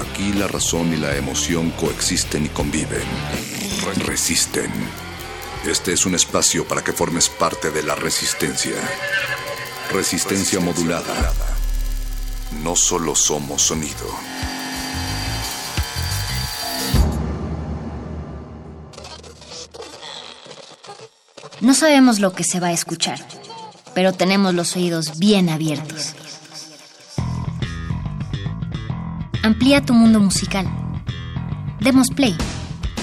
Aquí 0.00 0.32
la 0.32 0.48
razón 0.48 0.94
y 0.94 0.96
la 0.96 1.14
emoción 1.14 1.70
coexisten 1.72 2.46
y 2.46 2.48
conviven. 2.48 3.04
Resisten. 4.06 4.70
Este 5.66 5.92
es 5.92 6.06
un 6.06 6.14
espacio 6.14 6.66
para 6.66 6.82
que 6.82 6.94
formes 6.94 7.28
parte 7.28 7.70
de 7.70 7.82
la 7.82 7.94
resistencia. 7.96 8.76
Resistencia 9.92 10.58
modulada. 10.58 11.34
No 12.62 12.76
solo 12.76 13.14
somos 13.14 13.60
sonido. 13.60 14.08
No 21.60 21.74
sabemos 21.74 22.20
lo 22.20 22.32
que 22.32 22.44
se 22.44 22.58
va 22.58 22.68
a 22.68 22.72
escuchar, 22.72 23.22
pero 23.94 24.14
tenemos 24.14 24.54
los 24.54 24.76
oídos 24.76 25.18
bien 25.18 25.50
abiertos. 25.50 26.14
Amplía 29.42 29.80
tu 29.80 29.94
mundo 29.94 30.20
musical. 30.20 30.66
Demos 31.80 32.08
play. 32.08 32.36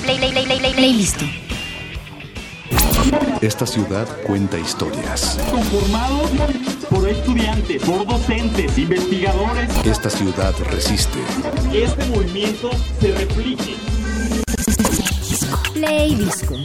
Play, 0.04 0.18
play, 0.20 0.32
play, 0.32 0.46
play, 0.46 0.60
play, 0.60 0.74
play, 0.74 0.94
listo. 0.94 1.26
Esta 3.42 3.66
ciudad 3.66 4.08
cuenta 4.26 4.60
historias. 4.60 5.40
Conformado 5.50 6.30
por 6.92 7.10
estudiantes, 7.10 7.82
por 7.82 8.06
docentes, 8.06 8.78
investigadores. 8.78 9.70
Esta 9.84 10.12
ciudad 10.12 10.54
resiste. 10.70 11.18
Este 11.74 12.06
movimiento 12.06 12.70
se 13.02 13.14
replique. 13.14 13.76
Play 15.74 16.16
disco. 16.16 16.56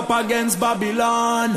Up 0.00 0.24
against 0.24 0.58
Babylon. 0.58 1.50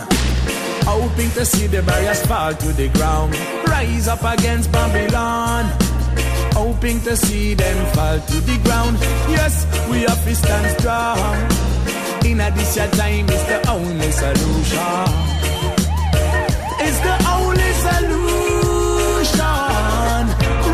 Hoping 0.84 1.30
to 1.32 1.46
see 1.46 1.68
the 1.68 1.82
barriers 1.84 2.26
fall 2.26 2.54
to 2.54 2.74
the 2.74 2.90
ground. 2.90 3.34
Rise 3.68 4.08
up 4.10 4.24
against 4.24 4.70
Babylon. 4.72 5.66
Hoping 6.52 7.00
to 7.02 7.16
see 7.16 7.54
them 7.54 7.78
fall 7.94 8.20
to 8.20 8.38
the 8.42 8.58
ground. 8.66 8.98
Yes, 9.30 9.66
we 9.90 10.02
have 10.02 10.22
to 10.26 10.36
stand 10.36 10.68
strong. 10.78 11.18
In 12.26 12.42
a 12.42 12.50
your 12.76 12.90
time 13.00 13.30
is 13.30 13.44
the 13.52 13.60
only 13.70 14.12
solution. 14.12 15.06
It's 16.86 17.00
the 17.08 17.16
only 17.36 17.72
solution. 17.88 19.44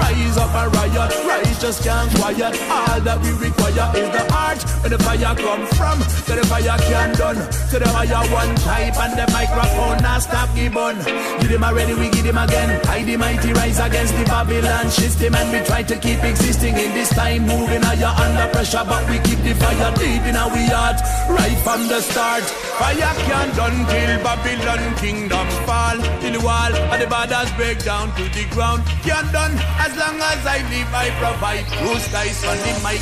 Rise 0.01 0.37
up 0.43 0.53
and 0.61 0.69
riot, 0.75 1.11
rise 1.29 1.61
just 1.61 1.83
can't 1.83 2.09
quiet. 2.17 2.53
All 2.77 2.99
that 3.01 3.19
we 3.21 3.31
require 3.33 3.58
is 3.69 4.09
the 4.09 4.23
heart 4.33 4.61
where 4.81 4.89
the 4.89 4.99
fire 5.03 5.35
come 5.35 5.65
from. 5.77 6.01
So 6.25 6.35
the 6.35 6.45
fire 6.45 6.77
can 6.89 7.13
done. 7.15 7.39
So 7.69 7.79
the 7.79 7.89
fire 7.89 8.23
one 8.31 8.55
type 8.65 8.97
and 8.97 9.13
the 9.17 9.27
microphone 9.31 10.01
now 10.01 10.19
stop 10.19 10.49
give 10.55 10.75
on. 10.77 10.95
Give 11.41 11.51
him 11.51 11.63
already, 11.63 11.93
we 11.93 12.09
give 12.09 12.25
him 12.25 12.37
again. 12.37 12.81
Hide 12.85 13.05
the 13.05 13.17
mighty 13.17 13.53
rise 13.53 13.79
against 13.79 14.17
the 14.17 14.25
Babylon 14.25 14.89
system 14.89 15.35
and 15.35 15.51
we 15.51 15.59
try 15.65 15.83
to 15.83 15.95
keep 15.97 16.23
existing 16.23 16.77
in 16.77 16.93
this 16.93 17.09
time. 17.09 17.45
Moving 17.45 17.81
higher 17.81 18.13
under 18.17 18.47
pressure, 18.51 18.85
but 18.87 19.03
we 19.09 19.19
keep 19.19 19.39
the 19.45 19.53
fire 19.55 19.93
deep 19.95 20.23
in 20.25 20.35
our 20.35 20.49
heart. 20.49 20.99
Right 21.29 21.57
from 21.63 21.87
the 21.87 22.01
start. 22.01 22.43
Fire 22.79 23.13
can 23.27 23.47
done 23.55 23.85
till 23.85 24.13
Babylon 24.23 24.95
kingdom 24.97 25.47
fall. 25.67 25.97
Till 26.21 26.33
the 26.33 26.41
wall 26.41 26.73
and 26.73 27.01
the 27.01 27.07
borders 27.07 27.51
break 27.53 27.83
down 27.83 28.09
to 28.15 28.23
the 28.33 28.45
ground. 28.55 28.83
Can 29.03 29.25
done 29.31 29.53
as 29.77 29.91
long 29.97 30.17
as 30.17 30.41
I 30.45 30.57
live, 30.73 30.89
I 30.93 31.07
provide. 31.21 31.65
Blue 31.81 31.99
skies 31.99 32.39
on 32.45 32.57
the 32.57 32.73
mic. 32.83 33.01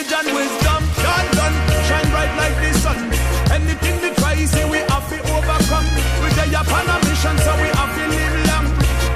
Knowledge 0.00 0.26
and 0.26 0.34
wisdom 0.34 0.82
can 0.96 1.26
done. 1.36 1.56
Shine 1.84 2.08
bright 2.08 2.32
like 2.40 2.56
the 2.56 2.72
sun. 2.78 2.96
Anything 3.52 4.00
we 4.00 4.08
try, 4.16 4.34
say 4.46 4.64
we 4.64 4.78
have 4.78 5.06
to 5.10 5.18
overcome. 5.28 5.84
We 6.24 6.28
day 6.32 6.56
upon 6.56 6.88
a 6.88 6.96
mission, 7.04 7.36
so 7.44 7.52
we 7.60 7.68
have 7.76 7.92
to 7.92 8.04
live 8.08 8.36
long. 8.48 8.66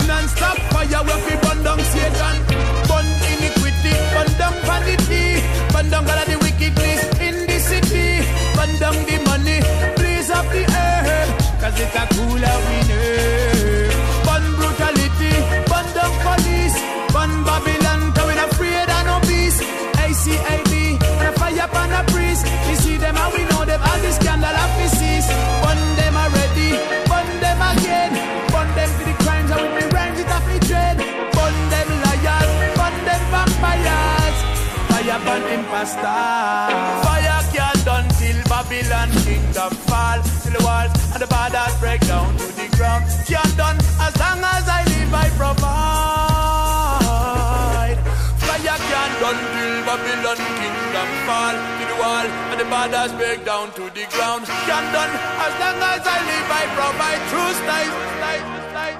Non-stop 0.06 0.58
fire, 0.68 1.02
we 1.04 1.12
have 1.16 1.24
to 1.24 1.36
burn 1.40 1.64
down 1.64 1.80
Satan. 1.88 2.36
Burn 2.84 3.06
iniquity, 3.32 3.96
burn 4.12 4.28
down 4.36 4.54
vanity. 4.68 5.40
Burn 5.72 5.88
down 5.88 6.04
imposters. 35.84 37.04
Fire 37.04 37.42
can't 37.52 37.84
done 37.84 38.08
till 38.18 38.40
Babylon 38.48 39.10
kingdom 39.24 39.72
fall. 39.86 40.22
Till 40.42 40.52
the 40.56 40.62
walls 40.64 40.92
and 41.12 41.20
the 41.22 41.26
borders 41.26 41.74
break 41.80 42.00
down 42.06 42.36
to 42.36 42.46
the 42.56 42.68
ground. 42.76 43.04
Can't 43.26 43.56
done 43.56 43.76
as 44.00 44.16
long 44.18 44.40
as 44.40 44.68
I 44.68 44.84
live, 44.84 45.14
I 45.14 45.28
provide. 45.36 45.64
Fire 48.44 48.78
can't 48.88 49.20
done 49.20 49.40
till 49.52 49.84
Babylon 49.84 50.38
kingdom 50.60 51.08
fall. 51.26 51.56
Till 51.78 51.88
the 51.92 51.96
wall 52.00 52.26
and 52.50 52.58
the 52.60 52.64
borders 52.64 53.12
break 53.18 53.44
down 53.44 53.72
to 53.74 53.82
the 53.92 54.04
ground. 54.14 54.46
Can't 54.66 54.88
done 54.92 55.12
as 55.44 55.52
long 55.60 55.78
as 55.92 56.06
I 56.06 56.18
live, 56.30 56.50
I 56.60 56.64
provide. 56.78 57.20
True 57.30 57.52
style, 57.60 57.94
style, 58.16 58.46
style. 58.70 58.98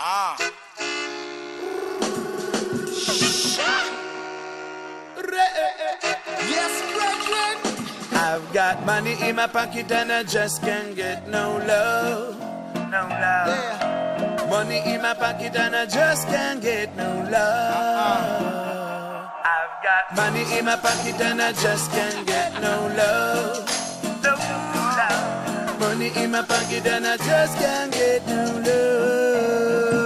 Ah. 0.00 0.57
Yes, 6.48 6.74
brethren. 6.94 7.56
I've 8.12 8.52
got 8.52 8.84
money 8.86 9.16
in 9.22 9.36
my 9.36 9.46
pocket 9.46 9.90
and 9.92 10.10
I 10.12 10.22
just 10.24 10.62
can't 10.62 10.96
get 10.96 11.28
no 11.28 11.58
love. 11.66 12.38
No 12.74 13.02
love. 13.08 13.48
Yeah. 13.48 14.46
Money 14.50 14.80
in 14.86 15.02
my 15.02 15.14
pocket 15.14 15.54
and 15.56 15.76
I 15.76 15.86
just 15.86 16.26
can't 16.28 16.60
get 16.62 16.96
no 16.96 17.10
love. 17.30 19.28
I've 19.44 19.74
got 19.84 20.16
money 20.16 20.44
in 20.58 20.64
my 20.64 20.76
pocket 20.76 21.20
and 21.20 21.42
I 21.42 21.52
just 21.52 21.90
can't 21.92 22.26
get 22.26 22.54
no 22.62 22.88
love. 22.96 23.68
No 24.24 24.34
love. 24.34 25.80
Money 25.80 26.10
in 26.16 26.30
my 26.30 26.42
pocket 26.42 26.86
and 26.86 27.06
I 27.06 27.16
just 27.18 27.58
can't 27.58 27.92
get 27.92 28.26
no 28.26 28.44
love. 28.66 29.97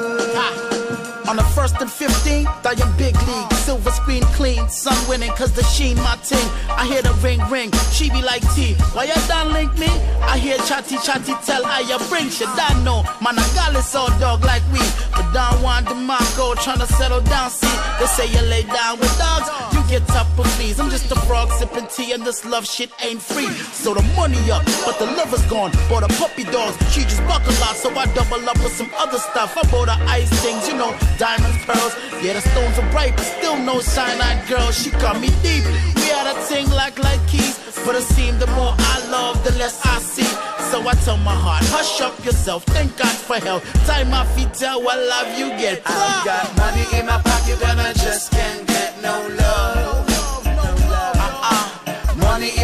Than 1.36 1.88
15, 1.88 2.46
I 2.46 2.74
am 2.80 2.96
big 2.96 3.14
league. 3.26 3.52
Silver 3.64 3.90
screen 3.90 4.22
clean, 4.36 4.68
sun 4.68 4.96
winning, 5.08 5.30
cause 5.32 5.52
the 5.52 5.62
sheen 5.64 5.96
my 5.96 6.16
ting. 6.22 6.48
I 6.68 6.86
hear 6.86 7.02
the 7.02 7.12
ring 7.22 7.40
ring, 7.50 7.70
she 7.92 8.10
be 8.10 8.22
like 8.22 8.42
T. 8.54 8.74
Why 8.92 9.04
you 9.04 9.14
done 9.28 9.52
link 9.52 9.72
me? 9.78 9.88
I 10.22 10.38
hear 10.38 10.58
chatty 10.68 10.98
chatty 10.98 11.34
tell 11.44 11.64
I 11.64 11.80
ya 11.80 11.98
bring 12.08 12.28
shit. 12.28 12.48
I 12.48 12.74
know, 12.84 13.02
man, 13.22 13.38
I 13.38 13.46
got 13.54 13.72
this 13.72 13.94
all 13.94 14.08
dog 14.18 14.44
like 14.44 14.62
we. 14.72 14.80
But 15.12 15.32
Don 15.32 15.62
Juan 15.62 15.84
DeMarco 15.84 16.54
tryna 16.56 16.86
settle 16.86 17.20
down, 17.22 17.50
see. 17.50 17.66
They 17.98 18.06
say 18.06 18.26
you 18.26 18.42
lay 18.48 18.64
down 18.64 18.98
with 18.98 19.16
dogs, 19.18 19.48
you 19.92 19.98
get 19.98 20.16
up 20.16 20.26
with 20.38 20.46
fleas. 20.56 20.80
I'm 20.80 20.90
just 20.90 21.10
a 21.12 21.16
frog 21.26 21.50
sipping 21.52 21.86
tea, 21.86 22.12
and 22.12 22.24
this 22.24 22.44
love 22.44 22.66
shit 22.66 22.90
ain't 23.04 23.20
free. 23.20 23.48
So 23.76 23.94
the 23.94 24.02
money 24.16 24.50
up, 24.50 24.64
but 24.86 24.98
the 24.98 25.06
lover's 25.06 25.44
gone. 25.46 25.70
Bought 25.88 26.04
a 26.04 26.08
puppy 26.20 26.44
dogs, 26.44 26.76
she 26.92 27.02
just 27.02 27.22
buck 27.26 27.42
a 27.44 27.54
lot, 27.60 27.76
so 27.76 27.90
I 27.90 28.06
double 28.14 28.48
up 28.48 28.58
with 28.58 28.72
some 28.72 28.90
other 28.96 29.18
stuff. 29.18 29.56
I 29.56 29.62
bought 29.70 29.88
her 29.88 30.00
ice 30.08 30.30
things, 30.42 30.68
you 30.68 30.76
know, 30.76 30.96
diamonds, 31.18 31.58
pearls. 31.66 31.94
Yeah, 32.22 32.34
the 32.34 32.40
stones 32.40 32.78
are 32.78 32.90
bright, 32.90 33.16
but 33.16 33.24
still 33.24 33.56
no 33.56 33.80
cyanide 33.80 34.48
girl. 34.48 34.70
She 34.72 34.90
got 34.90 35.20
me 35.20 35.28
deep. 35.42 35.64
We 35.96 36.06
had 36.08 36.26
a 36.26 36.40
thing 36.48 36.70
like 36.70 36.98
like 36.98 37.20
keys, 37.28 37.58
but 37.84 37.94
it 37.94 38.02
seemed 38.02 38.40
the 38.40 38.48
more 38.58 38.74
I 38.78 38.96
love, 39.10 39.44
the 39.44 39.52
less 39.58 39.84
I 39.84 39.98
see. 39.98 40.30
So 40.70 40.80
I 40.88 40.94
tell 41.04 41.18
my 41.18 41.34
heart, 41.34 41.64
hush 41.66 42.00
up 42.00 42.16
yourself, 42.24 42.64
thank 42.64 42.96
God 42.96 43.16
for 43.28 43.36
help. 43.36 43.62
Tie 43.86 44.04
my 44.04 44.24
feet, 44.32 44.54
tell 44.54 44.82
what 44.82 44.98
love 44.98 45.38
you 45.38 45.48
get. 45.60 45.82
I 45.84 46.22
got 46.24 46.56
money 46.56 46.84
in 46.98 47.06
my 47.06 47.20
pocket 47.20 47.58
but 47.60 47.78
I 47.78 47.92
just 47.92 48.32
can't 48.32 48.66
get 48.66 49.02
no 49.02 49.28
love. 49.36 49.81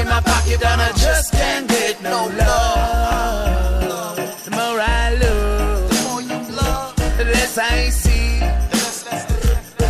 My 0.09 0.21
pocket 0.21 0.63
and 0.65 0.81
I 0.81 0.93
just 0.93 1.33
can't 1.33 1.69
get 1.69 2.01
no 2.03 2.27
love. 2.39 4.17
The 4.45 4.51
more 4.51 4.81
I 4.81 5.15
love, 5.23 5.91
the 5.91 6.09
more 6.09 6.23
you 6.23 6.39
love, 6.57 6.97
the 7.19 7.25
less 7.25 7.59
I 7.59 7.91
see. 7.91 8.41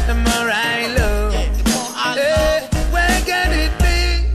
The 0.08 0.14
more 0.14 0.50
I 0.50 0.86
love, 0.98 1.34
Eh, 2.16 2.66
where 2.90 3.20
can 3.30 3.52
it 3.52 3.72
be? 3.78 4.26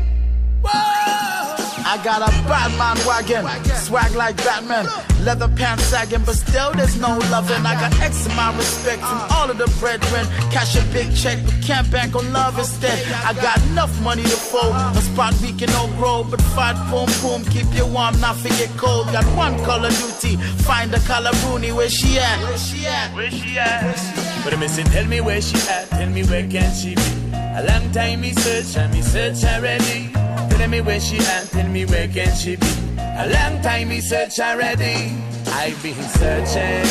I 0.65 1.99
got 2.03 2.21
a 2.21 2.31
Batman 2.47 2.97
wagon, 3.05 3.43
swag 3.83 4.15
like 4.15 4.37
Batman. 4.37 4.85
Leather 5.25 5.49
pants 5.49 5.83
sagging, 5.85 6.23
but 6.25 6.35
still 6.35 6.71
there's 6.73 6.99
no 6.99 7.17
loving. 7.31 7.65
I 7.65 7.75
got 7.75 7.91
X 7.99 8.25
in 8.25 8.35
my 8.35 8.55
respect 8.57 9.01
from 9.01 9.19
all 9.35 9.49
of 9.49 9.57
the 9.57 9.69
brethren. 9.79 10.25
Cash 10.51 10.75
a 10.75 10.83
big 10.93 11.13
check, 11.15 11.39
but 11.45 11.57
can't 11.61 11.89
bank 11.91 12.15
on 12.15 12.31
love 12.31 12.57
instead. 12.57 12.97
I 13.29 13.33
got 13.33 13.57
enough 13.67 13.93
money 14.01 14.23
to 14.23 14.39
fold. 14.51 14.75
A 14.99 15.01
spot 15.01 15.33
we 15.41 15.51
can 15.53 15.69
all 15.71 15.89
grow, 15.99 16.23
but 16.23 16.41
fight 16.55 16.77
boom 16.89 17.09
boom, 17.21 17.43
keep 17.51 17.67
you 17.75 17.85
warm, 17.85 18.19
not 18.19 18.37
forget 18.37 18.69
cold. 18.77 19.07
Got 19.11 19.25
one 19.35 19.55
color 19.65 19.89
duty, 19.89 20.37
find 20.67 20.91
the 20.91 20.99
color 21.07 21.31
Rooney, 21.45 21.71
where 21.71 21.89
she 21.89 22.19
at? 22.19 22.39
Where 22.43 22.57
she 22.57 22.85
at? 22.85 23.15
Where 23.15 23.31
she 23.31 23.57
at? 23.57 24.43
But 24.43 24.53
I'm 24.53 24.59
missing, 24.59 24.85
tell 24.85 25.05
me 25.05 25.21
where 25.21 25.41
she 25.41 25.57
at, 25.69 25.89
tell 25.89 26.09
me 26.09 26.23
where 26.23 26.47
can 26.47 26.73
she 26.73 26.95
be. 26.95 27.22
A 27.55 27.63
long 27.67 27.91
time 27.91 28.21
me 28.21 28.33
search 28.33 28.77
and 28.77 28.93
me 28.93 29.01
search 29.01 29.43
already. 29.43 30.09
Tell 30.57 30.69
me 30.69 30.81
where 30.81 30.99
she 30.99 31.17
at, 31.17 31.49
tell 31.49 31.67
me 31.69 31.85
where 31.85 32.07
can 32.07 32.35
she 32.35 32.55
be. 32.55 32.67
A 32.97 33.27
long 33.29 33.61
time 33.61 33.89
me 33.89 34.01
search 34.01 34.39
already. 34.39 35.13
I've 35.47 35.81
been 35.83 36.01
searching. 36.19 36.85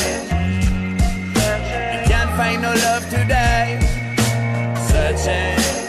You 1.93 2.01
can't 2.11 2.33
find 2.37 2.63
no 2.63 2.73
love 2.75 3.05
today. 3.11 3.81
Searching. 4.91 5.83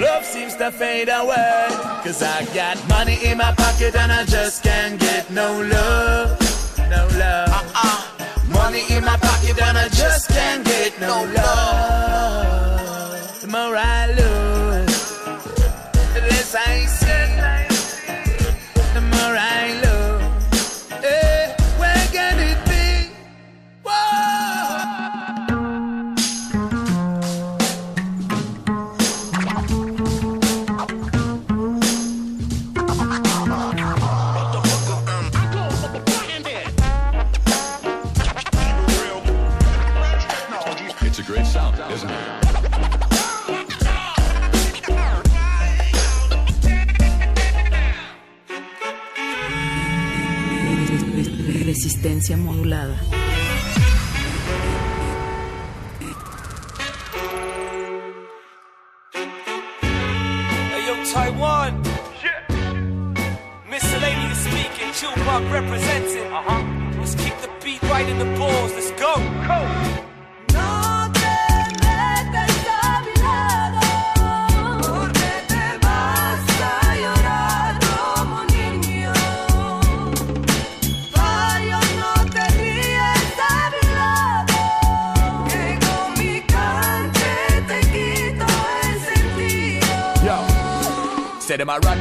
Love 0.00 0.24
seems 0.24 0.54
to 0.56 0.70
fade 0.70 1.08
away. 1.08 1.66
Cause 2.04 2.22
I 2.22 2.44
got 2.54 2.76
money 2.88 3.18
in 3.24 3.38
my 3.38 3.52
pocket 3.52 3.96
and 3.96 4.12
I 4.12 4.24
just 4.24 4.62
can't 4.62 4.98
get 4.98 5.30
no 5.30 5.60
love. 5.60 6.38
No 6.90 7.06
love. 7.18 7.48
Uh-uh. 7.48 8.48
Money 8.48 8.84
in 8.90 9.04
my 9.04 9.16
pocket 9.16 9.60
and 9.60 9.76
I 9.76 9.88
just 9.88 10.28
can't 10.28 10.64
get 10.64 11.00
no 11.00 11.24
love. 11.34 12.17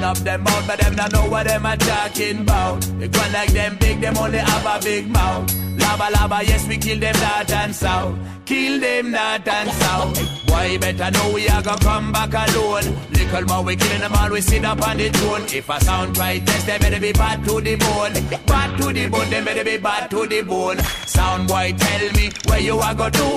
Up 0.08 0.18
them 0.20 0.44
mouth, 0.44 0.66
but 0.68 0.80
them 0.80 0.96
not 0.96 1.12
know 1.12 1.30
what 1.30 1.46
them 1.48 1.66
a 1.66 1.76
talking 1.76 2.40
about. 2.42 2.82
They 3.00 3.08
go 3.10 3.24
like 3.34 3.52
them 3.52 3.78
big, 3.78 4.00
them 4.00 4.18
only 4.18 4.38
have 4.38 4.66
a 4.66 4.84
big 4.84 5.10
mouth. 5.10 5.46
Lava 5.82 6.08
lava, 6.16 6.40
yes 6.46 6.68
we 6.68 6.78
kill 6.78 7.00
them 7.00 7.16
north 7.16 7.52
and 7.52 7.76
south. 7.76 8.16
Kill 8.46 8.80
them 8.80 9.12
north 9.12 9.48
and 9.48 9.70
south. 9.82 10.50
Why 10.50 10.78
better 10.78 11.12
know 11.12 11.32
we 11.34 11.50
are 11.50 11.62
gonna 11.62 11.80
come 11.80 12.12
back 12.14 12.34
alone. 12.34 12.88
Little 13.12 13.46
more 13.50 13.64
we 13.64 13.76
killing 13.76 14.00
them 14.00 14.14
all, 14.14 14.30
we 14.30 14.40
sit 14.42 14.64
up 14.64 14.82
on 14.88 14.98
the 14.98 15.10
throne. 15.10 15.44
If 15.60 15.70
a 15.70 15.78
sound 15.84 16.18
right 16.18 16.46
test, 16.46 16.66
they 16.68 16.78
better 16.78 17.00
be 17.02 17.12
bad 17.12 17.44
to 17.46 17.60
the 17.60 17.76
bone. 17.76 18.14
Bad 18.46 18.78
to 18.80 18.94
the 18.94 19.08
bone, 19.10 19.30
they 19.30 19.44
better 19.44 19.66
be 19.66 19.78
bad 19.78 20.10
to 20.12 20.26
the 20.26 20.42
bone. 20.42 20.80
Sound 21.06 21.48
boy, 21.50 21.76
tell 21.78 22.12
me 22.14 22.32
where 22.48 22.62
you 22.62 22.80
are 22.80 22.96
gonna 22.96 23.12
do. 23.12 23.32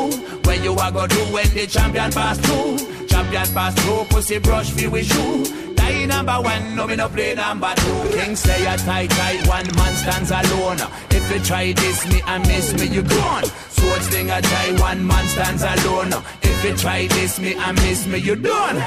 Where 0.45 0.63
you 0.63 0.75
are 0.75 0.93
gonna 0.93 1.09
do 1.09 1.23
when 1.35 1.49
the 1.51 1.67
champion 1.67 2.13
pass 2.13 2.39
through. 2.39 3.07
Champion 3.09 3.49
pass 3.55 3.75
through, 3.83 4.05
pussy 4.11 4.39
brush 4.39 4.71
feel 4.71 4.91
with 4.93 5.07
shoe. 5.07 5.70
Die 5.91 6.07
number 6.07 6.41
one, 6.41 6.77
no 6.77 6.87
me 6.87 6.95
no 6.95 7.09
play 7.09 7.35
number 7.35 7.73
two. 7.75 8.01
King 8.17 8.37
say 8.37 8.63
a 8.63 8.77
tight 8.77 9.11
tight, 9.11 9.45
one 9.49 9.67
man 9.77 9.95
stands 9.97 10.31
alone. 10.31 10.79
If 11.11 11.25
you 11.33 11.41
try 11.41 11.73
this, 11.73 12.07
me 12.07 12.23
and 12.27 12.47
miss 12.47 12.73
me, 12.75 12.87
you 12.87 13.03
gone. 13.03 13.45
Swords 13.71 14.07
thing 14.09 14.31
a 14.31 14.41
try, 14.41 14.71
one 14.79 15.05
man 15.05 15.27
stands 15.27 15.65
alone. 15.65 16.13
If 16.43 16.65
you 16.65 16.77
try 16.77 17.09
this, 17.09 17.41
me 17.41 17.55
and 17.55 17.77
miss 17.83 18.07
me, 18.07 18.19
you 18.19 18.37
done. 18.37 18.79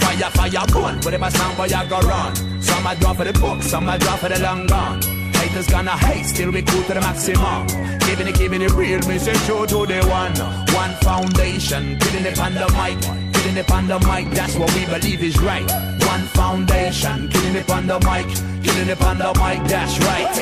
Fire, 0.00 0.30
fire, 0.38 0.66
gun, 0.72 1.00
whatever 1.02 1.30
sound 1.30 1.56
boy 1.56 1.68
I 1.74 1.84
go 1.88 1.98
run. 1.98 2.62
Some 2.62 2.86
I 2.86 2.94
draw 2.94 3.12
for 3.12 3.24
the 3.24 3.32
book, 3.32 3.62
some 3.62 3.88
I 3.88 3.98
draw 3.98 4.16
for 4.16 4.28
the 4.28 4.38
long 4.38 4.68
gun. 4.68 5.02
Haters 5.34 5.66
gonna 5.66 5.96
hate, 5.98 6.26
still 6.26 6.52
we 6.52 6.62
cool 6.62 6.84
to 6.84 6.94
the 6.94 7.00
maximum. 7.00 7.66
Keeping 8.06 8.28
it, 8.28 8.36
keeping 8.36 8.62
it 8.62 8.72
real, 8.72 9.00
me 9.08 9.18
say 9.18 9.34
true 9.46 9.66
to 9.66 9.84
the 9.84 10.00
one. 10.06 10.36
One 10.78 10.94
foundation, 11.02 11.98
killing 11.98 12.24
it 12.24 12.38
on 12.38 12.54
the 12.54 12.68
mic. 12.78 13.02
Killing 13.34 13.56
it 13.56 13.70
on 13.72 13.88
the 13.88 13.98
mic, 14.06 14.30
that's 14.30 14.54
what 14.54 14.72
we 14.74 14.86
believe 14.86 15.20
is 15.20 15.36
right. 15.42 15.93
One 16.06 16.22
foundation, 16.38 17.28
killing 17.28 17.56
it 17.56 17.70
on 17.70 17.86
the 17.86 17.98
mic. 18.00 18.26
Killing 18.62 18.88
it 18.88 19.02
on 19.02 19.18
the 19.18 19.32
mic, 19.40 19.62
that's 19.68 19.98
right. 20.00 20.34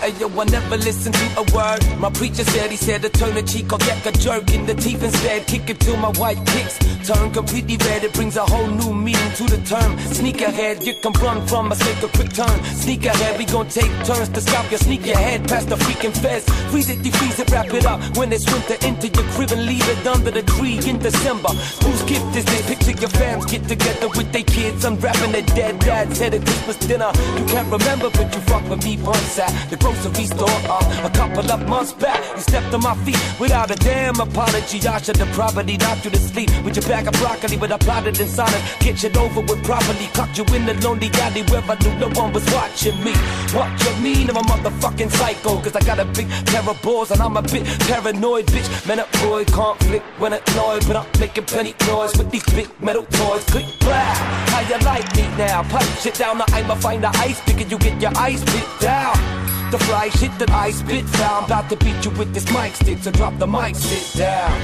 Hey 0.00 0.14
yo, 0.18 0.28
I 0.40 0.44
never 0.44 0.78
listen 0.78 1.12
to 1.12 1.26
a 1.36 1.42
word. 1.54 1.98
My 1.98 2.08
preacher 2.08 2.42
said 2.42 2.70
he 2.70 2.76
said 2.78 3.02
to 3.02 3.10
turn 3.10 3.34
the 3.34 3.42
cheek 3.42 3.70
or 3.70 3.76
get 3.76 4.06
a 4.06 4.12
jerk 4.12 4.50
in 4.50 4.64
the 4.64 4.72
teeth 4.72 5.02
instead. 5.02 5.46
Kick 5.46 5.68
it 5.68 5.78
till 5.78 5.98
my 5.98 6.08
white 6.12 6.42
kicks 6.46 6.78
turn 7.04 7.30
completely 7.32 7.76
red. 7.88 8.04
It 8.04 8.12
brings 8.14 8.36
a 8.36 8.44
whole 8.44 8.66
new 8.66 8.94
meaning 8.94 9.32
to 9.34 9.44
the 9.44 9.60
term. 9.66 9.98
Sneak 9.98 10.40
ahead, 10.40 10.82
you 10.86 10.94
can 10.94 11.12
run 11.24 11.46
from 11.46 11.72
a 11.72 11.76
take 11.76 12.02
a 12.02 12.08
quick 12.08 12.32
turn. 12.32 12.56
Sneak 12.64 13.04
ahead, 13.04 13.38
we 13.38 13.44
gon' 13.44 13.68
take 13.68 13.92
turns 14.04 14.28
to 14.30 14.40
stop 14.40 14.70
your 14.70 14.78
sneak 14.78 15.06
ahead 15.06 15.48
past 15.48 15.68
the 15.68 15.76
freaking 15.76 16.16
feds. 16.16 16.44
Freeze 16.70 16.90
it, 16.90 17.00
defreeze 17.00 17.38
it, 17.40 17.50
wrap 17.50 17.72
it 17.72 17.84
up. 17.86 18.00
When 18.16 18.32
it's 18.32 18.46
winter, 18.50 18.76
into 18.86 19.08
your 19.08 19.26
crib 19.34 19.52
and 19.52 19.66
leave 19.66 19.86
it 19.88 20.06
under 20.06 20.30
the 20.30 20.42
tree 20.42 20.78
in 20.86 20.98
December. 20.98 21.50
Whose 21.84 22.02
gift 22.04 22.36
is 22.36 22.44
this? 22.44 22.66
Picture 22.70 22.96
your 23.02 23.10
fams 23.10 23.48
get 23.50 23.64
together 23.68 24.08
with 24.08 24.32
their 24.32 24.44
kids, 24.44 24.84
unwrapping 24.84 25.32
their 25.32 25.48
dead 25.58 25.78
dads. 25.80 26.18
Head 26.18 26.34
at 26.34 26.42
Christmas 26.42 26.76
dinner. 26.88 27.10
You 27.38 27.44
can't 27.46 27.70
remember, 27.70 28.10
but 28.10 28.34
you 28.34 28.40
fuck 28.42 28.64
with 28.68 28.84
me 28.84 28.96
once 29.02 29.38
at 29.38 29.52
the 29.70 29.76
grocery 29.76 29.99
store 30.00 30.48
uh, 30.48 31.04
a 31.04 31.10
couple 31.10 31.50
of 31.50 31.68
months 31.68 31.92
back. 31.92 32.20
You 32.34 32.42
stepped 32.42 32.72
on 32.72 32.82
my 32.82 32.94
feet 33.04 33.18
without 33.38 33.70
a 33.70 33.76
damn 33.76 34.18
apology. 34.18 34.86
I 34.86 35.00
should 35.00 35.16
have 35.18 35.32
probably 35.32 35.76
knocked 35.76 36.04
you 36.04 36.10
to 36.10 36.18
sleep 36.18 36.50
with 36.64 36.76
your 36.76 36.86
bag 36.86 37.06
of 37.06 37.14
broccoli, 37.14 37.56
but 37.56 37.72
I 37.72 37.78
plotted 37.78 38.18
inside 38.18 38.52
it. 38.54 38.62
Get 38.80 39.02
you 39.02 39.10
over 39.20 39.40
with 39.40 39.62
properly. 39.64 40.06
Caught 40.14 40.38
you 40.38 40.44
in 40.56 40.64
the 40.66 40.74
lonely 40.86 41.10
alley 41.14 41.42
where 41.42 41.62
I 41.62 41.76
knew 41.82 41.94
no 41.98 42.08
one 42.20 42.32
was 42.32 42.46
watching 42.52 42.96
me. 43.04 43.12
What 43.52 43.70
you 43.84 43.92
mean? 44.02 44.30
I'm 44.30 44.36
a 44.36 44.42
motherfucking 44.42 45.10
psycho, 45.10 45.60
cause 45.60 45.76
I 45.76 45.80
got 45.80 45.98
a 45.98 46.04
big 46.06 46.28
pair 46.46 46.68
of 46.68 46.80
balls 46.82 47.10
and 47.10 47.20
I'm 47.20 47.36
a 47.36 47.42
bit 47.42 47.66
paranoid, 47.80 48.46
bitch. 48.46 48.68
Man, 48.86 49.00
up 49.00 49.12
boy 49.20 49.44
conflict 49.44 50.04
when 50.18 50.32
annoyed, 50.32 50.86
but 50.86 50.96
I'm 50.96 51.06
making 51.20 51.44
plenty 51.44 51.74
noise 51.86 52.16
with 52.16 52.30
these 52.30 52.44
big 52.54 52.68
metal 52.80 53.04
toys. 53.04 53.44
Click, 53.44 53.66
blah. 53.80 54.14
How 54.52 54.60
you 54.60 54.78
like 54.84 55.14
me 55.16 55.22
now? 55.36 55.62
Pipe 55.64 55.84
shit 56.00 56.14
down, 56.14 56.40
I'ma 56.40 56.74
find 56.76 57.04
the 57.04 57.08
ice 57.18 57.40
and 57.48 57.70
you 57.70 57.78
get 57.78 58.00
your 58.00 58.12
ice 58.16 58.42
bit 58.44 58.66
down. 58.80 59.59
The 59.70 59.78
fly 59.78 60.08
shit 60.08 60.36
that 60.40 60.50
I 60.50 60.72
spit 60.72 61.04
foul. 61.06 61.44
About 61.44 61.70
to 61.70 61.76
beat 61.76 62.04
you 62.04 62.10
with 62.18 62.34
this 62.34 62.44
mic 62.52 62.74
stick, 62.74 62.98
so 63.02 63.12
drop 63.12 63.38
the 63.38 63.46
mic, 63.46 63.76
sit 63.76 64.18
down. 64.18 64.60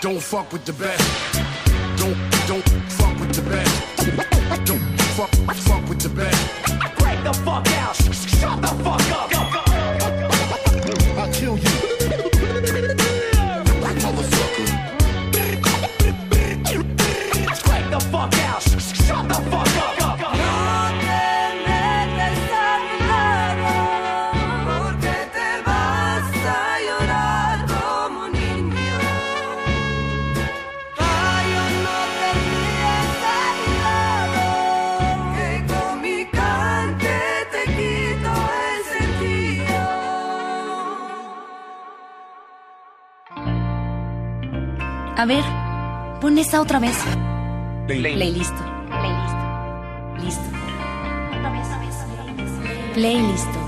Don't 0.00 0.22
fuck 0.22 0.52
with 0.52 0.64
the 0.64 0.72
best. 0.72 1.02
Don't, 1.96 2.16
don't 2.46 2.68
fuck 2.92 3.18
with 3.18 3.32
the 3.34 3.42
best. 3.42 4.64
Don't 4.64 5.00
fuck, 5.16 5.34
fuck 5.56 5.88
with 5.88 6.00
the 6.00 6.08
best. 6.08 6.40
Break 6.98 7.24
the 7.24 7.32
fuck 7.44 7.66
out. 7.82 7.96
Shut 7.96 8.62
the 8.62 8.68
fuck 8.84 9.34
up. 9.36 9.41
A 45.22 45.24
ver, 45.24 45.44
pon 46.20 46.36
esa 46.36 46.60
otra 46.60 46.80
vez. 46.80 46.98
Play. 47.86 48.00
Playlist. 48.16 48.56
Playlist. 48.88 49.38
Listo. 50.18 50.48
Otra 51.38 51.50
vez, 51.52 51.68
otra 51.68 52.24
vez. 52.34 52.50
Playlist. 52.92 53.61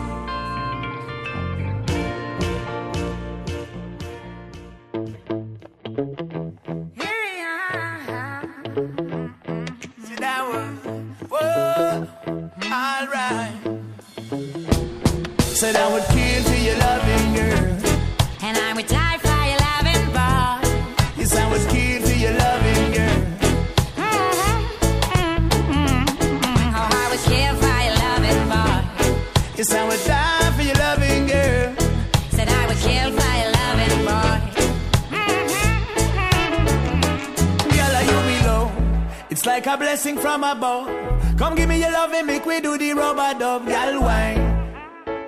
Blessing 40.44 40.60
from. 40.60 41.36
Come 41.36 41.54
give 41.54 41.68
me 41.68 41.80
your 41.80 41.90
love 41.90 42.12
and 42.12 42.26
make 42.26 42.44
we 42.44 42.60
do 42.60 42.76
the 42.76 42.92
rubber 42.94 43.38
dub, 43.38 43.66
girl 43.66 44.02
wine. 44.02 44.40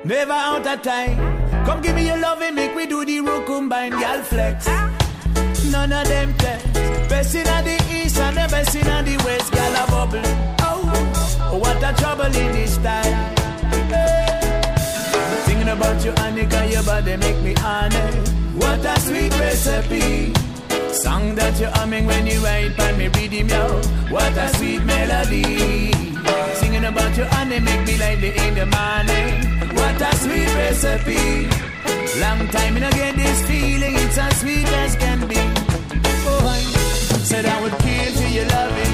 Never 0.04 0.32
out 0.32 0.66
of 0.66 0.82
time. 0.82 1.16
Come 1.64 1.80
give 1.82 1.94
me 1.94 2.06
your 2.06 2.18
love 2.18 2.42
and 2.42 2.54
make 2.54 2.74
we 2.74 2.86
do 2.86 3.04
the 3.04 3.20
rook 3.20 3.46
combine, 3.46 3.90
girl 3.90 4.22
flex. 4.22 4.66
None 5.70 5.92
of 5.92 6.06
them 6.08 6.34
test. 6.34 6.72
Best 7.08 7.34
in 7.34 7.44
the 7.44 7.76
east 7.90 8.18
and 8.18 8.36
the 8.36 8.46
best 8.50 8.74
in 8.74 9.04
the 9.04 9.16
west, 9.24 9.52
girl 9.52 9.74
a 9.74 9.86
bubble. 9.90 10.20
Oh, 10.60 11.58
what 11.58 11.76
a 11.82 11.92
trouble 12.00 12.26
in 12.26 12.52
this 12.52 12.76
time. 12.78 13.36
Hey. 13.88 14.40
Thinking 15.46 15.68
about 15.68 16.04
you, 16.04 16.12
Annika, 16.12 16.70
your 16.70 16.82
body 16.82 17.16
make 17.16 17.40
me 17.42 17.54
honest. 17.64 18.32
What 18.54 18.84
a 18.84 19.00
sweet 19.00 19.32
recipe. 19.38 20.45
Song 20.96 21.34
that 21.34 21.60
you're 21.60 21.68
humming 21.70 22.06
when 22.06 22.26
you 22.26 22.40
write 22.40 22.78
and 22.80 22.96
me 22.96 23.08
reading 23.08 23.50
yo. 23.50 23.82
What 24.08 24.34
a 24.36 24.48
sweet 24.56 24.82
melody. 24.82 25.92
Singing 26.54 26.84
about 26.84 27.14
you 27.18 27.24
and 27.24 27.52
they 27.52 27.60
make 27.60 27.86
me 27.86 27.98
lively 27.98 28.32
in 28.44 28.54
the 28.54 28.64
morning. 28.64 29.30
What 29.76 30.00
a 30.00 30.16
sweet 30.16 30.48
recipe. 30.56 31.48
Long 32.18 32.48
time 32.48 32.78
in 32.78 32.90
get 32.96 33.14
this 33.14 33.46
feeling, 33.46 33.94
it's 33.94 34.16
as 34.16 34.40
sweet 34.40 34.68
as 34.84 34.96
can 34.96 35.28
be. 35.28 35.36
Oh, 36.28 36.48
I 36.48 36.60
said 37.28 37.44
I 37.44 37.60
would 37.60 37.76
kill 37.84 38.12
for 38.14 38.28
your 38.28 38.46
loving 38.46 38.85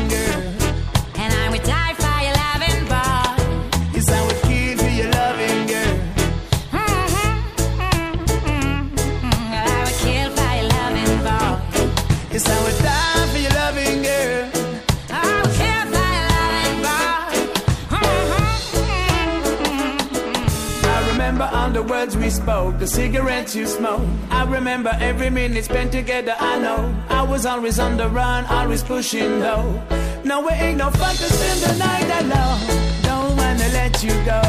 words 22.03 22.17
we 22.17 22.31
spoke, 22.31 22.79
the 22.81 22.87
cigarettes 22.87 23.55
you 23.55 23.65
smoked. 23.65 24.09
I 24.29 24.43
remember 24.45 24.91
every 25.01 25.31
minute 25.31 25.65
spent 25.65 25.93
together. 25.93 26.35
I 26.37 26.59
know 26.59 26.81
I 27.09 27.23
was 27.23 27.47
always 27.47 27.79
on 27.79 27.97
the 27.97 28.09
run, 28.09 28.45
always 28.47 28.83
pushing 28.83 29.39
low. 29.39 29.81
No, 30.25 30.49
it 30.49 30.59
ain't 30.67 30.79
no 30.79 30.91
fun 30.91 31.15
to 31.15 31.29
spend 31.37 31.61
the 31.67 31.75
night 31.87 32.11
alone. 32.21 32.61
Don't 33.03 33.37
wanna 33.37 33.69
let 33.79 34.03
you 34.03 34.15
go. 34.33 34.43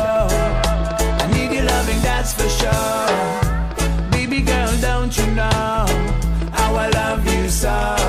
I 1.22 1.25
need 1.33 1.51
your 1.55 1.65
loving, 1.65 2.01
that's 2.01 2.33
for 2.33 2.50
sure. 2.60 4.10
Baby 4.10 4.41
girl, 4.41 4.72
don't 4.81 5.15
you 5.15 5.27
know 5.39 5.86
how 6.57 6.75
I 6.75 6.89
love 6.89 7.22
you 7.33 7.50
so? 7.50 8.02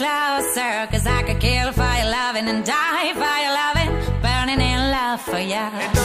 Closer. 0.00 0.86
Cause 0.90 1.06
I 1.06 1.22
could 1.26 1.40
kill 1.40 1.72
for 1.72 1.92
your 2.00 2.10
loving 2.10 2.48
and 2.48 2.64
die 2.64 3.12
for 3.12 3.36
your 3.44 3.54
loving. 3.62 3.90
burning 4.22 4.60
in 4.60 4.80
love 4.90 5.20
for 5.20 5.38
you. 5.38 5.99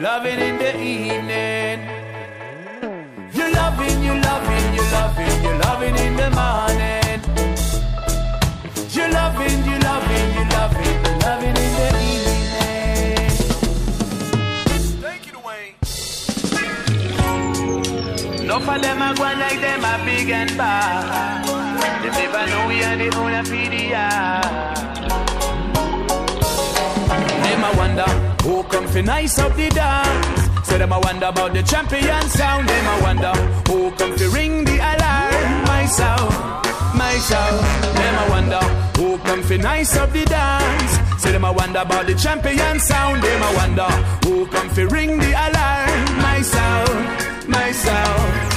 Loving, 0.00 0.38
you 0.38 0.38
loving 0.38 0.38
in 0.40 0.58
the 0.58 0.80
evening. 0.80 1.80
You're 3.32 3.52
loving, 3.52 4.02
you're 4.02 4.20
loving, 4.20 4.74
you're 4.74 4.90
loving, 4.92 5.42
you're 5.42 5.58
loving 5.58 5.96
in 5.96 6.16
the 6.16 6.30
morning. 6.30 7.20
You're 8.90 9.10
loving, 9.10 9.64
you're 9.64 9.80
loving, 9.80 10.34
you're 10.34 10.48
loving, 10.50 11.04
you're 11.04 11.18
loving 11.18 11.56
in 11.56 11.72
the 11.78 11.88
evening. 12.10 13.30
Take 15.02 15.26
it 15.28 15.34
away. 15.34 15.74
Enough 18.42 18.68
of 18.68 18.82
them 18.82 19.02
are 19.02 19.14
going 19.14 19.38
like 19.38 19.60
them 19.60 19.84
are 19.84 20.04
big 20.04 20.30
and 20.30 20.56
bad. 20.56 21.44
They 22.02 22.10
never 22.10 22.46
know 22.50 22.68
we 22.68 22.84
are 22.84 22.96
the 22.96 23.16
owner 23.16 23.44
for 23.44 23.50
the 23.50 23.82
yard. 23.88 24.44
Them 27.42 27.64
I 27.64 27.72
wonder 27.76 28.27
who 28.48 28.62
come 28.64 28.88
fi 28.88 29.02
nice 29.02 29.38
up 29.38 29.54
the 29.56 29.68
dance. 29.68 30.66
Say 30.66 30.78
them 30.78 30.92
I 30.92 30.98
wonder 30.98 31.26
about 31.26 31.52
the 31.52 31.62
champion 31.62 32.22
sound. 32.38 32.66
Them 32.68 32.86
I 32.94 33.00
wonder 33.02 33.34
who 33.68 33.90
come 33.98 34.16
fi 34.16 34.26
ring 34.36 34.64
the 34.64 34.76
alarm. 34.90 35.64
My 35.70 35.84
sound, 35.84 36.32
my 36.96 37.14
sound. 37.28 37.58
Them 37.98 38.14
I 38.22 38.28
wonder 38.30 38.62
who 38.96 39.18
come 39.18 39.42
fi 39.42 39.58
nice 39.58 39.96
up 39.96 40.10
the 40.12 40.24
dance. 40.24 41.22
Say 41.22 41.32
them 41.32 41.44
I 41.44 41.50
wonder 41.50 41.80
about 41.80 42.06
the 42.06 42.14
champion 42.14 42.80
sound. 42.80 43.22
Them 43.22 43.42
I 43.42 43.54
wonder 43.60 43.90
who 44.24 44.46
come 44.46 44.70
fi 44.70 44.82
ring 44.82 45.18
the 45.18 45.32
alarm. 45.46 46.00
My 46.26 46.40
sound, 46.40 47.48
my 47.48 47.70
sound. 47.72 48.48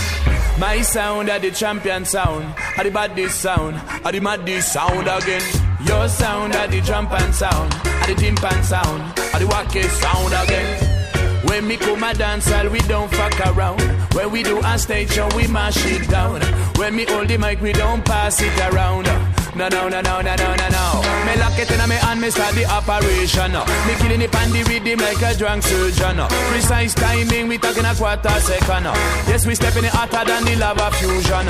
My 0.58 0.82
sound 0.84 1.30
are 1.30 1.40
the 1.40 1.50
champion 1.50 2.06
sound, 2.06 2.46
are 2.78 2.84
the 2.84 2.92
baddest 2.92 3.42
sound, 3.42 3.82
are 4.06 4.12
the 4.12 4.20
maddest 4.20 4.72
sound 4.72 5.08
again. 5.08 5.42
Your 5.84 6.08
sound 6.08 6.54
are 6.54 6.68
the 6.68 6.78
and 6.78 7.34
sound, 7.34 7.74
are 7.74 8.08
the 8.08 8.14
timpan 8.14 8.64
sound, 8.64 9.21
the 9.42 9.48
wackest 9.48 9.90
sound 10.02 10.34
again. 10.44 11.48
When 11.48 11.68
me 11.68 11.76
come 11.78 12.04
a 12.04 12.14
dance 12.14 12.50
hall, 12.50 12.70
we 12.70 12.80
don't 12.80 13.12
fuck 13.12 13.40
around. 13.48 13.82
When 14.14 14.32
we 14.32 14.44
do 14.44 14.60
a 14.64 14.78
stage 14.78 15.12
show, 15.12 15.30
we 15.36 15.48
mash 15.48 15.84
it 15.86 16.08
down. 16.10 16.42
When 16.78 16.96
me 16.96 17.06
hold 17.06 17.28
the 17.28 17.38
mic, 17.38 17.60
we 17.60 17.74
don't 17.74 18.06
pass 18.06 18.40
it 18.42 18.58
around. 18.72 19.08
No, 19.54 19.68
no, 19.68 19.90
no, 19.90 20.00
no, 20.00 20.22
no, 20.22 20.36
no, 20.36 20.56
no, 20.56 20.68
no. 20.70 20.86
Me 21.26 21.36
lock 21.36 21.60
it 21.60 21.70
in 21.70 21.90
me 21.90 21.96
hand, 21.96 22.22
me 22.22 22.30
start 22.30 22.56
the 22.56 22.66
operation. 22.66 23.54
Uh. 23.54 23.66
Me 23.86 23.94
killing 24.00 24.22
it 24.22 24.34
on 24.34 24.50
the 24.50 24.64
rhythm 24.64 25.00
like 25.00 25.22
a 25.22 25.38
drunk 25.38 25.64
surgeon. 25.64 26.20
Uh. 26.20 26.28
Precise 26.50 26.94
timing, 26.94 27.50
we 27.50 27.58
talking 27.58 27.84
a 27.84 27.94
quarter 27.94 28.30
second. 28.40 28.88
Uh. 28.88 28.96
Yes, 29.28 29.46
we 29.46 29.54
stepping 29.56 29.84
it 29.84 29.92
hotter 29.92 30.24
than 30.24 30.46
the 30.46 30.56
lava 30.56 30.90
fusion. 30.96 31.48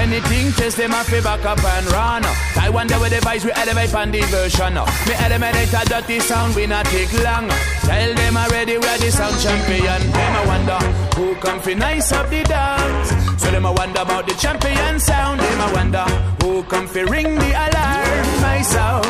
Anything, 0.00 0.52
test 0.52 0.78
them 0.78 0.94
off, 0.94 1.10
back 1.10 1.44
up 1.44 1.62
and 1.62 1.86
run. 1.92 2.24
I 2.56 2.70
wonder 2.72 2.98
where 2.98 3.10
the 3.10 3.16
vibes 3.16 3.44
we 3.44 3.52
elevate 3.52 3.92
the 3.92 4.22
version. 4.32 4.74
Me 5.04 5.14
eliminate 5.20 5.72
a 5.74 5.84
dirty 5.84 6.20
sound, 6.20 6.56
we 6.56 6.66
not 6.66 6.86
take 6.86 7.12
long. 7.22 7.48
Tell 7.84 8.14
them 8.14 8.36
already 8.36 8.78
we're 8.78 8.98
the 8.98 9.10
sound 9.10 9.38
champion. 9.40 10.00
Them 10.10 10.32
I 10.40 10.46
wonder 10.46 10.78
who 11.16 11.34
come 11.36 11.60
fi 11.60 11.74
nice 11.74 12.12
up 12.12 12.30
the 12.30 12.42
dance. 12.44 13.42
So 13.42 13.50
them 13.50 13.66
I 13.66 13.70
wonder 13.70 14.00
about 14.00 14.26
the 14.26 14.34
champion 14.34 14.98
sound. 14.98 15.40
Them 15.40 15.60
I 15.60 15.72
wonder 15.72 16.04
who 16.40 16.62
come 16.64 16.86
fi 16.86 17.02
ring 17.02 17.41
the 17.42 17.50
alarm. 17.66 18.26
My 18.46 18.58
soul, 18.74 19.04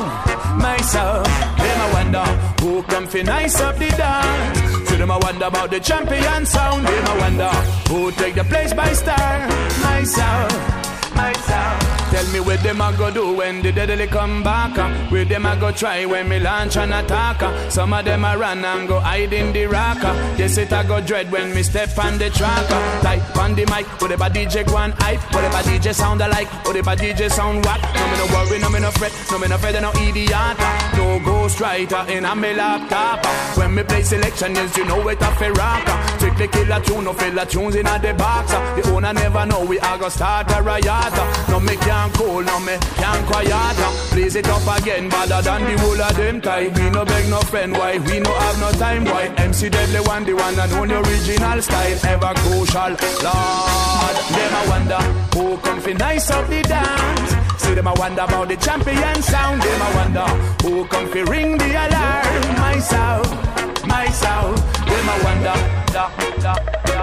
my 0.66 0.78
soul. 0.92 1.22
Them 1.62 1.78
I 1.86 1.88
wonder 1.96 2.26
who 2.62 2.82
come 2.82 3.06
fi 3.06 3.22
nice 3.22 3.60
up 3.60 3.76
the 3.76 3.90
dance. 4.02 4.88
So 4.88 4.96
them 4.96 5.10
I 5.10 5.18
wonder 5.26 5.46
about 5.46 5.70
the 5.70 5.80
champion 5.80 6.46
sound. 6.46 6.86
Them 6.86 7.04
I 7.12 7.14
wonder 7.24 7.52
who 7.90 8.10
take 8.12 8.34
the 8.34 8.44
place 8.44 8.72
by 8.72 8.92
star. 8.92 9.48
My 9.86 10.02
sound, 10.04 10.52
my 11.14 11.32
sound. 11.48 11.91
Tell 12.12 12.26
me 12.30 12.40
where 12.40 12.58
them 12.58 12.80
a 12.82 12.92
go 12.96 13.10
do 13.10 13.32
when 13.32 13.62
the 13.62 13.72
deadly 13.72 14.06
come 14.06 14.42
back. 14.42 14.76
uh. 14.76 14.90
Where 15.08 15.24
them 15.24 15.46
a 15.46 15.56
go 15.56 15.72
try 15.72 16.04
when 16.04 16.28
me 16.28 16.38
launch 16.40 16.76
an 16.76 16.92
attack. 16.92 17.42
uh. 17.42 17.70
Some 17.70 17.94
of 17.94 18.04
them 18.04 18.24
a 18.24 18.36
run 18.36 18.62
and 18.64 18.86
go 18.86 19.00
hide 19.00 19.32
in 19.32 19.50
the 19.52 19.64
rock. 19.66 20.04
uh. 20.04 20.12
Yes, 20.36 20.58
it 20.58 20.72
a 20.72 20.84
go 20.86 21.00
dread 21.00 21.32
when 21.32 21.54
me 21.54 21.62
step 21.62 21.96
on 21.98 22.18
the 22.18 22.28
track. 22.28 22.70
uh. 22.70 23.00
Type 23.00 23.36
on 23.38 23.54
the 23.54 23.64
mic, 23.66 23.86
whatever 24.00 24.24
DJ 24.24 24.66
go 24.66 24.76
and 24.76 24.92
hype. 24.98 25.20
Whatever 25.32 25.56
DJ 25.68 25.94
sound 25.94 26.20
alike, 26.20 26.48
whatever 26.66 26.94
DJ 26.94 27.30
sound 27.30 27.64
whack. 27.64 27.80
No 27.94 28.06
me 28.06 28.16
no 28.18 28.26
worry, 28.34 28.58
no 28.58 28.68
me 28.68 28.80
no 28.80 28.90
fret, 28.90 29.12
no 29.30 29.38
me 29.38 29.48
no 29.48 29.56
feather, 29.56 29.80
no 29.80 29.90
idiot. 29.92 30.30
uh. 30.34 30.96
No 30.98 31.18
ghost 31.24 31.60
writer 31.60 32.04
in 32.10 32.26
a 32.26 32.36
me 32.36 32.52
laptop. 32.52 33.24
When 33.56 33.74
me 33.74 33.84
play 33.84 34.02
selection, 34.02 34.54
yes, 34.54 34.76
you 34.76 34.84
know 34.84 35.08
it 35.08 35.18
a 35.22 35.30
fi 35.36 35.48
rock. 35.48 35.88
uh. 35.88 36.18
Strictly 36.18 36.48
kill 36.48 36.72
a 36.72 36.80
tune, 36.82 37.04
no 37.04 37.14
filler 37.14 37.46
tunes 37.46 37.74
in 37.74 37.86
a 37.86 37.98
the 37.98 38.12
box. 38.12 38.52
The 38.52 38.90
owner 38.92 39.14
never 39.14 39.46
know 39.46 39.64
we 39.64 39.78
a 39.78 39.96
go 39.98 40.10
start 40.10 40.52
a 40.54 40.60
riot. 40.62 41.48
No 41.48 41.58
me 41.58 41.74
can't 42.10 42.46
no 42.46 42.58
me 42.60 42.76
can't 42.96 43.26
quiet. 43.26 43.78
uh. 43.78 44.14
Blaze 44.14 44.36
it 44.36 44.48
up 44.48 44.66
again, 44.78 45.08
better 45.08 45.40
than 45.42 45.64
the 45.64 45.80
whole 45.80 46.00
of 46.00 46.16
them 46.16 46.40
type. 46.40 46.74
We 46.74 46.90
no 46.90 47.04
beg 47.04 47.28
no 47.30 47.40
friend, 47.40 47.72
why 47.72 47.98
we 47.98 48.20
no 48.20 48.32
have 48.32 48.58
no 48.60 48.70
time, 48.72 49.04
why 49.04 49.26
MC 49.36 49.68
Deadly 49.68 50.00
one, 50.00 50.24
the 50.24 50.34
one 50.34 50.58
and 50.58 50.72
only 50.72 50.94
original 50.94 51.62
style 51.62 51.98
ever 52.06 52.32
crucial. 52.42 52.92
Lord, 53.22 54.16
them 54.34 54.52
I 54.60 54.64
wonder 54.68 55.02
who 55.34 55.56
come 55.58 55.80
fi 55.80 55.92
nice 55.94 56.30
up 56.30 56.48
the 56.48 56.62
dance. 56.62 57.62
See 57.62 57.74
them 57.74 57.88
I 57.88 57.92
wonder 57.94 58.22
about 58.22 58.48
the 58.48 58.56
champion 58.56 59.22
sound. 59.22 59.62
Them 59.62 59.82
I 59.82 59.94
wonder 59.94 60.26
who 60.62 60.84
come 60.86 61.08
fi 61.08 61.20
ring 61.22 61.58
the 61.58 61.70
alarm. 61.70 62.56
My 62.58 62.78
sound, 62.78 63.28
my 63.86 64.06
sound. 64.08 64.58
Them 64.58 65.08
I 65.08 65.20
wonder. 65.24 65.82
Da, 65.92 66.08
da, 66.40 66.54
da, 66.86 67.01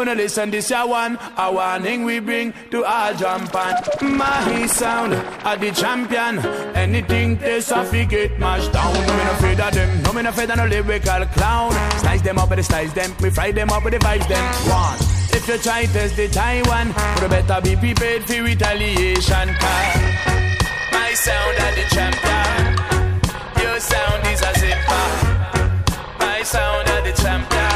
when 0.00 0.08
I 0.08 0.14
listen 0.14 0.50
this 0.50 0.70
ya 0.70 0.86
one, 0.86 1.18
a 1.36 1.52
warning 1.52 2.04
we 2.04 2.20
bring 2.20 2.54
to 2.70 2.82
all 2.86 3.12
jump 3.14 3.54
on. 3.54 3.74
My 4.16 4.66
sound, 4.66 5.12
are 5.44 5.58
the 5.58 5.70
champion. 5.72 6.38
Anything 6.74 7.36
they 7.36 7.60
suffer 7.60 8.04
get 8.06 8.38
mashed 8.38 8.72
down. 8.72 8.94
No 8.94 9.00
me 9.18 9.24
no 9.24 9.32
afraid 9.32 9.60
of 9.60 9.74
them, 9.74 10.02
no 10.02 10.12
me 10.14 10.22
no 10.22 10.30
afraid 10.30 10.50
of 10.50 10.56
no 10.56 10.64
lyrical 10.64 11.26
clown. 11.36 11.72
Slice 11.98 12.22
them 12.22 12.38
up 12.38 12.48
with 12.48 12.60
the 12.60 12.62
slice 12.62 12.94
them, 12.94 13.14
we 13.20 13.28
fry 13.28 13.52
them 13.52 13.68
up 13.68 13.84
with 13.84 13.92
the 13.92 13.98
vibes 13.98 14.26
them. 14.26 14.44
One. 14.72 14.96
If 15.36 15.46
you 15.46 15.58
try 15.58 15.84
test 15.84 16.16
the 16.16 16.28
Taiwan, 16.28 16.94
you 17.20 17.28
better 17.28 17.60
be 17.60 17.76
prepared 17.76 18.24
for 18.24 18.42
retaliation. 18.42 19.48
Cause 19.60 20.00
my 20.92 21.12
sound 21.12 21.56
are 21.60 21.74
the 21.76 21.86
champion. 21.94 22.56
Your 23.62 23.78
sound 23.78 24.26
is 24.32 24.40
a 24.40 24.52
zipper. 24.60 25.06
My 26.18 26.42
sound 26.42 26.88
are 26.88 27.02
the 27.02 27.12
champion. 27.22 27.69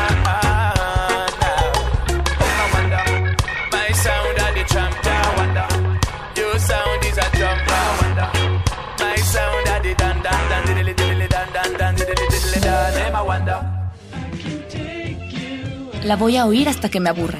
La 16.04 16.16
voy 16.16 16.36
a 16.36 16.44
oír 16.44 16.68
hasta 16.68 16.90
que 16.90 17.00
me 17.00 17.08
aburra. 17.08 17.38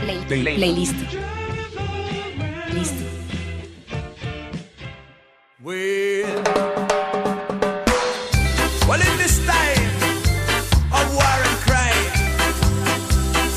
Play, 0.00 0.18
Play. 0.26 0.56
Playlist. 0.56 0.94
Listo. 2.72 3.04
Well, 5.60 6.42
well, 8.88 9.00
in 9.00 9.18
this 9.18 9.44
time 9.44 9.90
of 10.90 11.14
war 11.14 11.38
and 11.48 11.58
crime, 11.66 12.08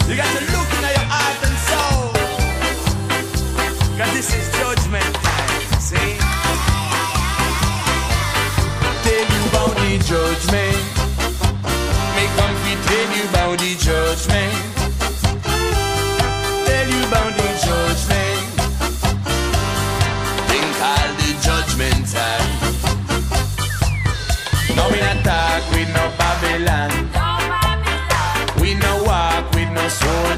you 0.10 0.18
got 0.18 0.28
to 0.38 0.42
look 0.52 0.70
in 0.74 0.82
your 0.84 1.08
heart 1.08 1.42
and 1.48 1.58
soul. 1.70 2.12
Cause 3.98 4.14
this 4.14 4.30
is 4.36 4.45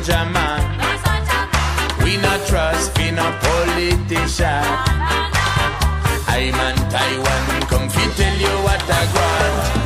soldier 0.07 0.29
man. 0.31 0.61
We 2.03 2.17
not 2.17 2.45
trust 2.47 2.97
in 2.99 3.17
a 3.17 3.31
politician. 3.41 4.63
I'm 6.29 6.53
on 6.55 6.75
Taiwan, 6.89 7.61
come 7.67 7.89
fi 7.89 8.05
tell 8.15 8.37
you 8.37 8.53
what 8.63 8.81
I 8.83 9.11
grant. 9.11 9.76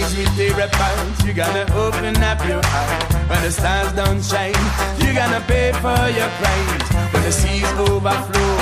days 0.00 0.16
we 0.16 0.24
tear 0.36 0.60
apart. 0.66 1.26
You 1.26 1.32
gotta 1.32 1.64
open 1.74 2.16
up 2.22 2.38
your 2.46 2.60
eyes. 2.64 3.14
When 3.28 3.42
the 3.42 3.50
stars 3.50 3.92
don't 3.92 4.22
shine, 4.22 4.54
you 5.00 5.12
gotta 5.14 5.40
pay 5.46 5.72
for 5.72 6.02
your 6.18 6.30
crimes. 6.38 6.84
When 7.12 7.22
the 7.22 7.32
seas 7.32 7.70
overflow 7.78 8.56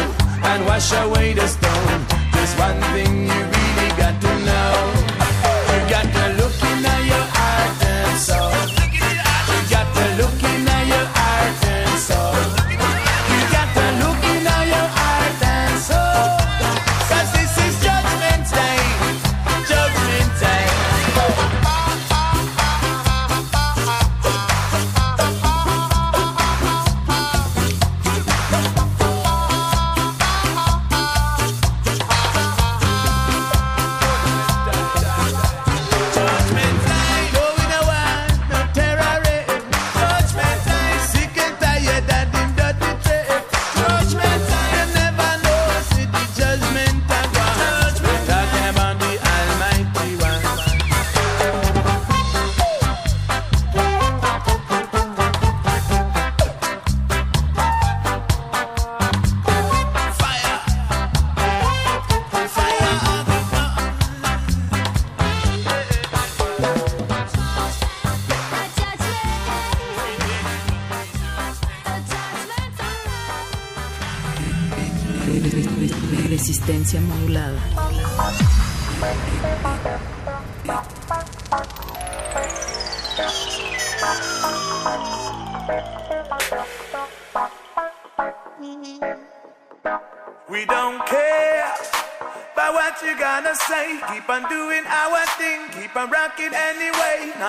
and 0.51 0.67
wash 0.67 0.93
away 0.93 1.33
the 1.35 1.47
stone, 1.47 2.07
there's 2.33 2.55
one 2.55 2.81
thing 2.93 3.29
you 3.29 3.58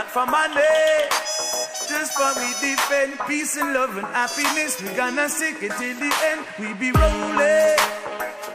for 0.10 0.26
money, 0.26 0.62
Just 1.88 2.14
for 2.18 2.34
me, 2.40 2.50
defend 2.62 3.14
peace 3.28 3.58
and 3.58 3.74
love 3.74 3.96
and 3.96 4.08
happiness. 4.08 4.82
We 4.82 4.90
gonna 4.96 5.30
stick 5.30 5.62
it 5.62 5.72
till 5.78 5.96
the 6.00 6.12
end. 6.30 6.46
We 6.58 6.74
be 6.74 6.92
rolling 6.92 7.78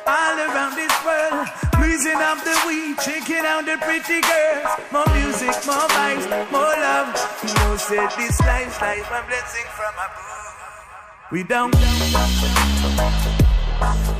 all 0.06 0.36
around 0.46 0.74
this 0.74 0.92
world, 1.06 1.46
losing 1.78 2.18
up 2.18 2.42
the 2.42 2.56
weed, 2.66 2.98
checking 2.98 3.46
out 3.46 3.66
the 3.66 3.78
pretty 3.78 4.20
girls. 4.20 4.66
More 4.90 5.06
music, 5.14 5.54
more 5.66 5.86
vibes, 5.94 6.26
more 6.50 6.74
love. 6.86 7.14
You 7.46 7.54
know, 7.54 7.76
said 7.76 8.10
this 8.18 8.40
life's 8.40 8.80
life 8.80 9.06
a 9.06 9.22
blessing 9.26 9.68
from 9.78 9.94
above. 9.94 11.30
We 11.30 11.44
don't 11.44 11.70
down, 11.72 12.12
down. 13.80 14.13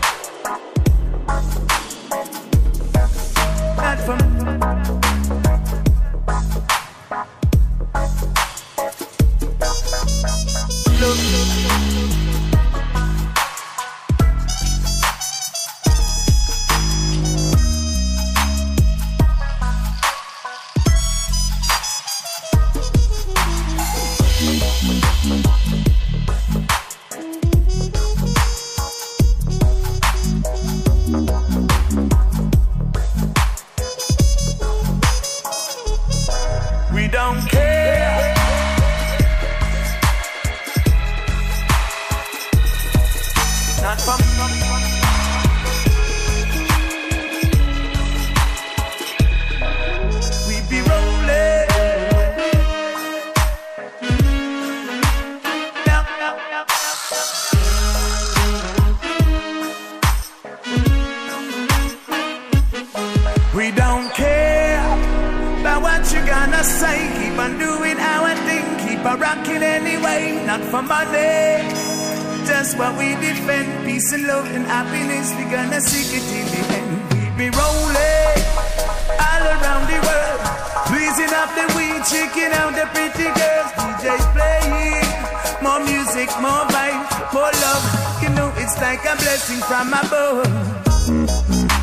like 88.96 89.12
a 89.12 89.16
blessing 89.16 89.60
from 89.62 89.88
above. 89.88 90.46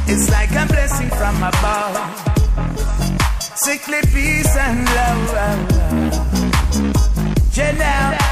It's 0.08 0.30
like 0.32 0.52
a 0.52 0.66
blessing 0.66 1.10
from 1.10 1.44
above. 1.44 1.98
Sickly 3.58 4.02
peace 4.14 4.56
and 4.56 4.86
love. 4.96 5.68
Jenna. 7.52 8.31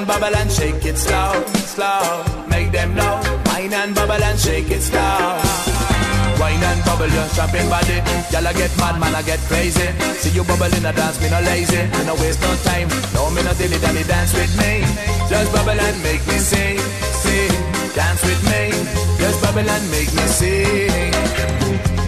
and 0.00 0.06
bubble 0.06 0.34
and 0.34 0.50
shake 0.50 0.84
it 0.84 0.96
slow, 0.96 1.32
slow. 1.74 2.24
Make 2.48 2.72
them 2.72 2.94
know. 2.94 3.20
Wine 3.46 3.72
and 3.72 3.94
bubble 3.94 4.22
and 4.22 4.38
shake 4.38 4.70
it 4.70 4.80
slow. 4.80 5.36
Wine 6.40 6.62
and 6.70 6.84
bubble 6.84 7.08
your 7.08 7.28
shopping 7.36 7.68
body. 7.68 8.00
Y'all 8.32 8.46
I 8.46 8.52
get 8.52 8.72
mad, 8.78 8.98
man, 8.98 9.14
I 9.14 9.22
get 9.22 9.40
crazy. 9.40 9.88
See 10.20 10.30
you 10.30 10.44
bubble 10.44 10.72
in 10.72 10.82
dance, 10.82 11.20
me 11.20 11.28
no 11.28 11.40
lazy. 11.40 11.82
Me 11.92 12.04
no 12.06 12.14
waste 12.14 12.40
no 12.40 12.54
time. 12.64 12.88
No, 13.14 13.30
me 13.30 13.42
no 13.42 13.52
dilly 13.54 13.78
dally 13.78 14.04
dance 14.04 14.32
with 14.32 14.52
me. 14.56 14.80
Just 15.28 15.52
bubble 15.52 15.80
and 15.86 16.02
make 16.02 16.24
me 16.26 16.38
sing, 16.38 16.78
sing. 17.22 17.52
Dance 17.94 18.22
with 18.24 18.42
me. 18.48 18.72
Just 19.20 19.42
bubble 19.42 19.68
and 19.68 19.84
make 19.90 20.12
me 20.16 20.24
sing. 20.38 21.99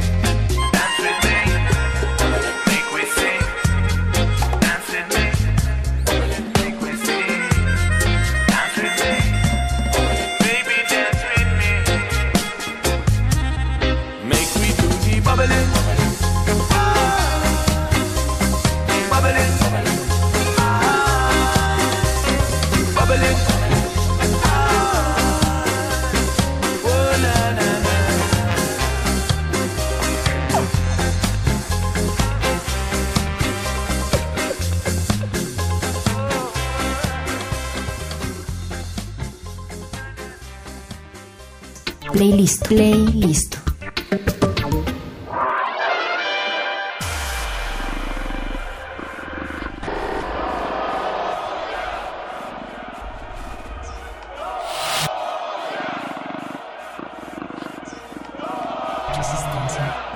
Listo. 42.42 42.74
Listo. 42.74 43.58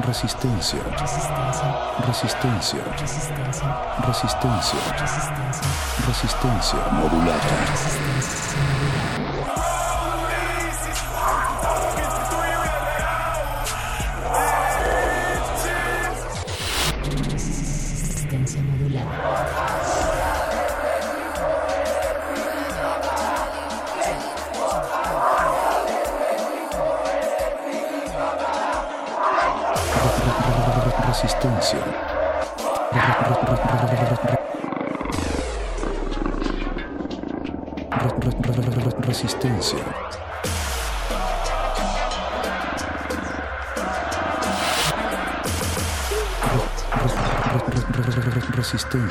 Resistencia. 0.05 0.83
Resistencia. 0.89 1.71
Resistencia. 2.09 2.83
Resistencia. 2.99 3.69
Resistencia. 4.05 4.81
Resistencia. 4.99 5.69
Resistencia 6.09 6.79
modulada. 6.91 7.39
Resistencia. 7.71 8.76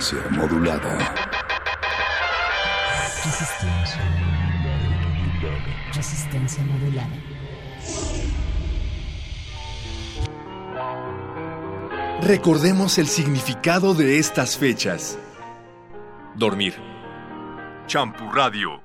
Resistencia 0.05 0.37
modulada. 0.37 1.15
Resistencia. 3.25 4.01
Resistencia 5.95 6.63
modulada. 6.63 7.09
Recordemos 12.21 12.99
el 12.99 13.07
significado 13.07 13.95
de 13.95 14.19
estas 14.19 14.59
fechas. 14.59 15.17
Dormir. 16.35 16.75
Champú 17.87 18.31
Radio. 18.31 18.83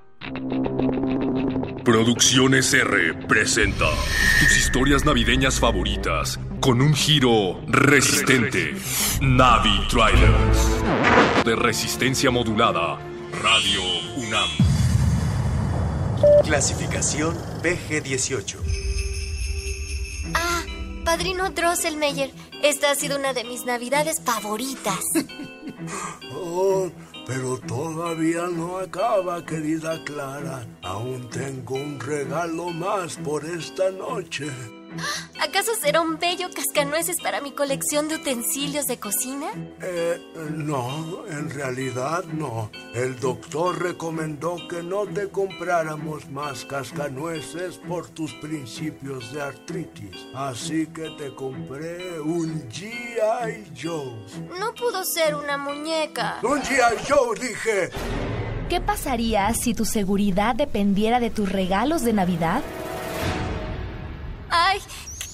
Producciones 1.85 2.73
R 2.73 3.27
presenta 3.29 3.91
tus 4.41 4.57
historias 4.57 5.05
navideñas 5.05 5.61
favoritas 5.61 6.41
con 6.61 6.81
un 6.81 6.95
giro 6.95 7.61
resistente. 7.67 8.75
Navi 9.21 9.87
Trailers. 9.89 10.80
De 11.45 11.57
resistencia 11.57 12.31
modulada. 12.31 12.99
Radio 13.43 13.83
UNAM. 14.17 14.51
Clasificación 16.45 17.35
PG-18. 17.63 18.57
Ah, 20.35 20.63
padrino 21.05 21.51
Drosselmeyer, 21.51 22.31
esta 22.63 22.91
ha 22.91 22.95
sido 22.95 23.17
una 23.17 23.33
de 23.33 23.45
mis 23.45 23.65
navidades 23.65 24.21
favoritas. 24.23 25.01
Oh, 26.33 26.91
pero 27.27 27.59
todavía 27.59 28.47
no 28.49 28.79
acaba, 28.79 29.45
querida 29.47 30.03
Clara. 30.05 30.67
Aún 30.83 31.29
tengo 31.31 31.77
un 31.77 31.99
regalo 32.01 32.71
más 32.71 33.17
por 33.17 33.45
esta 33.45 33.91
noche. 33.91 34.47
¿Acaso 35.41 35.73
será 35.75 36.03
un 36.03 36.19
bello 36.19 36.49
cascanueces 36.55 37.17
para 37.23 37.41
mi 37.41 37.53
colección 37.53 38.09
de 38.09 38.17
utensilios 38.17 38.85
de 38.85 38.99
cocina? 38.99 39.51
Eh, 39.81 40.21
no, 40.51 41.27
en 41.29 41.49
realidad 41.49 42.25
no. 42.25 42.71
El 42.95 43.19
doctor 43.19 43.83
recomendó 43.83 44.57
que 44.69 44.83
no 44.83 45.07
te 45.07 45.31
compráramos 45.31 46.29
más 46.29 46.67
cascanueces 46.67 47.79
por 47.79 48.09
tus 48.09 48.35
principios 48.35 49.33
de 49.33 49.41
artritis. 49.41 50.27
Así 50.35 50.87
que 50.89 51.09
te 51.17 51.35
compré 51.35 52.21
un 52.21 52.69
G.I. 52.69 53.73
Joe. 53.81 54.13
No 54.59 54.75
pudo 54.75 55.03
ser 55.05 55.35
una 55.35 55.57
muñeca. 55.57 56.39
¡Un 56.43 56.61
G.I. 56.61 56.99
Joe, 57.09 57.41
dije! 57.41 57.89
¿Qué 58.69 58.81
pasaría 58.83 59.55
si 59.55 59.73
tu 59.73 59.87
seguridad 59.87 60.55
dependiera 60.55 61.19
de 61.19 61.31
tus 61.31 61.51
regalos 61.51 62.03
de 62.03 62.13
Navidad? 62.13 62.63
¡Ay! 64.51 64.81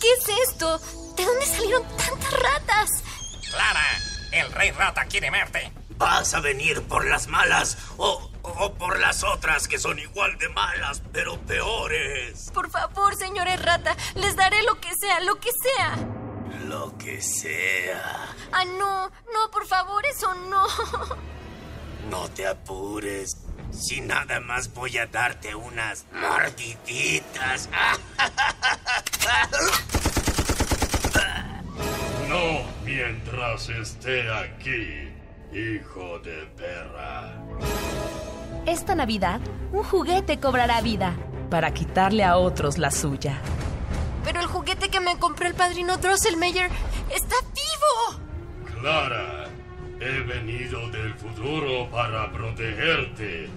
¿Qué 0.00 0.08
es 0.12 0.48
esto? 0.50 0.78
¿De 1.16 1.24
dónde 1.24 1.46
salieron 1.46 1.82
tantas 1.96 2.32
ratas? 2.32 2.90
Clara, 3.50 3.84
el 4.32 4.52
rey 4.52 4.70
rata 4.72 5.04
quiere 5.06 5.30
verte. 5.30 5.72
¿Vas 5.98 6.34
a 6.34 6.40
venir 6.40 6.82
por 6.82 7.06
las 7.06 7.26
malas 7.26 7.78
o, 7.96 8.30
o 8.42 8.74
por 8.74 8.98
las 8.98 9.24
otras 9.24 9.66
que 9.66 9.78
son 9.78 9.98
igual 9.98 10.36
de 10.38 10.48
malas, 10.50 11.00
pero 11.12 11.40
peores? 11.40 12.50
Por 12.52 12.70
favor, 12.70 13.16
señores 13.16 13.62
rata, 13.62 13.96
les 14.14 14.36
daré 14.36 14.62
lo 14.64 14.78
que 14.78 14.90
sea, 15.00 15.20
lo 15.20 15.36
que 15.40 15.50
sea. 15.62 15.96
Lo 16.66 16.96
que 16.98 17.22
sea. 17.22 18.34
Ah, 18.52 18.64
no, 18.64 19.08
no, 19.08 19.50
por 19.50 19.66
favor, 19.66 20.04
eso 20.04 20.34
no. 20.34 20.66
No 22.10 22.28
te 22.28 22.46
apures. 22.46 23.36
Si 23.70 24.00
nada 24.00 24.40
más 24.40 24.72
voy 24.72 24.96
a 24.98 25.06
darte 25.06 25.54
unas 25.54 26.04
mordiditas. 26.12 27.68
No 32.28 32.62
mientras 32.84 33.68
esté 33.68 34.28
aquí, 34.32 35.08
hijo 35.52 36.18
de 36.18 36.46
perra. 36.56 37.34
Esta 38.66 38.96
Navidad, 38.96 39.40
un 39.72 39.84
juguete 39.84 40.40
cobrará 40.40 40.80
vida 40.80 41.14
para 41.50 41.72
quitarle 41.72 42.24
a 42.24 42.36
otros 42.36 42.78
la 42.78 42.90
suya. 42.90 43.40
Pero 44.24 44.40
el 44.40 44.46
juguete 44.46 44.88
que 44.88 44.98
me 44.98 45.16
compró 45.18 45.46
el 45.46 45.54
padrino 45.54 45.98
Drosselmeyer 45.98 46.68
está 47.14 47.36
vivo. 47.54 48.80
Clara, 48.80 49.44
he 50.00 50.20
venido 50.20 50.88
del 50.90 51.14
futuro 51.14 51.88
para 51.90 52.30
protegerte. 52.30 53.48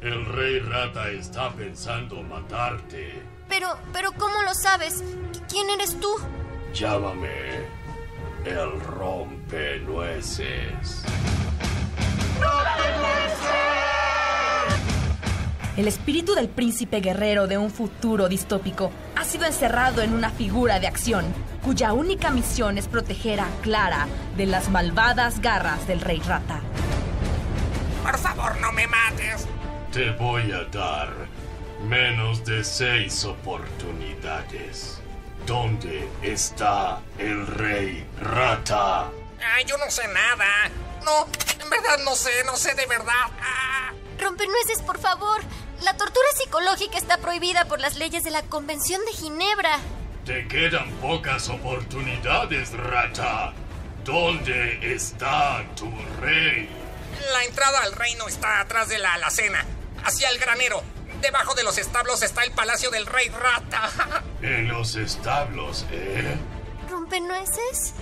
El 0.00 0.24
rey 0.26 0.60
rata 0.60 1.10
está 1.10 1.50
pensando 1.50 2.22
matarte. 2.22 3.20
Pero, 3.48 3.76
pero, 3.92 4.12
¿cómo 4.12 4.40
lo 4.42 4.54
sabes? 4.54 5.02
¿Quién 5.48 5.68
eres 5.70 5.98
tú? 5.98 6.08
Llámame 6.72 7.66
el 8.44 8.80
rompenueces. 8.80 11.02
El 15.78 15.86
espíritu 15.86 16.34
del 16.34 16.48
príncipe 16.48 16.98
guerrero 16.98 17.46
de 17.46 17.56
un 17.56 17.70
futuro 17.70 18.28
distópico 18.28 18.90
ha 19.14 19.24
sido 19.24 19.44
encerrado 19.44 20.02
en 20.02 20.12
una 20.12 20.28
figura 20.28 20.80
de 20.80 20.88
acción, 20.88 21.24
cuya 21.62 21.92
única 21.92 22.32
misión 22.32 22.78
es 22.78 22.88
proteger 22.88 23.38
a 23.38 23.46
Clara 23.62 24.08
de 24.36 24.46
las 24.46 24.70
malvadas 24.70 25.40
garras 25.40 25.86
del 25.86 26.00
rey 26.00 26.18
rata. 26.18 26.60
Por 28.02 28.18
favor, 28.18 28.60
no 28.60 28.72
me 28.72 28.88
mates. 28.88 29.46
Te 29.92 30.10
voy 30.10 30.50
a 30.50 30.64
dar 30.64 31.12
menos 31.84 32.44
de 32.44 32.64
seis 32.64 33.24
oportunidades. 33.24 34.98
¿Dónde 35.46 36.08
está 36.22 36.98
el 37.18 37.46
rey 37.46 38.04
rata? 38.20 39.12
Ay, 39.54 39.64
yo 39.64 39.78
no 39.78 39.88
sé 39.92 40.08
nada. 40.08 40.72
No, 41.04 41.28
en 41.62 41.70
verdad 41.70 41.98
no 42.04 42.16
sé, 42.16 42.32
no 42.46 42.56
sé 42.56 42.74
de 42.74 42.86
verdad. 42.86 43.30
Ah. 43.40 43.92
Rompenueces, 44.18 44.82
por 44.82 44.98
favor. 44.98 45.40
La 45.82 45.96
tortura 45.96 46.26
psicológica 46.36 46.98
está 46.98 47.18
prohibida 47.18 47.64
por 47.66 47.80
las 47.80 47.96
leyes 47.96 48.24
de 48.24 48.30
la 48.30 48.42
Convención 48.42 49.00
de 49.04 49.12
Ginebra. 49.12 49.78
Te 50.24 50.46
quedan 50.48 50.90
pocas 51.00 51.48
oportunidades, 51.48 52.72
rata. 52.72 53.52
¿Dónde 54.04 54.94
está 54.94 55.64
tu 55.76 55.90
rey? 56.20 56.68
La 57.32 57.44
entrada 57.44 57.82
al 57.82 57.92
reino 57.92 58.26
está 58.26 58.60
atrás 58.60 58.88
de 58.88 58.98
la 58.98 59.14
alacena, 59.14 59.64
hacia 60.04 60.28
el 60.30 60.38
granero. 60.38 60.82
Debajo 61.20 61.54
de 61.54 61.62
los 61.62 61.78
establos 61.78 62.22
está 62.22 62.42
el 62.42 62.52
palacio 62.52 62.90
del 62.90 63.06
rey 63.06 63.28
rata. 63.28 63.90
En 64.42 64.68
los 64.68 64.94
establos, 64.94 65.84
¿eh? 65.90 66.36
¿Rompenueces? 66.88 67.94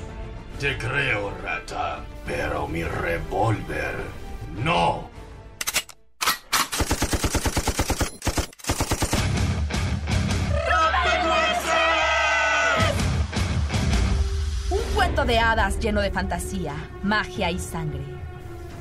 Te 0.61 0.77
creo, 0.77 1.31
rata, 1.43 2.05
pero 2.27 2.69
mi 2.69 2.85
revólver 2.85 3.97
no. 4.57 5.16
Cuento 15.17 15.33
de 15.33 15.39
hadas 15.39 15.81
lleno 15.81 16.03
de 16.03 16.11
fantasía, 16.11 16.75
magia 17.03 17.51
y 17.51 17.59
sangre. 17.59 18.05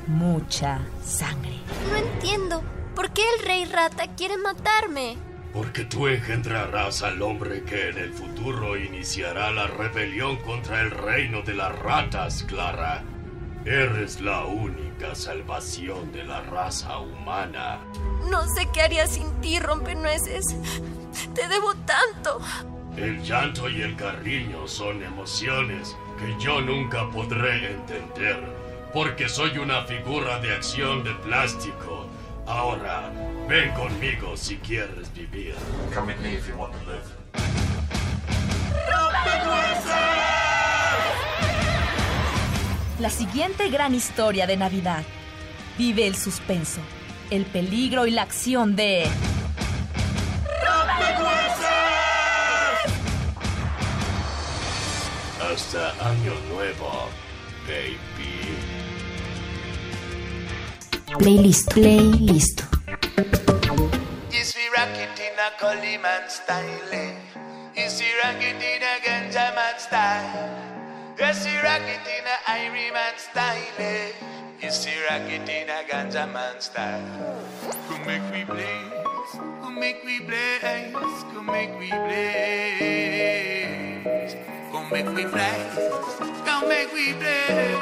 Mucha 0.06 0.80
sangre. 1.02 1.60
No 1.90 1.96
entiendo. 1.96 2.62
¿Por 2.94 3.10
qué 3.10 3.22
el 3.38 3.46
rey 3.46 3.64
rata 3.64 4.04
quiere 4.16 4.36
matarme? 4.36 5.16
Porque 5.54 5.84
tú 5.84 6.08
engendrarás 6.08 7.02
al 7.02 7.22
hombre 7.22 7.62
que 7.62 7.88
en 7.88 7.96
el 7.96 8.12
futuro 8.12 8.76
iniciará 8.76 9.50
la 9.50 9.66
rebelión 9.66 10.36
contra 10.42 10.82
el 10.82 10.90
reino 10.90 11.40
de 11.40 11.54
las 11.54 11.74
ratas, 11.78 12.42
Clara. 12.42 13.02
Eres 13.64 14.20
la 14.20 14.44
única 14.44 15.14
salvación 15.14 16.12
de 16.12 16.24
la 16.24 16.42
raza 16.42 16.98
humana. 16.98 17.78
No 18.30 18.46
sé 18.46 18.68
qué 18.74 18.82
haría 18.82 19.06
sin 19.06 19.40
ti, 19.40 19.58
rompenueces. 19.58 20.44
Te 21.34 21.48
debo 21.48 21.74
tanto. 21.86 22.40
El 22.94 23.22
llanto 23.22 23.70
y 23.70 23.80
el 23.80 23.96
cariño 23.96 24.68
son 24.68 25.02
emociones 25.02 25.96
que 26.18 26.36
yo 26.38 26.60
nunca 26.60 27.08
podré 27.10 27.72
entender, 27.72 28.40
porque 28.92 29.28
soy 29.28 29.58
una 29.58 29.82
figura 29.82 30.38
de 30.40 30.54
acción 30.54 31.04
de 31.04 31.14
plástico. 31.14 32.06
Ahora, 32.46 33.10
ven 33.48 33.72
conmigo 33.72 34.36
si 34.36 34.56
quieres 34.56 35.12
vivir. 35.12 35.54
Come 35.94 36.14
with 36.14 36.20
me 36.22 36.34
if 36.34 36.48
you 36.48 36.56
want 36.56 36.72
to 36.72 36.90
live. 36.90 37.16
La 42.98 43.10
siguiente 43.10 43.68
gran 43.68 43.94
historia 43.94 44.46
de 44.46 44.56
Navidad 44.56 45.02
vive 45.76 46.06
el 46.06 46.16
suspenso, 46.16 46.80
el 47.30 47.44
peligro 47.44 48.06
y 48.06 48.10
la 48.10 48.22
acción 48.22 48.74
de 48.74 49.06
Hasta 55.56 55.88
año 56.04 56.34
uh, 56.34 56.52
nuevo, 56.52 57.08
baby. 57.66 57.96
Playlist, 61.18 61.72
playlist. 61.72 62.60
Yes, 64.30 64.54
we 64.54 64.68
rock 64.76 64.92
it 65.00 65.18
in 65.18 65.38
a 65.40 65.48
Caliman 65.58 66.28
style. 66.28 66.92
Yes, 67.74 67.98
we 68.02 68.06
rock 68.22 68.42
it 68.42 68.60
in 68.60 68.82
a 68.82 69.00
Ganja 69.00 69.54
man 69.54 69.78
style. 69.78 70.50
Yes, 71.18 71.46
we 71.46 71.56
rock 71.56 71.88
it 71.88 72.04
in 72.04 72.26
a 72.26 72.36
Irie 72.52 72.92
man 72.92 73.16
style. 73.16 74.12
Yes, 74.60 74.84
we 74.84 74.92
rock 75.08 75.24
it 75.24 75.48
in 75.48 75.70
a 75.70 75.84
Ganja 75.88 76.30
man 76.30 76.60
style. 76.60 77.00
Come 77.88 78.04
make 78.04 78.30
we 78.30 78.44
blaze, 78.44 79.32
come 79.62 79.80
make 79.80 80.04
we 80.04 80.20
blaze, 80.20 80.92
come 81.32 81.46
make 81.46 81.78
we 81.78 81.88
blaze. 81.88 82.55
Make 84.96 85.14
we 85.14 85.24
fly, 85.24 85.56
come 86.46 86.68
make 86.70 86.90
we 86.94 87.12
blaze. 87.12 87.76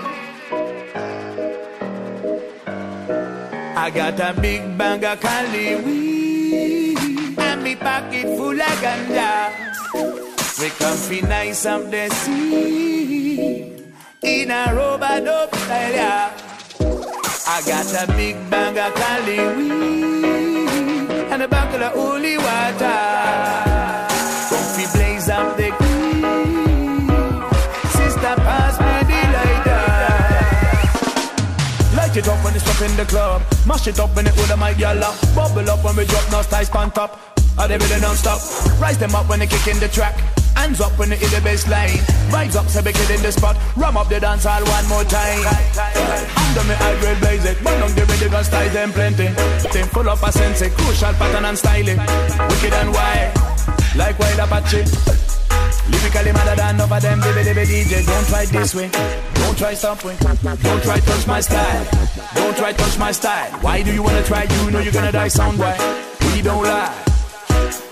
I 3.77 3.89
got 3.95 4.19
a 4.19 4.41
big 4.41 4.77
bag 4.77 5.05
of 5.05 5.21
Cali 5.21 5.77
weed 5.77 7.39
and 7.39 7.63
me 7.63 7.77
pocket 7.77 8.27
full 8.37 8.61
of 8.61 8.79
ganja. 8.83 9.31
We 10.59 10.71
comfy 10.71 11.21
nice 11.23 11.65
up 11.67 11.89
the 11.89 12.11
sea 12.11 13.71
in 14.21 14.51
a 14.51 14.75
dope 15.25 15.55
style. 15.55 15.93
yeah. 15.93 16.33
I 17.47 17.63
got 17.65 17.95
a 18.03 18.13
big 18.17 18.51
bag 18.51 18.77
of 18.77 18.93
Cali 19.01 19.39
weed 19.57 21.11
and 21.31 21.43
a 21.45 21.47
bucket 21.47 21.81
of 21.81 21.93
holy 21.93 22.39
water. 22.39 23.64
Light 32.15 32.27
it 32.27 32.31
up 32.31 32.45
when 32.45 32.55
it's 32.55 32.69
up 32.71 32.89
in 32.89 32.97
the 32.97 33.05
club. 33.07 33.43
Mash 33.67 33.89
it 33.89 33.99
up 33.99 34.15
when 34.15 34.25
it 34.25 34.37
with 34.37 34.49
a 34.53 34.57
my 34.57 34.73
gyal. 34.73 35.03
Bubble 35.35 35.69
up 35.69 35.83
when 35.83 35.97
we 35.97 36.05
drop 36.05 36.23
no 36.31 36.43
ties 36.45 36.71
pan 36.71 36.93
top. 36.93 37.19
Are 37.59 37.67
they 37.67 37.77
really 37.77 38.01
non-stop? 38.01 38.39
Rise 38.81 38.99
them 38.99 39.17
up 39.17 39.29
when 39.29 39.41
they 39.41 39.49
kick 39.49 39.67
in 39.67 39.81
the 39.81 39.89
track. 39.89 40.15
Hands 40.55 40.81
up 40.81 40.97
when 40.97 41.09
they 41.09 41.17
hit 41.17 41.33
the 41.33 41.41
bass 41.41 41.67
line. 41.67 41.99
Vibes 42.31 42.55
up, 42.55 42.69
so 42.69 42.81
kill 42.83 43.11
in 43.11 43.21
the 43.21 43.33
spot. 43.33 43.57
Ram 43.75 43.97
up 43.97 44.09
the 44.09 44.21
dance 44.21 44.45
hall 44.45 44.63
one 44.63 44.87
more 44.87 45.03
time. 45.03 45.43
Under 46.39 46.63
me 46.71 46.75
high 46.79 46.95
grade 47.01 47.19
blaze 47.19 47.45
it. 47.47 47.59
Burn 47.65 47.81
down 47.81 47.91
the 47.97 48.29
gun 48.31 48.45
style 48.45 48.71
them 48.71 48.93
plenty. 48.93 49.27
Thing 49.75 49.87
full 49.87 50.09
up 50.09 50.23
a 50.23 50.31
sense, 50.31 50.63
eh? 50.63 50.71
crucial 50.71 51.15
pattern 51.15 51.45
and 51.47 51.59
styling. 51.59 51.99
Wicked 51.99 52.75
and 52.79 52.95
wild, 52.95 53.35
like 53.97 54.17
wild 54.21 54.39
Apache. 54.39 54.87
Lyrically 55.91 56.33
madder 56.33 56.57
than 56.57 56.81
of 56.81 57.03
them 57.03 57.21
baby 57.21 57.43
baby 57.53 57.67
DJ 57.67 58.07
Don't 58.07 58.27
try 58.27 58.47
this 58.47 58.75
way, 58.75 58.89
don't 59.55 59.67
try 59.67 59.75
something. 59.75 60.17
Don't 60.63 60.83
try 60.83 60.99
touch 60.99 61.27
my 61.27 61.41
style, 61.41 61.87
don't 62.35 62.57
try 62.57 62.73
touch 62.73 62.99
my 62.99 63.13
style. 63.13 63.53
Why 63.61 63.83
do 63.83 63.95
you 63.95 64.03
wanna 64.03 64.25
try, 64.25 64.43
you 64.43 64.71
know 64.71 64.81
you're 64.81 64.93
gonna 64.93 65.13
die 65.13 65.29
why 65.29 65.77
We 66.35 66.43
don't 66.43 66.65
lie, 66.65 67.05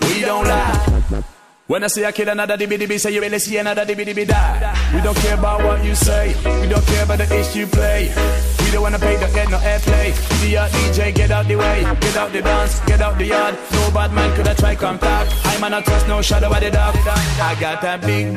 we 0.01 0.21
don't 0.21 0.45
lie. 0.45 1.23
When 1.67 1.83
I 1.83 1.87
say 1.87 2.05
I 2.05 2.11
kill 2.11 2.27
another 2.27 2.57
dibby 2.57 2.99
say 2.99 3.11
you 3.13 3.21
really 3.21 3.39
see 3.39 3.57
another 3.57 3.85
dibby 3.85 4.27
die. 4.27 4.91
We 4.93 5.01
don't 5.01 5.15
care 5.15 5.37
about 5.37 5.63
what 5.63 5.85
you 5.85 5.95
say, 5.95 6.35
we 6.61 6.67
don't 6.67 6.85
care 6.85 7.05
about 7.05 7.19
the 7.19 7.39
issue 7.39 7.59
you 7.59 7.67
play. 7.67 8.11
We 8.59 8.71
don't 8.71 8.81
wanna 8.81 8.99
pay, 8.99 9.17
don't 9.19 9.33
get 9.33 9.49
no 9.49 9.57
airplay 9.59 10.09
Idiot 10.43 10.71
DJ, 10.71 11.15
get 11.15 11.31
out 11.31 11.47
the 11.47 11.55
way, 11.55 11.83
get 12.01 12.17
out 12.17 12.33
the 12.33 12.41
dance, 12.41 12.81
get 12.81 13.01
out 13.01 13.17
the 13.17 13.25
yard. 13.25 13.55
No 13.71 13.91
bad 13.91 14.11
man 14.11 14.35
could 14.35 14.47
have 14.47 14.57
try 14.57 14.75
come 14.75 14.99
talk 14.99 15.27
I 15.45 15.59
man 15.61 15.71
not 15.71 15.85
trust 15.85 16.07
no 16.09 16.21
shadow 16.21 16.51
of 16.51 16.59
the 16.59 16.71
dog 16.71 16.95
I 16.97 17.55
got 17.59 17.83
a 17.83 18.05
big 18.05 18.33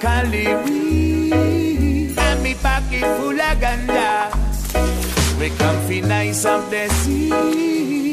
Cali 0.00 0.46
weed. 0.64 0.78
And 0.78 0.80
me 0.80 1.17
pocket 2.62 3.04
full 3.16 3.40
of 3.40 3.58
ganja 3.60 4.30
We 5.38 5.50
comfy 5.50 6.00
nice 6.00 6.44
up 6.44 6.68
the 6.70 6.88
sea 6.88 8.12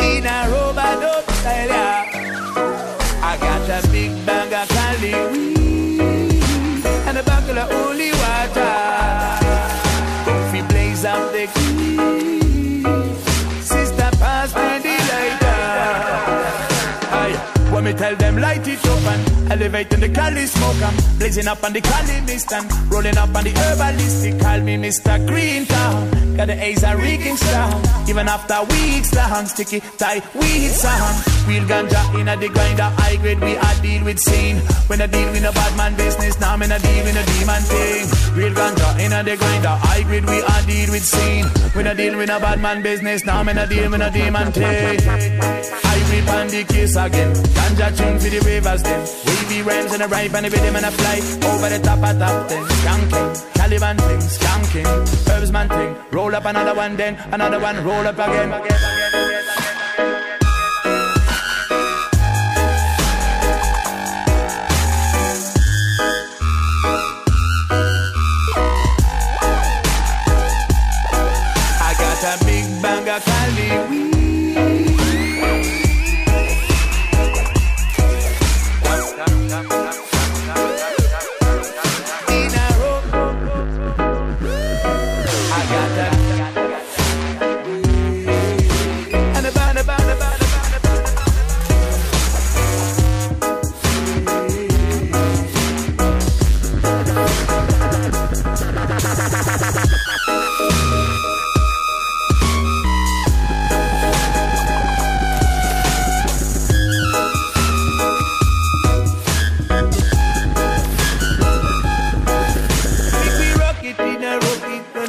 In 0.00 0.26
a 0.26 0.48
rubber 0.50 0.94
dope 1.02 1.30
style. 1.40 1.70
I 3.30 3.36
got 3.40 3.68
a 3.68 3.88
big 3.88 4.12
bag 4.26 4.52
of 4.52 4.68
Cali 4.68 5.14
weed 5.32 6.84
and 7.08 7.18
a 7.18 7.22
bucket 7.22 7.58
of 7.58 7.70
holy 7.70 8.10
water. 8.22 8.76
We 10.52 10.62
blaze 10.62 11.04
up 11.04 11.32
the 11.32 11.46
key, 11.54 12.84
sister, 13.60 14.10
pass 14.22 14.54
me 14.54 14.78
the 14.84 14.96
lighter. 15.10 15.60
Aye. 17.22 17.36
When 17.72 17.84
me 17.84 17.92
tell 17.92 18.14
them 18.34 18.42
light 18.42 18.66
it 18.66 18.84
up 18.86 19.04
and 19.04 19.52
elevating 19.52 20.00
the 20.00 20.08
Cali 20.08 20.46
smoke 20.46 20.82
I'm 20.82 21.18
blazing 21.18 21.48
up 21.48 21.62
on 21.62 21.72
the 21.72 21.80
Cali 21.80 22.20
mist 22.22 22.52
and 22.52 22.66
rolling 22.90 23.16
up 23.16 23.34
on 23.34 23.44
the 23.44 23.50
herbalistic. 23.50 24.40
Call 24.40 24.60
me 24.60 24.76
Mr. 24.76 25.26
Green 25.26 25.66
Town. 25.66 26.24
Got 26.36 26.48
the 26.48 26.62
A's 26.62 26.82
and 26.82 27.00
reeking 27.00 27.36
strong. 27.36 27.80
Even 28.08 28.26
after 28.28 28.58
weeks 28.72 29.10
the 29.10 29.22
long, 29.30 29.46
sticky 29.46 29.80
tie 29.98 30.20
weed 30.34 30.70
song. 30.70 31.14
Real 31.46 31.64
ganja 31.64 32.02
in 32.20 32.28
a 32.28 32.36
the 32.36 32.48
grinder, 32.48 32.90
high 32.98 33.16
grade 33.16 33.40
we 33.40 33.54
a 33.54 33.70
deal 33.82 34.04
with 34.04 34.18
scene. 34.18 34.56
When 34.88 35.00
I 35.00 35.06
deal 35.06 35.30
with 35.30 35.44
a 35.44 35.52
bad 35.52 35.76
man 35.76 35.94
business, 35.94 36.40
now 36.40 36.56
me 36.56 36.66
a 36.66 36.78
deal 36.78 37.04
with 37.04 37.16
a 37.16 37.24
demon 37.38 37.62
thing. 37.62 38.04
Real 38.34 38.52
ganja 38.52 38.98
in 38.98 39.12
a 39.12 39.22
the 39.22 39.36
grinder, 39.36 39.76
high 39.86 40.02
grade 40.02 40.26
we 40.26 40.42
a 40.42 40.56
deal 40.66 40.90
with 40.90 41.04
scene. 41.04 41.46
When 41.74 41.86
I 41.86 41.94
deal 41.94 42.16
with 42.16 42.30
a 42.30 42.40
bad 42.40 42.60
man 42.60 42.82
business, 42.82 43.24
now 43.24 43.42
me 43.44 43.52
a 43.52 43.66
deal 43.68 43.90
with 43.90 44.02
a 44.02 44.10
demon 44.10 44.50
thing. 44.50 44.98
I 45.84 45.98
whip 46.10 46.28
on 46.34 46.48
the 46.48 46.64
case 46.64 46.96
again. 46.96 47.32
Ganja 47.54 47.96
tune 47.96 48.18
for 48.24 48.30
the 48.30 48.40
ravers 48.40 48.82
then. 48.82 49.00
Wavy 49.26 49.62
rhymes 49.62 49.92
and 49.92 50.02
a 50.02 50.08
ripe 50.08 50.34
and 50.34 50.46
a 50.46 50.50
rhythm 50.50 50.76
and 50.76 50.86
a 50.86 50.90
fly 50.90 51.18
over 51.50 51.68
the 51.68 51.78
top 51.82 51.98
of 51.98 52.18
top 52.18 52.48
then. 52.48 52.64
Skanking, 52.64 53.54
Caliban 53.54 53.96
thing, 53.98 54.20
skanking, 54.20 54.86
herbs 55.30 55.52
man 55.52 55.68
thing. 55.68 55.96
Roll 56.10 56.34
up 56.34 56.44
another 56.46 56.74
one 56.74 56.96
then, 56.96 57.16
another 57.32 57.60
one, 57.60 57.84
roll 57.84 58.06
up 58.06 58.14
again. 58.14 58.52
I 71.86 71.94
got 71.98 72.40
a 72.40 72.44
big 72.44 72.82
bag 72.82 73.08
of 73.08 73.24
Cali 73.24 74.03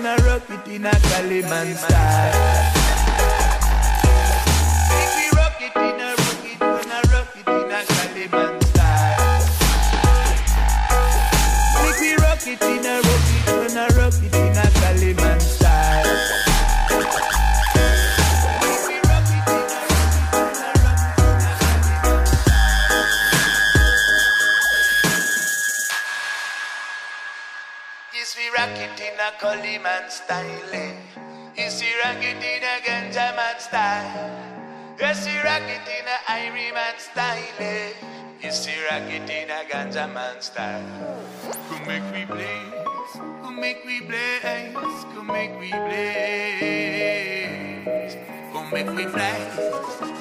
gonna 0.05 0.23
rock 0.23 0.49
it 0.49 0.67
in 0.67 0.85
a 0.85 0.91
Caliman 0.91 1.75
style. 1.75 2.73
If 5.01 5.11
we 5.17 5.25
rock 5.35 5.59
it 5.59 5.75
in 5.75 5.99
a 5.99 6.09
rock 6.21 6.45
it, 6.45 6.59
gonna 6.59 7.01
rock 7.11 7.35
it 7.35 7.47
in 7.47 7.71
a 7.71 7.81
Caliman 7.89 8.63
style. 8.67 9.41
If 11.89 11.99
we 12.01 12.11
rock 12.17 12.45
it 12.45 12.61
in 12.61 12.85
a 12.85 12.95
rock 13.01 13.29
it. 13.39 13.44
Style. 30.25 30.73
eh. 30.73 30.91
Yes, 31.55 31.81
we 31.81 31.87
in 31.93 32.63
a 32.65 32.81
Ganja 32.81 33.35
man 33.35 33.59
style. 33.59 34.09
Yes, 34.99 35.21
we 35.27 35.37
rock 35.45 35.61
it 35.69 35.85
in 35.85 36.07
a 36.09 36.17
Irie 36.33 36.73
man 36.73 36.97
style. 36.97 37.59
eh. 37.59 37.93
Yes, 38.41 38.65
we 38.65 38.73
rock 38.89 39.07
it 39.13 39.29
in 39.29 39.51
a 39.51 39.63
Ganja 39.69 40.07
man 40.11 40.41
style. 40.41 40.83
Come 41.69 41.85
make 41.85 42.11
we 42.11 42.25
blaze, 42.25 43.13
come 43.43 43.59
make 43.59 43.85
we 43.85 43.99
blaze, 44.01 44.73
come 45.13 45.27
make 45.27 45.53
we 45.59 45.69
blaze. 45.69 47.05
Come 48.51 48.69
make 48.71 48.89
we 48.97 49.05
fly, 49.05 49.37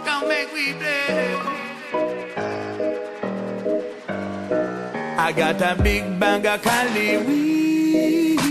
come 0.04 0.28
make 0.28 0.52
we 0.52 0.72
blaze. 0.74 1.40
I 5.18 5.32
got 5.32 5.62
a 5.62 5.74
big 5.82 6.20
bag 6.20 6.44
of 6.44 6.60
Cali 6.60 7.16
weed 7.24 8.43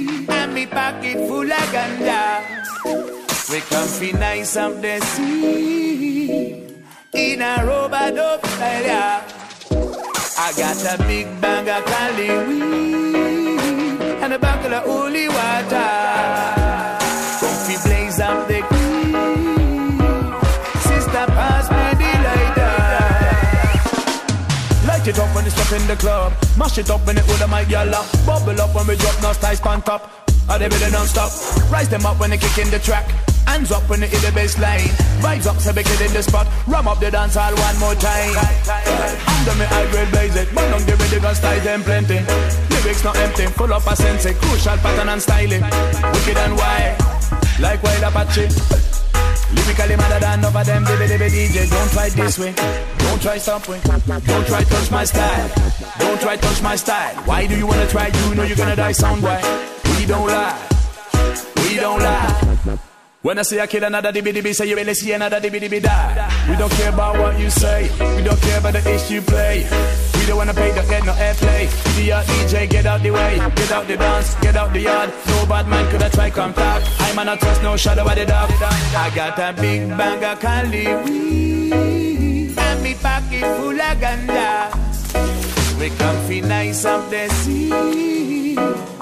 and 0.54 0.56
me 0.56 0.66
pocket 0.66 1.18
full 1.28 1.52
of 1.52 1.70
ganja. 1.74 2.44
We 3.50 3.60
comfy 3.62 4.14
nice 4.14 4.56
up 4.56 4.82
the 4.82 5.00
sea 5.00 6.64
in 7.14 7.42
a 7.42 7.66
robot 7.66 8.18
up 8.18 8.46
style. 8.46 8.84
yeah. 8.84 9.22
I 10.38 10.52
got 10.58 10.86
a 10.94 10.98
big 11.04 11.28
bag 11.42 11.68
of 11.68 11.86
Cali 11.86 12.30
weed 12.48 14.02
and 14.24 14.34
a 14.34 14.40
buckle 14.40 14.74
of 14.74 14.84
holy 14.84 15.28
water. 15.28 15.92
Comfy 17.40 17.78
blaze 17.86 18.20
up 18.20 18.48
the 18.48 18.62
green. 18.70 20.00
Sister, 20.88 21.26
pass 21.38 21.70
me 21.76 21.86
the 22.02 22.12
lighter. 22.26 22.76
Light 24.88 25.08
it 25.08 25.20
up 25.20 25.36
when 25.36 25.46
it's 25.46 25.60
up 25.60 25.72
in 25.80 25.88
the 25.88 25.96
club. 25.96 26.34
Mash 26.58 26.78
it 26.78 26.90
up 26.90 27.06
when 27.06 27.18
it 27.18 27.28
with 27.28 27.48
my 27.50 27.64
gyal. 27.66 28.26
Bubble 28.26 28.62
up 28.62 28.76
when 28.76 28.88
we 28.88 28.96
drop 28.96 29.22
no 29.22 29.34
styles 29.34 29.62
on 29.62 29.82
top. 29.82 30.23
Are 30.50 30.60
they 30.60 30.68
really 30.68 30.92
non-stop? 30.92 31.32
Rise 31.72 31.90
them 31.90 32.06
up 32.06 32.20
when 32.20 32.30
they 32.30 32.38
kick 32.38 32.58
in 32.58 32.70
the 32.70 32.80
track. 32.80 33.08
Hands 33.48 33.72
up 33.72 33.88
when 33.90 34.00
they 34.00 34.08
hit 34.08 34.22
the 34.22 34.32
bass 34.32 34.58
line. 34.60 34.92
Vibes 35.24 35.48
up 35.48 35.58
so 35.60 35.72
we 35.72 35.84
get 35.84 36.02
in 36.02 36.14
the 36.14 36.24
spot. 36.24 36.48
Ram 36.68 36.88
up 36.88 37.00
the 37.00 37.12
dance 37.12 37.36
hall 37.36 37.54
one 37.54 37.78
more 37.80 37.96
time. 37.96 38.36
Under 38.36 39.56
me 39.60 39.66
high 39.66 39.90
grade 39.92 40.12
blaze 40.12 40.36
it. 40.36 40.50
Give 40.50 41.00
me 41.00 41.08
the 41.08 41.20
gun 41.22 41.36
style 41.36 41.60
them 41.62 41.84
plenty. 41.84 42.20
Lyrics 42.72 43.04
not 43.04 43.16
empty. 43.18 43.48
Full 43.48 43.74
up 43.74 43.88
a 43.88 43.96
sense. 43.96 44.26
Crucial 44.26 44.78
pattern 44.78 45.10
and 45.10 45.22
styling. 45.22 45.62
Wicked 45.62 46.38
and 46.38 46.56
wild. 46.58 47.00
Like 47.60 47.84
wild 47.84 48.04
Apache. 48.04 48.48
Lyrically 49.54 49.96
madder 49.96 50.20
than 50.20 50.46
of 50.46 50.66
them 50.66 50.84
baby 50.84 51.08
baby 51.08 51.30
DJ 51.30 51.70
Don't 51.70 51.92
try 51.92 52.10
this 52.10 52.40
way, 52.40 52.54
don't 52.98 53.22
try 53.22 53.38
way 53.70 53.80
Don't 54.26 54.48
try 54.48 54.64
touch 54.64 54.90
my 54.90 55.04
style, 55.06 55.52
don't 56.00 56.20
try 56.20 56.38
touch 56.38 56.62
my 56.64 56.76
style 56.76 57.16
Why 57.26 57.46
do 57.46 57.56
you 57.56 57.68
wanna 57.68 57.88
try, 57.88 58.08
you 58.08 58.36
know 58.36 58.44
you're 58.44 58.58
gonna 58.58 58.76
die 58.76 58.94
sound 58.94 59.22
why 59.22 59.73
We 60.04 60.10
don't 60.10 60.28
lie, 60.28 60.68
we 61.56 61.76
don't 61.78 61.98
lie 61.98 62.78
when 63.22 63.40
I 63.40 63.44
say 63.44 63.62
I 63.62 63.68
kill 63.68 63.86
another 63.86 64.12
dibby, 64.12 64.54
say 64.54 64.68
you 64.68 64.76
really 64.76 64.94
see 64.94 65.14
another 65.14 65.40
dibby 65.40 65.82
die. 65.82 66.48
We 66.50 66.58
don't 66.58 66.70
care 66.74 66.90
about 66.92 67.18
what 67.18 67.40
you 67.40 67.50
say, 67.50 67.90
we 68.18 68.22
don't 68.22 68.38
care 68.42 68.60
about 68.60 68.74
the 68.74 68.84
issue 68.94 69.22
play. 69.22 69.64
We 70.20 70.26
don't 70.26 70.36
wanna 70.36 70.54
pay 70.54 70.72
the 70.72 70.82
head 70.82 71.06
no 71.06 71.14
airplay. 71.14 71.72
Idiot 71.98 72.26
DJ, 72.26 72.70
get 72.70 72.86
out 72.86 73.02
the 73.02 73.12
way, 73.12 73.38
get 73.56 73.72
out 73.72 73.88
the 73.88 73.96
dance, 73.96 74.36
get 74.42 74.58
out 74.58 74.74
the 74.74 74.82
yard. 74.82 75.10
No 75.28 75.46
bad 75.46 75.70
man 75.70 75.90
could 75.90 76.02
have 76.02 76.12
try 76.12 76.30
come 76.30 76.54
talk. 76.54 76.84
I 77.00 77.16
man 77.16 77.28
not 77.28 77.40
trust 77.40 77.64
no 77.64 77.78
shadow 77.78 78.04
of 78.04 78.14
the 78.14 78.26
dog. 78.26 78.52
I 78.52 79.10
got 79.16 79.40
a 79.40 79.54
big 79.54 79.88
bag 79.88 80.22
of 80.22 80.42
Cali 80.42 80.86
weed 81.06 82.58
and 82.60 82.84
me 82.84 82.94
pocket 82.96 83.46
full 83.56 83.80
of 83.80 83.98
ganja. 84.04 85.80
We 85.80 85.90
comfy 85.92 86.42
nice 86.42 86.84
up 86.84 87.10
the 87.10 87.30
sea 87.30 88.93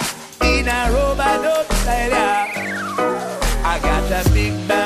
in 0.61 0.67
a 0.67 0.91
style. 1.81 2.09
yeah. 2.09 2.47
I 3.65 3.79
got 3.79 4.11
a 4.11 4.29
big 4.31 4.53
bag 4.67 4.80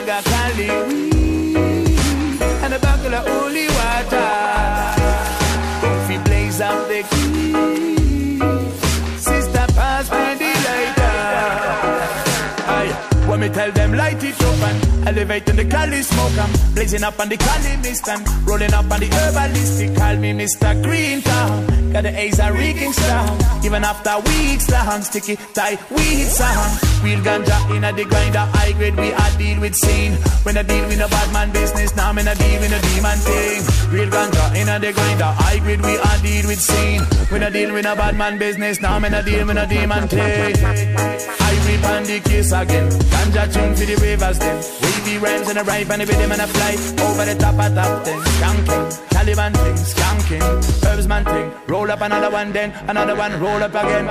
elevating 15.06 15.56
the 15.56 15.66
Cali 15.66 16.02
smoke, 16.02 16.38
I'm 16.38 16.74
blazing 16.74 17.04
up 17.04 17.20
on 17.20 17.30
the 17.30 17.38
Cali 17.38 17.78
mist 17.78 18.08
and 18.10 18.22
rolling 18.48 18.74
up 18.74 18.92
on 18.92 19.00
the 19.00 19.08
herbalistic. 19.08 19.96
Call 19.98 20.18
me 20.18 20.34
Mr. 20.34 20.82
Green 20.84 21.22
Town. 21.22 21.86
Got 21.96 22.04
the 22.04 22.20
A's 22.20 22.40
are 22.40 22.52
reeking 22.52 22.92
strong. 22.92 23.40
Even 23.64 23.84
after 23.84 24.20
weeks 24.28 24.70
long, 24.70 25.02
sticky 25.02 25.38
tight 25.54 25.80
weed 25.92 26.28
song. 26.28 26.72
Real 27.04 27.20
ganja 27.22 27.56
in 27.76 27.84
a 27.84 27.94
the 27.94 28.04
grinder, 28.04 28.46
high 28.52 28.74
grade 28.74 28.98
we 28.98 29.14
are 29.14 29.32
deal 29.38 29.62
with 29.62 29.76
scene. 29.76 30.14
When 30.44 30.58
I 30.58 30.64
deal 30.64 30.86
with 30.88 31.00
a 31.00 31.08
bad 31.08 31.32
man 31.32 31.52
business, 31.52 31.96
now 31.96 32.10
I'm 32.10 32.18
in 32.18 32.28
a 32.28 32.36
deal 32.36 32.60
with 32.60 32.74
a 32.74 32.82
demon 32.82 33.18
thing. 33.20 33.62
Real 33.94 34.10
ganja 34.10 34.56
in 34.60 34.68
a 34.68 34.80
the 34.80 34.92
grinder, 34.92 35.32
high 35.40 35.60
grade 35.60 35.82
we 35.82 35.98
are 35.98 36.18
deal 36.20 36.48
with 36.48 36.60
scene. 36.60 37.02
When 37.32 37.44
I 37.44 37.50
deal 37.50 37.72
with 37.72 37.86
a 37.86 37.96
bad 37.96 38.18
man 38.18 38.38
business, 38.38 38.82
now 38.82 38.96
I'm 38.96 39.06
in 39.06 39.14
a 39.14 39.24
deal 39.24 39.48
with 39.48 39.58
a 39.58 39.66
demon 39.66 40.08
thing. 40.10 40.56
I 40.66 41.52
rip 41.66 41.86
on 41.86 42.04
the 42.04 42.20
case 42.20 42.52
again. 42.52 42.90
Ganja 42.92 43.54
tune 43.54 43.76
for 43.76 43.86
the 43.86 43.96
ravers 44.02 44.40
then. 44.40 44.95
Wavy 44.96 45.18
rhymes 45.18 45.50
and 45.50 45.58
a 45.58 45.64
ripe 45.64 45.90
and 45.90 46.02
a 46.02 46.06
rhythm 46.06 46.32
and 46.32 46.42
a 46.42 46.48
fly. 46.48 46.72
Over 47.06 47.26
the 47.26 47.36
top 47.36 47.60
of 47.60 47.76
top 47.76 48.06
then. 48.06 48.20
Skanking, 48.20 48.86
Taliban 49.10 49.54
thing, 49.54 49.76
skanking. 49.76 50.86
Herbs 50.86 51.08
man 51.08 51.26
thing. 51.26 51.52
Roll 51.68 51.92
up 51.92 52.02
another 52.02 52.32
one 52.32 52.52
then, 52.54 52.72
another 52.88 53.16
one, 53.16 53.40
roll 53.42 53.62
up 53.62 53.72
again. 53.72 54.08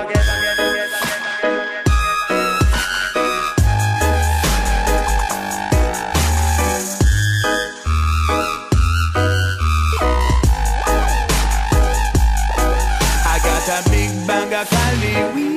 I 13.27 13.39
got 13.43 13.87
a 13.87 13.91
big 13.91 14.27
bag 14.27 14.53
of 14.53 14.69
Cali 14.69 15.35
weed. 15.35 15.54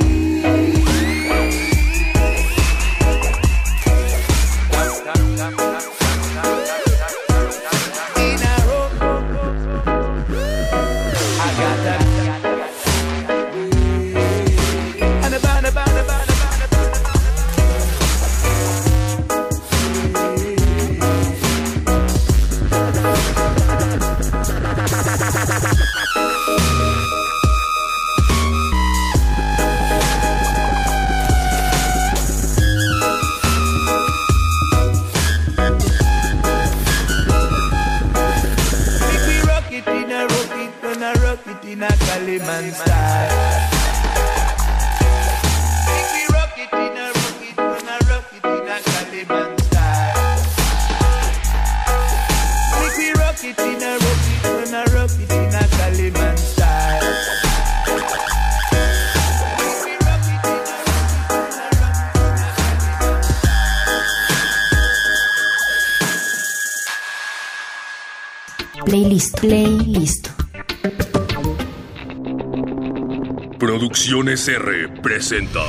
Producciones 74.38 74.48
R 74.48 75.02
presenta 75.02 75.62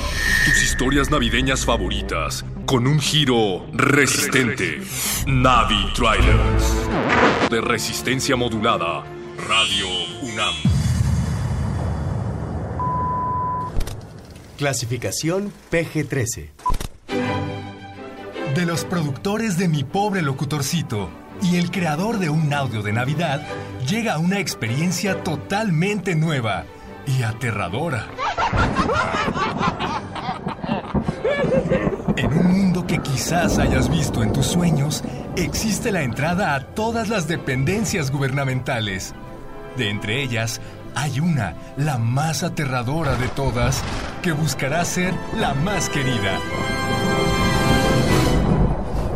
tus 0.45 0.63
historias 0.63 1.11
navideñas 1.11 1.65
favoritas 1.65 2.45
con 2.67 2.87
un 2.87 3.01
giro 3.01 3.67
resistente. 3.73 4.81
Navi 5.27 5.93
Trailers. 5.95 7.51
De 7.51 7.61
resistencia 7.63 8.37
modulada. 8.37 9.05
Radio 9.49 9.87
UNAM. 10.23 10.55
Clasificación 14.59 15.51
PG-13. 15.71 16.51
De 18.55 18.67
los 18.67 18.85
productores 18.85 19.57
de 19.57 19.69
Mi 19.69 19.85
Pobre 19.85 20.21
Locutorcito 20.21 21.09
y 21.43 21.57
el 21.57 21.71
creador 21.71 22.19
de 22.19 22.29
un 22.29 22.53
audio 22.53 22.83
de 22.83 22.93
Navidad, 22.93 23.47
llega 23.89 24.19
una 24.19 24.41
experiencia 24.41 25.23
totalmente 25.23 26.15
nueva 26.15 26.67
y 27.07 27.23
aterradora. 27.23 28.07
En 32.17 32.33
un 32.33 32.47
mundo 32.47 32.87
que 32.87 32.99
quizás 32.99 33.59
hayas 33.59 33.89
visto 33.89 34.23
en 34.23 34.33
tus 34.33 34.47
sueños, 34.47 35.05
existe 35.37 35.93
la 35.93 36.03
entrada 36.03 36.55
a 36.55 36.61
todas 36.61 37.09
las 37.09 37.29
dependencias 37.29 38.11
gubernamentales. 38.11 39.15
De 39.77 39.91
entre 39.91 40.23
ellas, 40.23 40.61
hay 40.95 41.21
una, 41.21 41.55
la 41.77 41.99
más 41.99 42.43
aterradora 42.43 43.15
de 43.15 43.29
todas, 43.29 43.83
que 44.23 44.33
buscará 44.33 44.85
ser 44.85 45.15
la 45.39 45.55
más 45.55 45.89
querida. 45.89 46.41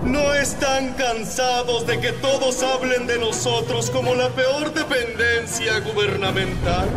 ¿No 0.05 0.35
están 0.35 0.93
cansados 0.95 1.87
de 1.87 1.99
que 1.99 2.12
todos 2.12 2.62
hablen 2.62 3.07
de 3.07 3.18
nosotros 3.18 3.91
como 3.91 4.14
la 4.14 4.29
peor 4.29 4.73
dependencia 4.73 5.81
gubernamental? 5.81 6.89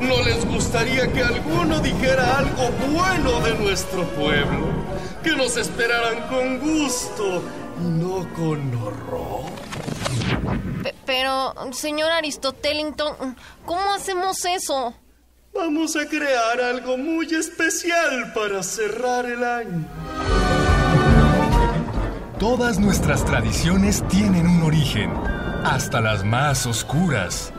¿No 0.00 0.22
les 0.22 0.44
gustaría 0.46 1.10
que 1.12 1.22
alguno 1.22 1.78
dijera 1.80 2.38
algo 2.38 2.70
bueno 2.92 3.40
de 3.40 3.54
nuestro 3.58 4.04
pueblo? 4.10 4.68
Que 5.22 5.36
nos 5.36 5.56
esperaran 5.56 6.26
con 6.28 6.58
gusto 6.58 7.42
y 7.80 7.84
no 7.84 8.26
con 8.34 8.74
horror. 8.76 9.50
Pe- 10.82 10.94
pero, 11.04 11.54
señor 11.72 12.10
Aristotelington, 12.12 13.36
¿cómo 13.66 13.92
hacemos 13.92 14.44
eso? 14.46 14.94
Vamos 15.54 15.96
a 15.96 16.06
crear 16.06 16.60
algo 16.60 16.96
muy 16.96 17.26
especial 17.34 18.32
para 18.32 18.62
cerrar 18.62 19.26
el 19.26 19.44
año. 19.44 19.84
Todas 22.38 22.78
nuestras 22.78 23.24
tradiciones 23.24 24.02
tienen 24.08 24.46
un 24.46 24.62
origen, 24.62 25.12
hasta 25.64 26.00
las 26.00 26.24
más 26.24 26.64
oscuras. 26.64 27.52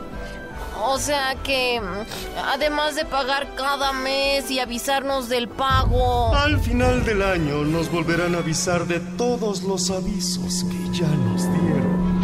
O 0.84 0.98
sea 0.98 1.36
que, 1.42 1.80
mm, 1.80 2.44
además 2.52 2.96
de 2.96 3.04
pagar 3.04 3.54
cada 3.54 3.92
mes 3.92 4.50
y 4.50 4.58
avisarnos 4.58 5.28
del 5.28 5.48
pago... 5.48 6.34
Al 6.34 6.58
final 6.60 7.04
del 7.04 7.22
año 7.22 7.64
nos 7.64 7.90
volverán 7.90 8.34
a 8.34 8.38
avisar 8.38 8.86
de 8.86 8.98
todos 9.00 9.62
los 9.62 9.90
avisos 9.90 10.64
que 10.64 10.98
ya 10.98 11.06
nos 11.06 11.42
dieron. 11.52 12.22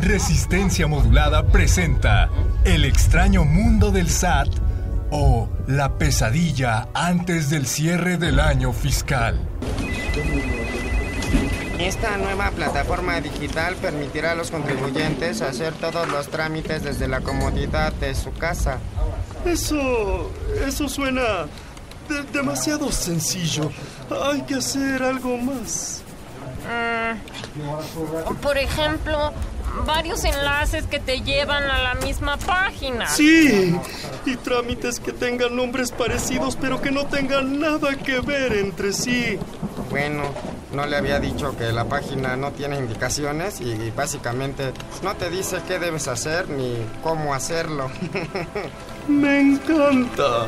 Resistencia 0.00 0.86
Modulada 0.86 1.46
presenta 1.46 2.30
El 2.64 2.84
extraño 2.84 3.44
mundo 3.44 3.90
del 3.90 4.08
SAT 4.08 4.48
o 5.10 5.48
La 5.66 5.98
pesadilla 5.98 6.88
antes 6.94 7.50
del 7.50 7.66
cierre 7.66 8.16
del 8.16 8.40
año 8.40 8.72
fiscal. 8.72 9.38
Esta 11.78 12.16
nueva 12.16 12.50
plataforma 12.50 13.20
digital 13.20 13.74
permitirá 13.76 14.32
a 14.32 14.34
los 14.34 14.50
contribuyentes 14.50 15.42
hacer 15.42 15.72
todos 15.74 16.08
los 16.08 16.28
trámites 16.28 16.82
desde 16.84 17.08
la 17.08 17.20
comodidad 17.20 17.92
de 17.94 18.14
su 18.14 18.32
casa. 18.34 18.78
Eso. 19.44 20.30
eso 20.66 20.88
suena 20.88 21.46
de- 22.08 22.22
demasiado 22.32 22.92
sencillo. 22.92 23.70
Hay 24.30 24.42
que 24.42 24.54
hacer 24.56 25.02
algo 25.02 25.36
más. 25.38 26.02
Mm, 26.64 28.34
por 28.36 28.56
ejemplo, 28.56 29.32
varios 29.84 30.22
enlaces 30.24 30.86
que 30.86 31.00
te 31.00 31.22
llevan 31.22 31.64
a 31.64 31.82
la 31.82 31.94
misma 31.96 32.36
página. 32.36 33.08
Sí, 33.08 33.74
y 34.24 34.36
trámites 34.36 35.00
que 35.00 35.12
tengan 35.12 35.56
nombres 35.56 35.90
parecidos 35.90 36.56
pero 36.60 36.80
que 36.80 36.92
no 36.92 37.06
tengan 37.06 37.58
nada 37.58 37.96
que 37.96 38.20
ver 38.20 38.52
entre 38.52 38.92
sí. 38.92 39.38
Bueno, 39.92 40.22
no 40.72 40.86
le 40.86 40.96
había 40.96 41.20
dicho 41.20 41.54
que 41.54 41.70
la 41.70 41.84
página 41.84 42.34
no 42.34 42.50
tiene 42.52 42.78
indicaciones 42.78 43.60
y 43.60 43.90
básicamente 43.90 44.72
no 45.02 45.14
te 45.16 45.28
dice 45.28 45.58
qué 45.68 45.78
debes 45.78 46.08
hacer 46.08 46.48
ni 46.48 46.78
cómo 47.02 47.34
hacerlo. 47.34 47.90
Me 49.06 49.38
encanta. 49.38 50.46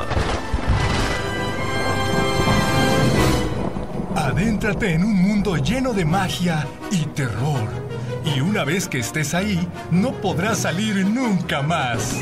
Adéntrate 4.16 4.94
en 4.94 5.04
un 5.04 5.14
mundo 5.14 5.56
lleno 5.58 5.92
de 5.92 6.06
magia 6.06 6.66
y 6.90 7.04
terror. 7.08 7.68
Y 8.24 8.40
una 8.40 8.64
vez 8.64 8.88
que 8.88 9.00
estés 9.00 9.34
ahí, 9.34 9.68
no 9.90 10.12
podrás 10.22 10.60
salir 10.60 11.04
nunca 11.04 11.60
más. 11.60 12.14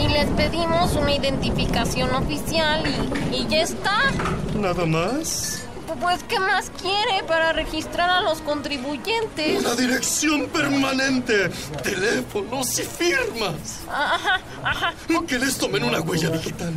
Y 0.00 0.08
les 0.08 0.26
pedimos 0.30 0.92
una 0.94 1.14
identificación 1.14 2.14
oficial 2.14 2.82
y, 3.32 3.36
y 3.36 3.46
ya 3.48 3.62
está. 3.62 4.10
¿Nada 4.54 4.86
más? 4.86 5.64
Pues, 6.00 6.22
¿qué 6.28 6.38
más 6.38 6.70
quiere 6.80 7.24
para 7.26 7.52
registrar 7.52 8.08
a 8.08 8.20
los 8.20 8.40
contribuyentes? 8.42 9.64
Una 9.64 9.74
dirección 9.74 10.46
permanente, 10.46 11.50
teléfonos 11.82 12.78
y 12.78 12.82
firmas. 12.82 13.80
Ajá, 13.90 14.40
ajá. 14.62 14.94
Que 15.26 15.38
les 15.38 15.58
tomen 15.58 15.82
una 15.82 16.00
huella 16.00 16.30
digital. 16.30 16.72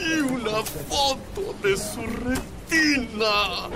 Y 0.00 0.20
una 0.20 0.62
foto 0.64 1.54
de 1.62 1.76
su 1.76 2.00
retina. 2.24 3.68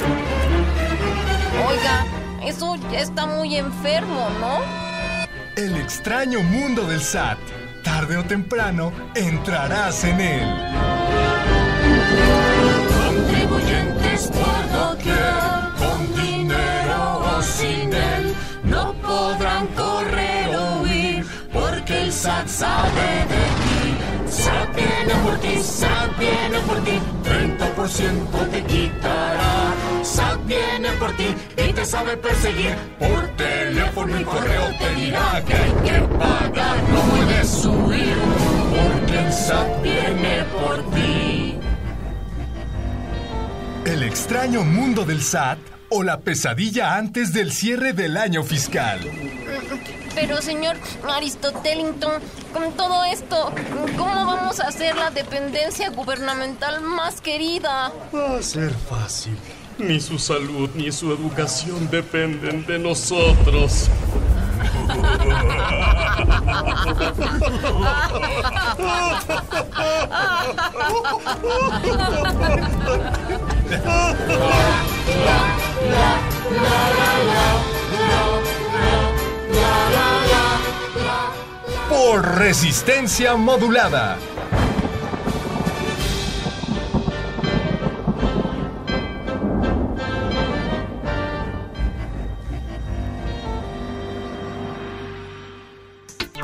Oiga, 1.68 2.06
eso 2.44 2.76
ya 2.90 3.00
está 3.00 3.26
muy 3.26 3.56
enfermo, 3.56 4.28
¿no? 4.40 4.60
El 5.56 5.76
extraño 5.76 6.40
mundo 6.40 6.86
del 6.86 7.02
SAT. 7.02 7.38
Tarde 7.82 8.16
o 8.16 8.24
temprano 8.24 8.92
entrarás 9.14 10.04
en 10.04 10.20
él. 10.20 10.48
Contribuyentes 13.06 14.28
por 14.28 14.72
doquier, 14.72 15.16
con 15.78 16.14
dinero 16.14 17.20
o 17.36 17.42
sin 17.42 17.92
él, 17.92 18.34
no 18.64 18.92
podrán 18.94 19.66
correr 19.68 20.56
o 20.56 20.82
huir, 20.82 21.24
porque 21.52 22.04
el 22.04 22.12
SAT 22.12 22.48
sabe 22.48 23.26
de 23.32 23.44
ti. 23.62 24.30
SAT 24.30 24.74
viene 24.74 25.14
por 25.24 25.38
ti, 25.38 25.62
SAT 25.62 26.18
viene 26.18 26.58
por 26.66 26.78
ti, 26.84 27.00
30% 27.24 28.50
te 28.50 28.62
quitará. 28.64 29.49
Viene 30.50 30.90
por 30.98 31.16
ti 31.16 31.32
y 31.56 31.72
te 31.72 31.84
sabe 31.84 32.16
perseguir, 32.16 32.74
por 32.98 33.28
teléfono 33.36 34.18
y 34.18 34.24
correo 34.24 34.66
te 34.80 34.94
dirá 34.96 35.44
que 35.46 35.54
hay 35.54 35.70
que 35.84 36.00
pagar, 36.18 36.82
no 36.88 37.00
puedes 37.02 37.64
huir, 37.66 38.16
porque 38.74 39.18
el 39.20 39.32
SAT 39.32 39.82
viene 39.82 40.44
por 40.60 40.90
ti. 40.90 41.56
El 43.84 44.02
extraño 44.02 44.64
mundo 44.64 45.04
del 45.04 45.22
SAT 45.22 45.58
o 45.88 46.02
la 46.02 46.18
pesadilla 46.18 46.96
antes 46.96 47.32
del 47.32 47.52
cierre 47.52 47.92
del 47.92 48.16
año 48.16 48.42
fiscal. 48.42 48.98
Pero, 50.16 50.42
señor 50.42 50.76
Aristotelington, 51.08 52.20
con 52.52 52.72
todo 52.72 53.04
esto, 53.04 53.52
¿cómo 53.96 54.26
vamos 54.26 54.58
a 54.58 54.66
hacer 54.66 54.96
la 54.96 55.12
dependencia 55.12 55.90
gubernamental 55.90 56.80
más 56.80 57.20
querida? 57.20 57.92
Va 58.12 58.38
a 58.38 58.42
ser 58.42 58.72
fácil. 58.72 59.38
Ni 59.80 59.98
su 59.98 60.18
salud 60.18 60.68
ni 60.74 60.92
su 60.92 61.10
educación 61.10 61.88
dependen 61.90 62.66
de 62.66 62.78
nosotros. 62.78 63.88
Por 81.88 82.38
resistencia 82.38 83.34
modulada. 83.36 84.18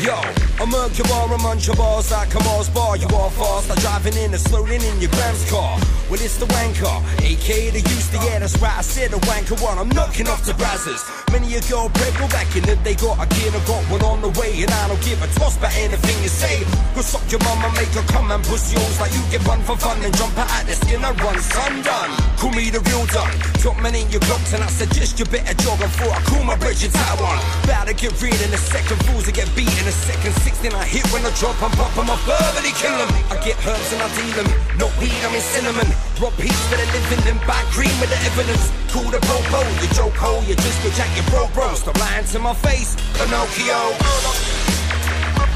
Yo 0.00 0.39
you 0.68 1.14
are 1.14 1.32
and 1.32 1.42
munch 1.42 1.66
your 1.66 1.76
balls 1.76 2.10
like 2.12 2.34
a 2.34 2.44
Mars 2.44 2.68
bar. 2.68 2.96
You 2.96 3.08
are 3.08 3.30
fast, 3.30 3.70
like 3.70 3.80
driving 3.80 4.16
in 4.16 4.32
and 4.32 4.40
slowing 4.40 4.82
in 4.82 5.00
your 5.00 5.10
gram's 5.10 5.48
car. 5.48 5.78
Well, 6.10 6.20
it's 6.20 6.36
the 6.36 6.46
wanker, 6.46 6.90
aka 7.22 7.70
the 7.70 7.80
used 7.80 8.10
to, 8.12 8.18
yeah, 8.18 8.40
that's 8.40 8.58
right. 8.58 8.76
I 8.76 8.82
said 8.82 9.12
a 9.12 9.20
wanker 9.30 9.56
one. 9.62 9.78
I'm 9.78 9.88
knocking 9.90 10.28
off 10.28 10.44
the 10.44 10.52
brazzers. 10.52 11.00
Many 11.32 11.54
a 11.54 11.62
girl 11.70 11.88
pregnant 11.88 12.32
back 12.32 12.50
in 12.56 12.64
the 12.64 12.74
they 12.82 12.94
got 12.94 13.16
a 13.22 13.26
kid, 13.30 13.54
I 13.54 13.60
got 13.64 13.84
one 13.88 14.02
on 14.02 14.20
the 14.20 14.28
way, 14.40 14.52
and 14.60 14.70
I 14.70 14.88
don't 14.88 15.00
give 15.00 15.22
a 15.22 15.28
toss 15.38 15.56
about 15.56 15.72
anything 15.78 16.18
you 16.22 16.28
say. 16.28 16.60
Go 16.94 17.00
suck 17.00 17.24
your 17.30 17.40
mama, 17.46 17.72
make 17.78 17.94
her 17.94 18.04
come 18.12 18.30
and 18.30 18.42
pussy 18.44 18.76
holes 18.76 19.00
like 19.00 19.14
you 19.14 19.22
get 19.30 19.46
one 19.46 19.62
for 19.62 19.78
fun 19.78 20.02
and 20.04 20.12
jump 20.18 20.36
out 20.36 20.50
at 20.50 20.66
the 20.66 20.74
skin 20.74 21.00
and 21.00 21.16
run, 21.22 21.38
son 21.40 21.80
done. 21.82 22.10
Call 22.36 22.50
me 22.52 22.68
the 22.68 22.80
real 22.90 23.06
done. 23.14 23.32
Top 23.62 23.78
man 23.80 23.94
in 23.94 24.10
your 24.10 24.20
blocks, 24.28 24.52
and 24.52 24.62
I 24.62 24.68
suggest 24.68 25.18
you 25.18 25.24
better 25.24 25.54
jog 25.62 25.78
before 25.78 26.10
I 26.10 26.20
call 26.26 26.42
my 26.44 26.56
bridge 26.58 26.84
in 26.84 26.90
Taiwan. 26.90 27.38
About 27.64 27.86
to 27.86 27.94
get 27.94 28.12
real 28.20 28.36
in 28.44 28.50
a 28.52 28.60
second, 28.60 28.98
fools 29.06 29.24
to 29.24 29.32
get 29.32 29.48
beat 29.54 29.72
in 29.80 29.86
a 29.86 29.94
second. 29.94 30.49
16 30.50 30.74
I 30.74 30.84
hit 30.84 31.06
when 31.12 31.22
I 31.24 31.30
drop, 31.38 31.54
I'm 31.62 31.70
pop 31.78 31.96
'em, 31.96 32.10
I 32.10 32.16
verbally 32.26 32.74
kill 32.74 32.98
'em. 32.98 33.10
I 33.30 33.36
get 33.44 33.56
herbs 33.66 33.92
and 33.94 34.02
I 34.02 34.08
deal 34.18 34.38
'em. 34.42 34.48
No 34.78 34.86
weed, 34.98 35.14
I'm 35.24 35.34
in 35.34 35.42
cinnamon. 35.54 35.88
Rob 36.20 36.34
peace 36.42 36.62
for 36.68 36.76
the 36.76 36.86
living, 36.94 37.22
then 37.26 37.38
buy 37.46 37.62
cream 37.70 37.94
with 38.00 38.10
the 38.10 38.20
evidence. 38.30 38.64
Cool 38.92 39.10
the 39.14 39.20
popo, 39.20 39.60
you 39.80 39.88
joke 39.94 40.16
hole, 40.16 40.42
you 40.48 40.56
just 40.56 40.82
go 40.82 40.90
jack 40.98 41.10
your 41.14 41.26
bro 41.30 41.46
bro. 41.54 41.74
Stop 41.74 41.98
lying 41.98 42.26
to 42.32 42.38
my 42.40 42.54
face, 42.54 42.96
Pinocchio. 43.16 43.80
My 45.38 45.46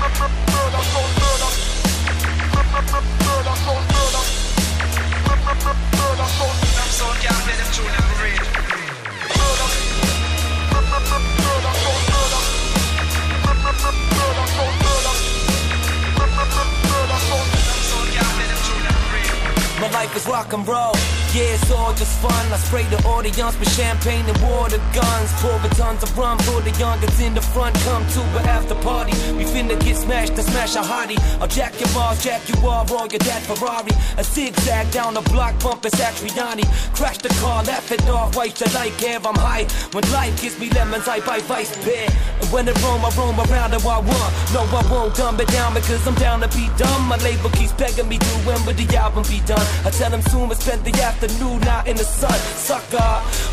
life 19.95 20.17
is 20.17 20.27
rock 20.27 20.53
and 20.53 20.67
roll. 20.67 21.14
Yeah, 21.35 21.59
it's 21.59 21.69
all 21.73 21.93
just 21.95 22.17
fun. 22.23 22.31
I 22.53 22.57
spray 22.59 22.85
the 22.85 23.03
audience 23.09 23.59
with 23.59 23.69
champagne 23.75 24.25
and 24.25 24.41
water 24.41 24.79
guns. 24.95 25.33
Pour 25.43 25.51
Pouring 25.59 25.75
tons 25.75 26.03
of 26.05 26.17
rum 26.17 26.39
for 26.39 26.61
the 26.61 26.71
youngins 26.79 27.21
in 27.21 27.35
the 27.35 27.41
front. 27.41 27.75
Come 27.83 28.07
to 28.15 28.21
a 28.39 28.43
after 28.47 28.77
party. 28.87 29.11
We 29.35 29.43
finna 29.43 29.75
get 29.83 29.97
smashed 29.97 30.37
to 30.37 30.45
smash 30.45 30.77
a 30.77 30.83
hottie. 30.83 31.19
I'll 31.41 31.49
jack 31.49 31.75
your 31.81 31.89
balls, 31.89 32.23
jack 32.23 32.49
you 32.49 32.55
off, 32.69 32.89
roll 32.89 33.09
your 33.09 33.19
dad 33.19 33.43
Ferrari. 33.43 33.91
A 34.17 34.23
zigzag 34.23 34.93
down 34.93 35.15
the 35.15 35.23
block, 35.23 35.59
bumping 35.59 35.91
Satriani. 35.91 36.63
Crash 36.95 37.19
the 37.19 37.31
car, 37.43 37.65
laugh 37.65 37.91
it 37.91 38.09
off, 38.09 38.37
waste 38.37 38.61
your 38.61 38.71
life 38.71 38.97
care. 38.97 39.19
I'm 39.19 39.35
high. 39.35 39.65
When 39.91 40.05
life 40.13 40.41
gives 40.41 40.57
me 40.61 40.71
lemons, 40.71 41.09
I 41.09 41.19
buy 41.19 41.41
vice 41.41 41.75
beer. 41.85 42.07
And 42.43 42.49
when 42.53 42.69
it 42.69 42.81
roam, 42.81 43.05
I 43.05 43.11
roam 43.19 43.35
around 43.41 43.75
and 43.75 43.83
I 43.83 43.99
want. 43.99 44.31
No, 44.55 44.63
I 44.71 44.87
won't 44.89 45.17
dumb 45.17 45.41
it 45.41 45.49
down 45.49 45.75
because 45.75 46.07
I'm 46.07 46.15
down 46.15 46.43
to 46.43 46.49
be 46.55 46.71
dumb. 46.79 47.09
My 47.09 47.17
label 47.27 47.51
keeps 47.51 47.73
begging 47.73 48.09
me 48.09 48.19
to 48.19 48.35
when 48.47 48.65
will 48.65 48.75
the 48.75 48.87
album 48.97 49.25
be 49.25 49.41
done? 49.51 49.67
I 49.85 49.91
tell 49.91 50.11
them 50.11 50.23
soon, 50.31 50.49
I 50.49 50.55
spend 50.55 50.85
the 50.85 50.95
afternoon 51.25 51.63
out 51.65 51.87
in 51.89 51.97
the 51.97 52.05
sun. 52.05 52.39
Sucker, 52.57 52.99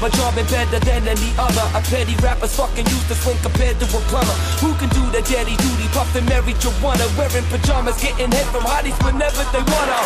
my 0.02 0.10
job 0.10 0.38
ain't 0.38 0.50
better 0.50 0.80
than 0.80 1.08
any 1.08 1.32
other. 1.38 1.66
A 1.76 1.82
petty 1.82 2.16
rapper's 2.22 2.56
fucking 2.56 2.86
useless 2.86 3.26
when 3.26 3.38
compared 3.38 3.80
to 3.80 3.86
a 3.86 4.02
plumber. 4.12 4.36
Who 4.60 4.74
can 4.76 4.90
do 4.90 5.04
the 5.12 5.22
daddy 5.22 5.56
duty, 5.58 5.88
puffin' 5.94 6.26
marijuana, 6.26 7.06
wearing 7.18 7.46
pajamas, 7.46 8.02
getting 8.02 8.32
head 8.32 8.46
from 8.48 8.64
hotties 8.64 8.98
whenever 9.04 9.44
they 9.52 9.64
wanna. 9.72 10.00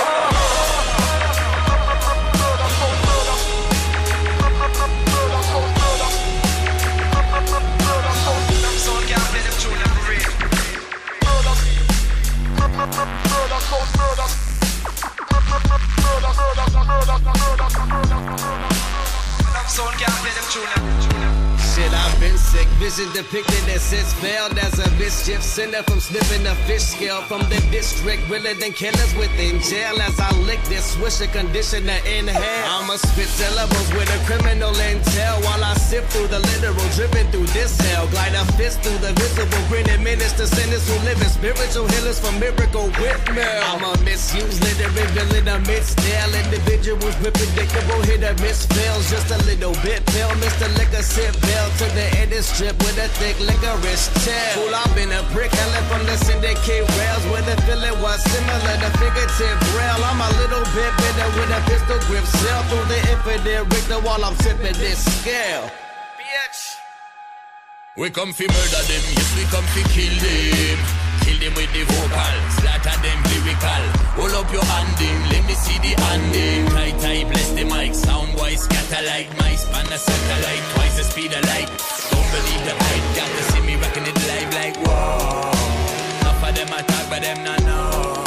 Huh? 14.18 14.45
Thank 16.28 16.40
you. 18.90 18.95
Shit, 21.76 21.92
I've 21.92 22.20
been 22.22 22.38
sick. 22.38 22.68
Vision 22.80 23.12
depicted 23.12 23.68
as 23.68 23.92
it's 23.92 24.14
veiled 24.24 24.58
as 24.60 24.80
a 24.80 24.90
mischief 24.96 25.44
sinner 25.44 25.84
from 25.84 26.00
sniffing 26.00 26.48
a 26.48 26.56
fish 26.64 26.84
scale 26.96 27.22
from 27.24 27.42
the 27.52 27.60
district. 27.72 28.24
Realer 28.30 28.54
than 28.54 28.72
killers 28.72 29.12
within 29.16 29.60
jail 29.60 30.00
as 30.00 30.18
I 30.20 30.32
lick 30.48 30.62
this 30.72 30.96
swisher 30.96 31.28
conditioner 31.32 32.00
inhale. 32.08 32.64
I'ma 32.80 32.96
spit 32.96 33.28
syllables 33.28 33.92
with 33.92 34.08
a 34.08 34.20
criminal 34.24 34.72
intel 34.72 35.36
while 35.44 35.64
I 35.64 35.74
sift 35.76 36.14
through 36.14 36.28
the 36.28 36.40
literal, 36.40 36.88
driven 36.96 37.28
through 37.32 37.48
this 37.52 37.76
hell. 37.92 38.08
Glide 38.08 38.36
a 38.36 38.46
fist 38.56 38.80
through 38.80 39.00
the 39.04 39.12
visible, 39.20 39.64
grinning 39.68 40.04
minister 40.04 40.48
sinners 40.48 40.88
who 40.88 40.96
live 41.04 41.20
in 41.20 41.28
spiritual 41.28 41.88
healers 41.92 42.20
for 42.24 42.32
miracle 42.40 42.88
with 43.04 43.24
me. 43.36 43.44
I'm 43.44 43.84
a 43.84 43.92
misuse, 44.08 44.64
literary 44.64 45.08
villain 45.12 45.48
amidst 45.60 46.00
stale 46.00 46.34
individuals 46.40 47.16
with 47.20 47.34
predictable 47.36 48.02
hit 48.08 48.24
or 48.24 48.36
miss 48.40 48.66
fails. 48.68 49.12
Just 49.12 49.28
a 49.32 49.40
little 49.58 49.76
bit 49.84 50.06
pill, 50.08 50.30
Mr. 50.44 50.68
Liquor 50.78 51.02
sip 51.02 51.32
bill 51.42 51.68
to 51.80 51.86
the 51.96 52.06
edit 52.20 52.44
strip 52.44 52.78
with 52.80 52.98
a 52.98 53.08
thick 53.20 53.40
licorice 53.40 54.12
tail. 54.26 54.54
Fool, 54.60 54.76
I've 54.76 54.94
been 54.96 55.12
a 55.12 55.24
brick 55.32 55.52
hella 55.52 55.82
from 55.88 56.06
the 56.06 56.18
syndicate 56.18 56.88
rails 57.00 57.24
where 57.32 57.42
the 57.44 57.56
feeling 57.64 57.96
was 58.02 58.20
similar 58.24 58.76
to 58.84 58.90
fingertip 59.00 59.58
rail. 59.76 60.00
I'm 60.04 60.20
a 60.20 60.30
little 60.42 60.66
bit 60.76 60.92
bitter 61.00 61.30
with 61.40 61.56
a 61.56 61.62
pistol 61.72 62.00
grip, 62.08 62.26
sail 62.26 62.62
through 62.68 62.88
the 62.92 63.00
infinite 63.12 63.64
Richter 63.72 64.00
while 64.04 64.24
I'm 64.24 64.36
sipping 64.44 64.76
this 64.80 65.00
scale. 65.22 65.72
Bitch. 66.20 66.62
We 67.98 68.10
come 68.10 68.34
fi 68.34 68.48
murder 68.48 68.84
them, 68.92 69.04
yes 69.16 69.30
we 69.38 69.44
come 69.54 69.66
fi 69.72 69.84
kill 69.94 70.16
them. 70.20 71.05
Kill 71.24 71.38
them 71.40 71.54
with 71.56 71.72
the 71.72 71.84
vocal, 71.88 72.36
slaughter 72.60 72.98
them 73.00 73.20
lyrical. 73.32 73.84
Hold 74.20 74.34
up 74.36 74.50
your 74.52 74.66
hand 74.66 74.92
them, 75.00 75.18
let 75.32 75.44
me 75.48 75.56
see 75.56 75.78
the 75.80 75.94
handing. 76.02 76.66
Tight 76.76 76.98
tight, 77.00 77.26
bless 77.30 77.50
the 77.52 77.64
mic, 77.64 77.94
sound 77.96 78.34
wise, 78.36 78.64
scatter 78.64 79.04
like 79.06 79.30
mice, 79.40 79.64
span 79.64 79.86
a 79.88 79.98
satellite, 79.98 80.64
twice 80.74 80.98
the 80.98 81.04
speed 81.04 81.32
of 81.34 81.44
light. 81.52 81.70
Don't 82.12 82.28
believe 82.32 82.64
the 82.68 82.76
hype, 82.76 83.06
got 83.16 83.30
to 83.30 83.44
see 83.52 83.62
me 83.68 83.76
rocking 83.76 84.06
it 84.08 84.18
live 84.28 84.52
like 84.54 84.78
whoa. 84.84 85.52
Enough 86.22 86.44
of 86.44 86.56
them 86.56 86.72
attack, 86.74 87.06
but 87.10 87.22
them 87.22 87.40
not 87.44 87.62
know. 87.64 88.24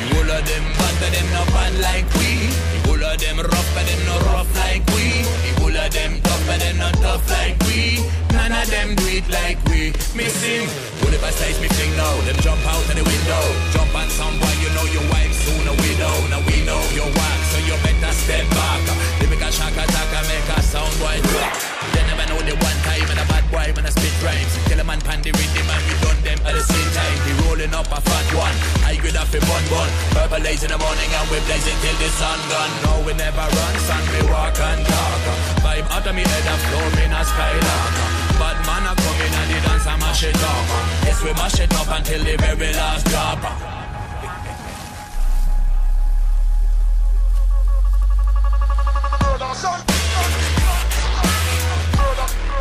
You 0.00 0.16
all 0.18 0.30
of 0.30 0.42
them 0.46 0.64
bad, 0.78 0.94
but 1.00 1.10
them 1.12 1.28
not 1.32 1.46
bad 1.54 1.72
like 1.80 2.08
we. 2.18 2.50
You 2.50 2.92
all 2.92 3.04
of 3.04 3.18
them 3.18 3.38
rough, 3.38 3.70
but 3.74 3.84
them 3.86 4.00
not 4.06 4.22
rough 4.32 4.50
like 4.56 4.84
we. 4.94 5.24
You 5.46 5.54
all 5.64 5.76
of 5.76 5.92
them 5.92 6.20
tough, 6.22 6.42
but 6.46 6.58
them 6.60 6.76
not 6.78 6.94
tough 6.94 7.30
like 7.30 7.58
we. 7.66 8.25
None 8.46 8.62
of 8.62 8.70
them 8.70 8.94
do 8.94 9.02
it 9.10 9.26
like 9.26 9.58
we. 9.66 9.90
Missing. 10.14 10.70
All 11.02 11.10
the 11.10 11.18
best 11.18 11.42
size 11.42 11.58
me 11.58 11.66
fling 11.66 11.90
now. 11.98 12.14
Them 12.22 12.38
jump 12.46 12.62
out 12.62 12.78
of 12.78 12.94
the 12.94 13.02
window. 13.02 13.42
Jump 13.74 13.90
on 13.90 14.06
some 14.06 14.38
boy, 14.38 14.54
you 14.62 14.70
know 14.70 14.86
your 14.94 15.02
wife 15.10 15.34
soon 15.34 15.66
a 15.66 15.74
widow. 15.74 16.14
Now 16.30 16.38
we 16.46 16.62
know 16.62 16.78
your 16.94 17.10
work, 17.10 17.40
so 17.50 17.58
you 17.66 17.74
better 17.82 18.14
step 18.14 18.46
back. 18.54 18.86
Lyrical 19.18 19.50
shock 19.50 19.74
attack 19.74 20.10
and 20.14 20.26
make 20.30 20.46
a 20.46 20.62
sound 20.62 20.94
boy 21.02 21.18
drop. 21.26 21.58
They 21.90 22.06
never 22.06 22.22
know 22.30 22.38
the 22.46 22.54
one 22.62 22.78
time 22.86 23.10
and 23.10 23.18
a 23.18 23.26
bad 23.26 23.42
boy 23.50 23.66
when 23.74 23.82
I 23.82 23.90
spit 23.90 24.14
rhymes. 24.22 24.54
Kill 24.70 24.78
a 24.78 24.84
man 24.86 25.02
pan 25.02 25.26
the 25.26 25.34
rhythm 25.34 25.66
and 25.66 25.82
we 25.90 26.05
at 26.46 26.54
the 26.54 26.62
same 26.62 26.90
time. 26.94 27.16
We 27.26 27.32
rolling 27.42 27.74
up 27.74 27.90
a 27.90 28.00
fat 28.00 28.26
one. 28.38 28.56
I 28.86 28.96
grade 28.96 29.18
off 29.18 29.34
a 29.34 29.40
bun 29.42 29.64
bun. 29.66 29.90
Purple 30.14 30.42
lays 30.46 30.62
in 30.62 30.70
the 30.70 30.78
morning 30.78 31.10
and 31.10 31.26
we 31.30 31.38
blaze 31.44 31.66
it 31.66 31.78
till 31.82 31.96
the 31.98 32.08
sun 32.14 32.38
gone. 32.46 32.72
No, 32.86 32.92
we 33.02 33.12
never 33.18 33.42
run, 33.42 33.74
son. 33.86 34.02
We 34.14 34.20
walk 34.30 34.54
and 34.54 34.82
talk. 34.86 35.20
Vibe 35.66 35.88
out 35.90 36.06
of 36.06 36.14
me 36.14 36.22
head 36.22 36.46
and 36.46 36.60
flow 36.70 36.86
in 37.02 37.12
a 37.12 37.22
skylark. 37.26 37.94
Bad 38.38 38.58
man 38.66 38.84
a 38.86 38.92
coming 38.94 39.34
and 39.34 39.48
the 39.50 39.58
dance 39.66 39.86
and 39.86 40.00
mash 40.00 40.22
it 40.22 40.38
up. 40.38 40.66
Yes, 41.02 41.18
we 41.24 41.32
mash 41.34 41.58
it 41.60 41.72
up 41.74 41.90
until 41.90 42.22
the 42.22 42.34
very 42.38 42.72
last 42.72 43.06
drop. 43.10 43.42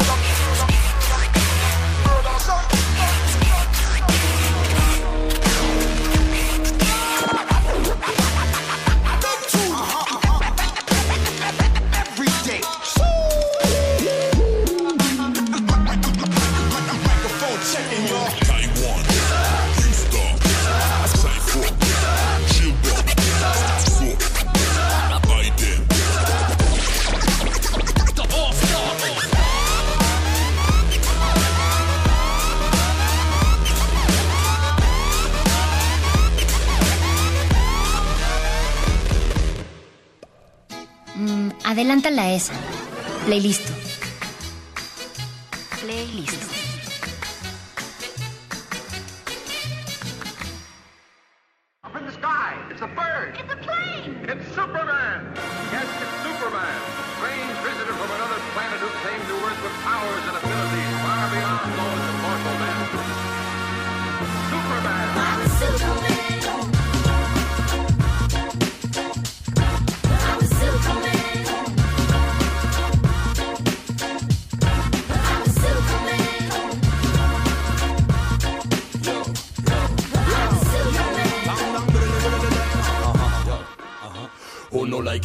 Every 0.05 0.34
listo. 43.39 43.74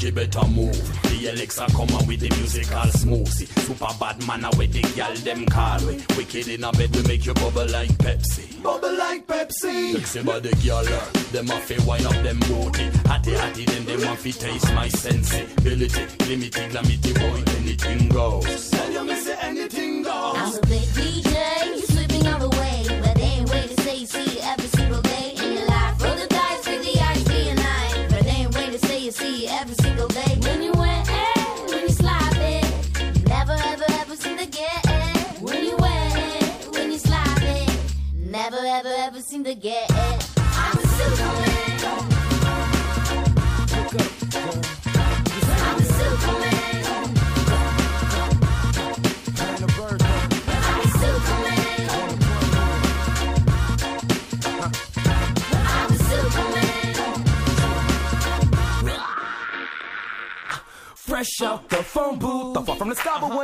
Like 0.00 0.08
it 0.08 0.14
better 0.14 0.48
move? 0.48 1.02
The 1.02 1.28
Alexa 1.30 1.66
come 1.72 1.90
on 1.94 2.06
with 2.06 2.20
the 2.20 2.34
musical 2.38 2.88
smoothie. 2.88 3.46
Super 3.66 3.92
bad 4.00 4.26
man 4.26 4.48
with 4.56 4.72
the 4.72 4.80
gal 4.96 5.14
them 5.16 5.44
call 5.44 5.78
we. 5.80 6.00
Wicked 6.16 6.48
in 6.48 6.64
a 6.64 6.72
bed 6.72 6.96
we 6.96 7.02
make 7.02 7.26
you 7.26 7.34
bubble 7.34 7.66
like 7.66 7.90
Pepsi. 7.98 8.62
Bubble 8.62 8.96
like 8.96 9.26
Pepsi. 9.26 9.92
Sexy 9.92 10.22
body 10.22 10.52
girl, 10.64 10.88
uh, 10.88 11.10
them 11.32 11.50
a 11.50 11.60
fi 11.60 11.76
wine 11.84 12.06
up 12.06 12.14
them 12.24 12.40
booty. 12.48 12.84
Hattie 13.06 13.32
hattie 13.32 13.66
then 13.66 13.84
them 13.84 14.02
a 14.04 14.16
fi 14.16 14.30
taste 14.30 14.72
my 14.72 14.88
sensibility. 14.88 16.06
Limity, 16.24 16.70
glamity 16.70 17.12
boy, 17.12 17.44
anything 17.58 18.08
goes. 18.08 18.69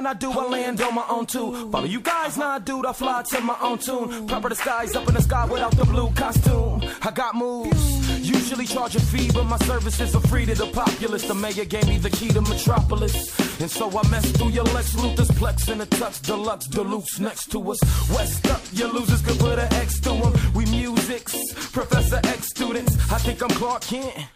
I 0.06 0.14
do, 0.14 0.30
I 0.30 0.46
land 0.46 0.80
on 0.80 0.94
my 0.94 1.04
own 1.08 1.26
too. 1.26 1.68
Follow 1.70 1.84
you 1.84 2.00
guys, 2.00 2.38
I 2.38 2.60
do, 2.60 2.86
I 2.86 2.92
fly 2.92 3.22
to 3.30 3.40
my 3.40 3.56
own 3.60 3.78
tune. 3.78 4.26
Proper 4.28 4.48
disguise 4.50 4.94
up 4.94 5.08
in 5.08 5.14
the 5.14 5.22
sky 5.22 5.46
without 5.46 5.76
the 5.76 5.84
blue 5.84 6.10
costume. 6.12 6.82
I 7.02 7.10
got 7.10 7.34
moves, 7.34 8.20
usually 8.20 8.66
charge 8.66 8.94
a 8.94 9.00
fee, 9.00 9.30
but 9.34 9.44
my 9.44 9.58
services 9.58 10.14
are 10.14 10.20
free 10.20 10.46
to 10.46 10.54
the 10.54 10.68
populace. 10.68 11.26
The 11.26 11.34
mayor 11.34 11.64
gave 11.64 11.88
me 11.88 11.98
the 11.98 12.10
key 12.10 12.28
to 12.28 12.40
Metropolis. 12.40 13.16
And 13.60 13.70
so 13.70 13.88
I 13.98 14.08
messed 14.08 14.36
through 14.36 14.50
your 14.50 14.64
Lex 14.64 14.94
Luthor's 14.94 15.30
Plex 15.30 15.68
in 15.72 15.80
a 15.80 15.86
tux 15.86 16.22
deluxe 16.22 16.66
deluxe 16.66 17.18
next 17.18 17.50
to 17.52 17.70
us. 17.70 17.80
West 18.10 18.46
up, 18.48 18.60
your 18.72 18.88
losers 18.88 19.22
could 19.22 19.38
put 19.40 19.58
an 19.58 19.72
X 19.74 19.98
to 20.00 20.10
them. 20.10 20.32
We 20.54 20.66
musics, 20.66 21.34
Professor 21.72 22.20
X 22.22 22.48
students. 22.50 22.94
I 23.10 23.18
think 23.18 23.42
I'm 23.42 23.50
Clark 23.50 23.82
Kent. 23.82 24.35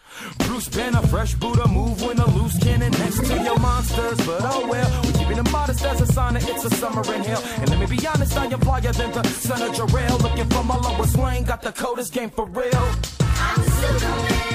Bruce 0.50 0.68
Banner, 0.68 1.00
fresh 1.02 1.34
Buddha, 1.34 1.68
move 1.68 2.02
when 2.02 2.18
a 2.18 2.28
loose 2.32 2.58
cannon 2.58 2.90
next 2.90 3.24
to 3.24 3.40
your 3.40 3.56
monsters. 3.60 4.18
But 4.26 4.40
oh 4.42 4.66
well, 4.68 5.02
we 5.02 5.12
keeping 5.12 5.38
it 5.38 5.48
modest 5.52 5.84
as 5.84 6.00
a 6.00 6.06
sign 6.06 6.34
that 6.34 6.42
it's 6.48 6.64
a 6.64 6.70
summer 6.70 7.04
in 7.14 7.22
hell. 7.22 7.40
And 7.58 7.70
let 7.70 7.78
me 7.78 7.86
be 7.86 8.04
honest, 8.04 8.36
I 8.36 8.46
am 8.46 8.60
flyer 8.60 8.92
than 8.92 9.12
the 9.12 9.22
son 9.28 9.62
of 9.62 9.72
Jor-El. 9.76 10.18
Looking 10.18 10.48
for 10.48 10.64
my 10.64 10.76
lowest 10.76 11.16
lane, 11.16 11.44
got 11.44 11.62
the 11.62 11.70
coldest 11.70 12.12
game 12.12 12.30
for 12.30 12.46
real. 12.46 12.84
I'm 13.20 13.62
Superman. 13.62 14.49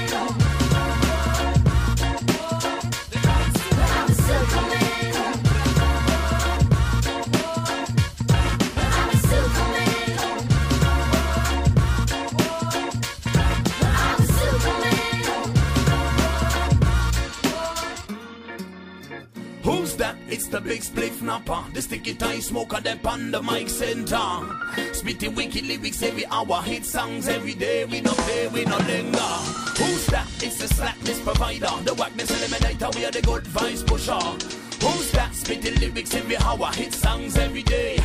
Spliff 20.90 21.22
napper. 21.22 21.62
The 21.72 21.82
sticky 21.82 22.14
tie 22.14 22.40
smoker, 22.40 22.80
them 22.80 23.00
on 23.04 23.30
the 23.30 23.42
mic 23.42 23.68
center. 23.68 24.26
Spitting 24.92 25.34
wicked 25.34 25.66
lyrics 25.66 26.02
every 26.02 26.26
hour. 26.26 26.62
Hit 26.62 26.84
songs 26.84 27.28
every 27.28 27.54
day. 27.54 27.84
We 27.84 28.00
no 28.00 28.12
play, 28.12 28.48
we 28.48 28.64
no 28.64 28.78
linger. 28.78 29.18
Who's 29.78 30.06
that? 30.06 30.26
It's 30.42 30.58
the 30.58 30.68
slackness 30.68 31.20
provider. 31.20 31.70
The 31.84 31.94
whackness 31.94 32.30
eliminator. 32.30 32.94
We 32.94 33.04
are 33.04 33.10
the 33.10 33.22
good 33.22 33.44
vibes 33.44 33.86
pusher. 33.86 34.12
Who's 34.84 35.10
that? 35.12 35.34
Spitting 35.34 35.80
lyrics 35.80 36.14
every 36.14 36.36
hour. 36.38 36.70
Hit 36.72 36.92
songs 36.92 37.36
every 37.36 37.62
day. 37.62 37.98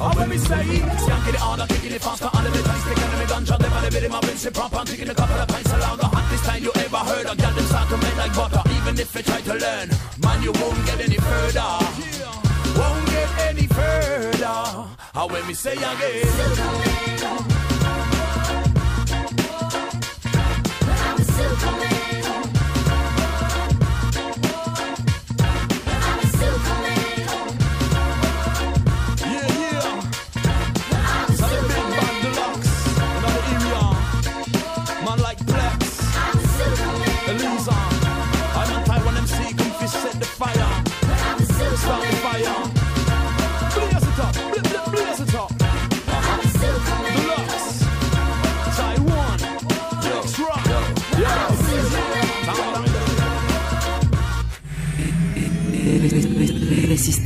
Oh, 0.00 0.14
when 0.16 0.30
we 0.30 0.38
say, 0.38 0.54
skanking 0.54 1.34
it 1.34 1.40
harder, 1.42 1.66
kicking 1.66 1.90
it 1.90 2.00
faster, 2.00 2.30
all 2.32 2.46
of 2.46 2.52
the 2.52 2.62
dice, 2.62 2.84
taking 2.84 3.10
them 3.10 3.20
a 3.20 3.26
gunshot, 3.26 3.58
them 3.58 3.72
on 3.72 3.82
the 3.82 3.90
bit 3.90 4.08
my 4.08 4.20
Vince 4.20 4.48
proper, 4.50 4.76
I'm 4.76 4.86
taking 4.86 5.08
a 5.08 5.14
couple 5.14 5.34
of 5.34 5.48
pints 5.48 5.72
along 5.72 5.98
the 5.98 6.06
hottest 6.06 6.44
time 6.44 6.62
you 6.62 6.70
ever 6.76 6.98
heard 6.98 7.26
of. 7.26 7.36
Got 7.36 7.56
them 7.56 7.64
start 7.64 7.88
to 7.88 7.96
make 7.96 8.16
like 8.16 8.32
butter, 8.32 8.62
even 8.78 8.96
if 8.96 9.12
you 9.12 9.22
try 9.22 9.40
to 9.40 9.54
learn, 9.54 9.90
man, 10.22 10.40
you 10.40 10.52
won't 10.52 10.86
get 10.86 11.00
any 11.00 11.16
further. 11.16 12.17
Any 13.40 13.66
further. 13.66 14.88
How 15.14 15.26
when 15.28 15.46
we 15.46 15.54
say 15.54 15.74
again, 15.76 17.57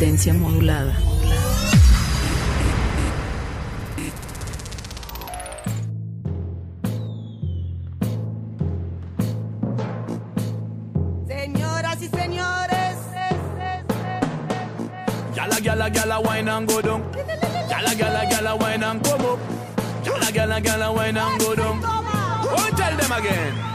Resistencia 0.02 0.34
modulada. 0.34 0.96
Señoras 11.28 12.02
y 12.02 12.08
señores, 12.08 12.96
Gala, 15.36 15.60
gala, 15.60 15.88
gala, 15.88 16.18
wine 16.18 16.48
and 16.48 16.68
go 16.68 16.82
down. 16.82 17.02
Gala, 17.68 17.94
gala, 17.94 18.26
gala, 18.28 18.56
wine 18.56 18.82
and 18.82 19.04
come 19.04 19.20
up. 19.20 19.38
Gala, 20.04 20.32
gala, 20.32 20.60
gala, 20.60 20.92
wine 20.92 21.16
and 21.16 21.40
go 21.40 21.54
down. 21.54 21.80
Oh, 21.84 22.70
tell 22.76 22.96
them 22.96 23.12
again. 23.12 23.71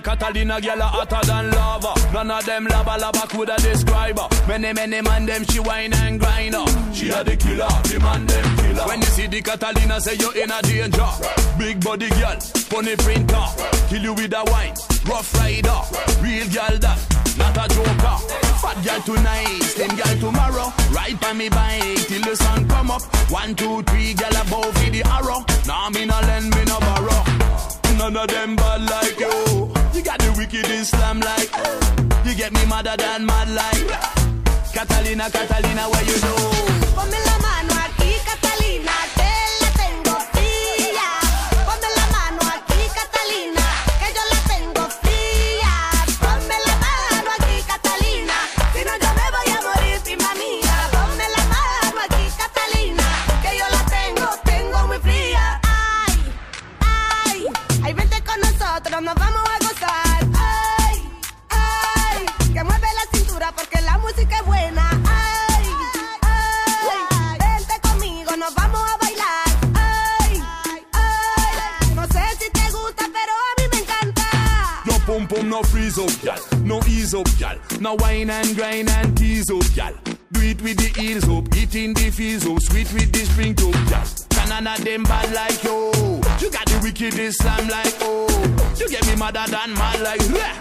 Catalina, 0.00 0.58
Catalina, 0.58 0.60
girl 0.60 0.80
a 0.80 0.84
hotter 0.84 1.26
than 1.26 1.50
lava. 1.50 1.94
None 2.12 2.30
of 2.30 2.44
them 2.46 2.64
lava 2.66 2.98
lava 2.98 3.26
coulda 3.26 3.56
describe 3.56 4.18
her. 4.18 4.28
Many, 4.46 4.72
many 4.72 5.00
man 5.00 5.26
them 5.26 5.44
she 5.44 5.60
wine 5.60 5.92
and 5.92 6.20
grind 6.20 6.54
her. 6.54 6.66
She 6.92 7.10
a 7.10 7.24
the 7.24 7.36
killer, 7.36 7.68
the 7.84 7.98
man 8.00 8.26
them 8.26 8.56
killer. 8.58 8.86
When 8.86 9.00
you 9.00 9.06
see 9.06 9.26
the 9.26 9.42
Catalina, 9.42 10.00
say 10.00 10.14
you 10.14 10.30
in 10.32 10.50
a 10.50 10.62
danger. 10.62 11.08
Big 11.58 11.82
body 11.82 12.08
girl, 12.10 12.38
funny 12.70 12.96
printer, 12.96 13.46
kill 13.88 14.02
you 14.02 14.14
with 14.14 14.32
a 14.32 14.44
wine. 14.46 14.74
Rough 15.06 15.34
rider, 15.34 15.80
real 16.22 16.46
girl 16.48 16.78
that, 16.78 16.98
not 17.38 17.56
a 17.56 17.66
joker. 17.74 18.16
Fat 18.62 18.78
girl 18.84 19.00
tonight, 19.02 19.62
slim 19.62 19.96
girl 19.96 20.18
tomorrow. 20.20 20.72
Ride 20.92 21.18
by 21.20 21.32
me 21.32 21.48
bike 21.48 22.06
till 22.06 22.22
the 22.22 22.36
sun 22.36 22.68
come 22.68 22.90
up. 22.90 23.02
One, 23.30 23.54
two, 23.54 23.82
three, 23.84 24.14
girl 24.14 24.36
above 24.42 24.74
for 24.76 24.90
the 24.90 25.02
arrow. 25.06 25.44
Nah, 25.66 25.90
me 25.90 26.04
no 26.04 26.18
lend, 26.20 26.54
me 26.54 26.64
no 26.64 26.78
borrow. 26.80 27.47
None 27.98 28.16
of 28.16 28.28
them 28.28 28.54
bad 28.54 28.82
like 28.88 29.18
you. 29.18 29.72
You 29.92 30.02
got 30.02 30.20
the 30.20 30.32
wickedest 30.38 30.90
slam 30.90 31.18
like. 31.18 31.50
You 32.24 32.32
get 32.34 32.52
me 32.52 32.64
madder 32.66 32.96
than 32.96 33.26
mad 33.26 33.48
like. 33.50 33.90
Catalina, 34.72 35.28
Catalina, 35.28 35.82
where 35.90 36.04
you 36.04 36.16
know? 36.22 36.36
Ponme 36.94 37.18
la 37.26 37.36
mano 37.42 37.74
aquí, 37.84 38.14
Catalina, 38.24 38.92
no 75.48 75.62
freeze 75.62 75.98
up, 75.98 76.10
gal. 76.22 76.38
No 76.62 76.80
ease 76.86 77.14
up, 77.14 77.26
gal. 77.38 77.56
No 77.80 77.94
wine 77.94 78.30
and 78.30 78.54
grind 78.56 78.90
and 78.90 79.16
tease 79.16 79.50
up, 79.50 79.64
gal. 79.74 79.94
Do 80.32 80.40
it 80.40 80.60
with 80.62 80.76
the 80.76 81.00
heels 81.00 81.24
up, 81.28 81.48
it 81.56 81.74
in 81.74 81.94
the 81.94 82.10
feels 82.10 82.46
up, 82.46 82.60
sweet 82.60 82.92
with 82.92 83.12
the 83.12 83.24
spring 83.24 83.54
top, 83.54 83.72
gal. 83.88 84.04
Canana 84.28 84.76
them 84.84 85.02
bad 85.04 85.32
like 85.32 85.62
yo. 85.64 85.90
You 86.40 86.50
got 86.50 86.66
the 86.66 86.80
wickedest 86.82 87.42
slam 87.42 87.68
like 87.68 87.96
oh. 88.02 88.26
You 88.78 88.88
get 88.88 89.06
me 89.06 89.16
madder 89.16 89.44
than 89.50 89.72
mad 89.74 90.00
like 90.00 90.20
yeah. 90.28 90.54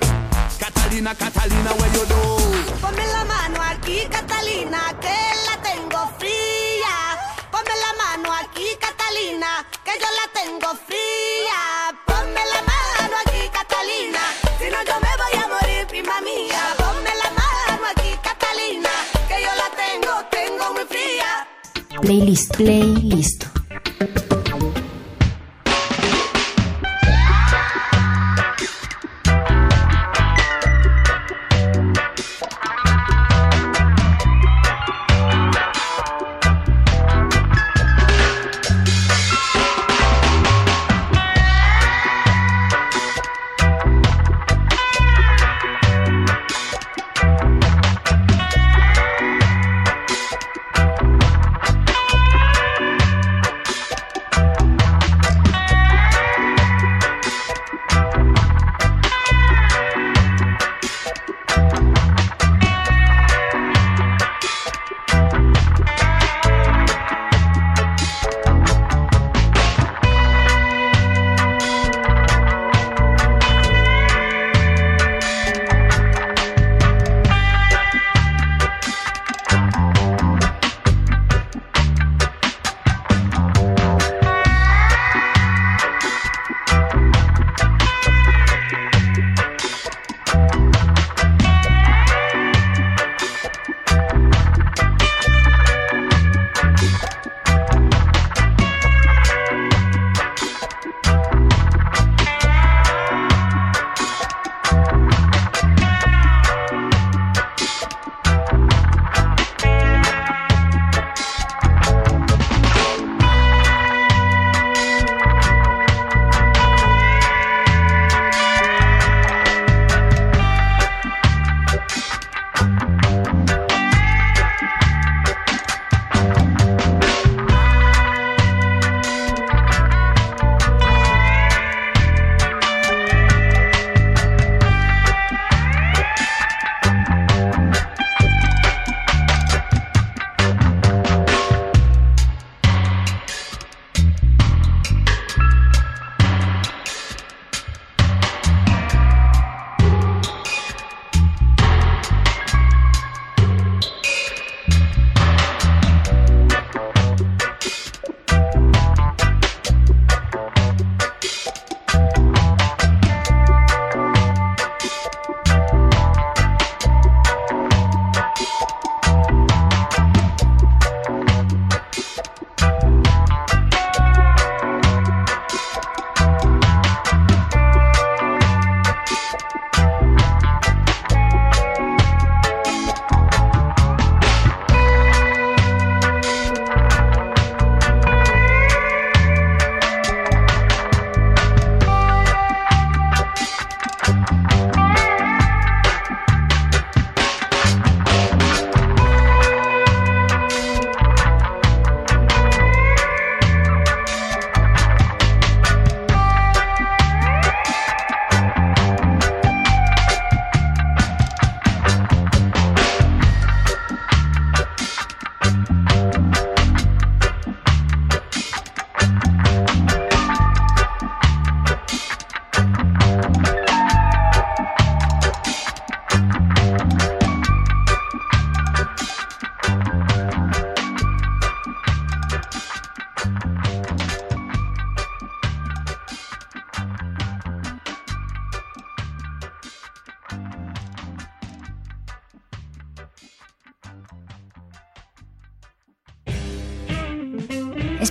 Catalina, 0.57 1.13
Catalina, 1.15 1.71
where 1.77 1.93
you 1.93 2.05
do? 2.07 2.21
Ponme 2.81 3.05
la 3.11 3.23
mano 3.25 3.61
aquí, 3.61 4.07
Catalina, 4.09 4.95
que 5.01 5.17
la 5.47 5.61
tengo 5.61 6.07
fría. 6.17 6.95
Ponme 7.51 7.75
la 7.83 7.91
mano 7.97 8.31
aquí, 8.33 8.69
Catalina, 8.79 9.65
que 9.83 9.91
yo 9.99 10.07
la 10.15 10.27
tengo 10.33 10.69
fría. 10.87 12.06
Playlist, 22.01 22.53
playlist. 22.53 23.47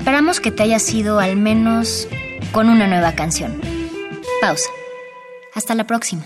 Esperamos 0.06 0.38
que 0.38 0.52
te 0.52 0.62
hayas 0.62 0.94
ido 0.94 1.18
al 1.18 1.34
menos 1.34 2.06
con 2.52 2.68
una 2.68 2.86
nueva 2.86 3.16
canción. 3.16 3.60
Pausa. 4.40 4.70
Hasta 5.52 5.74
la 5.74 5.84
próxima. 5.84 6.22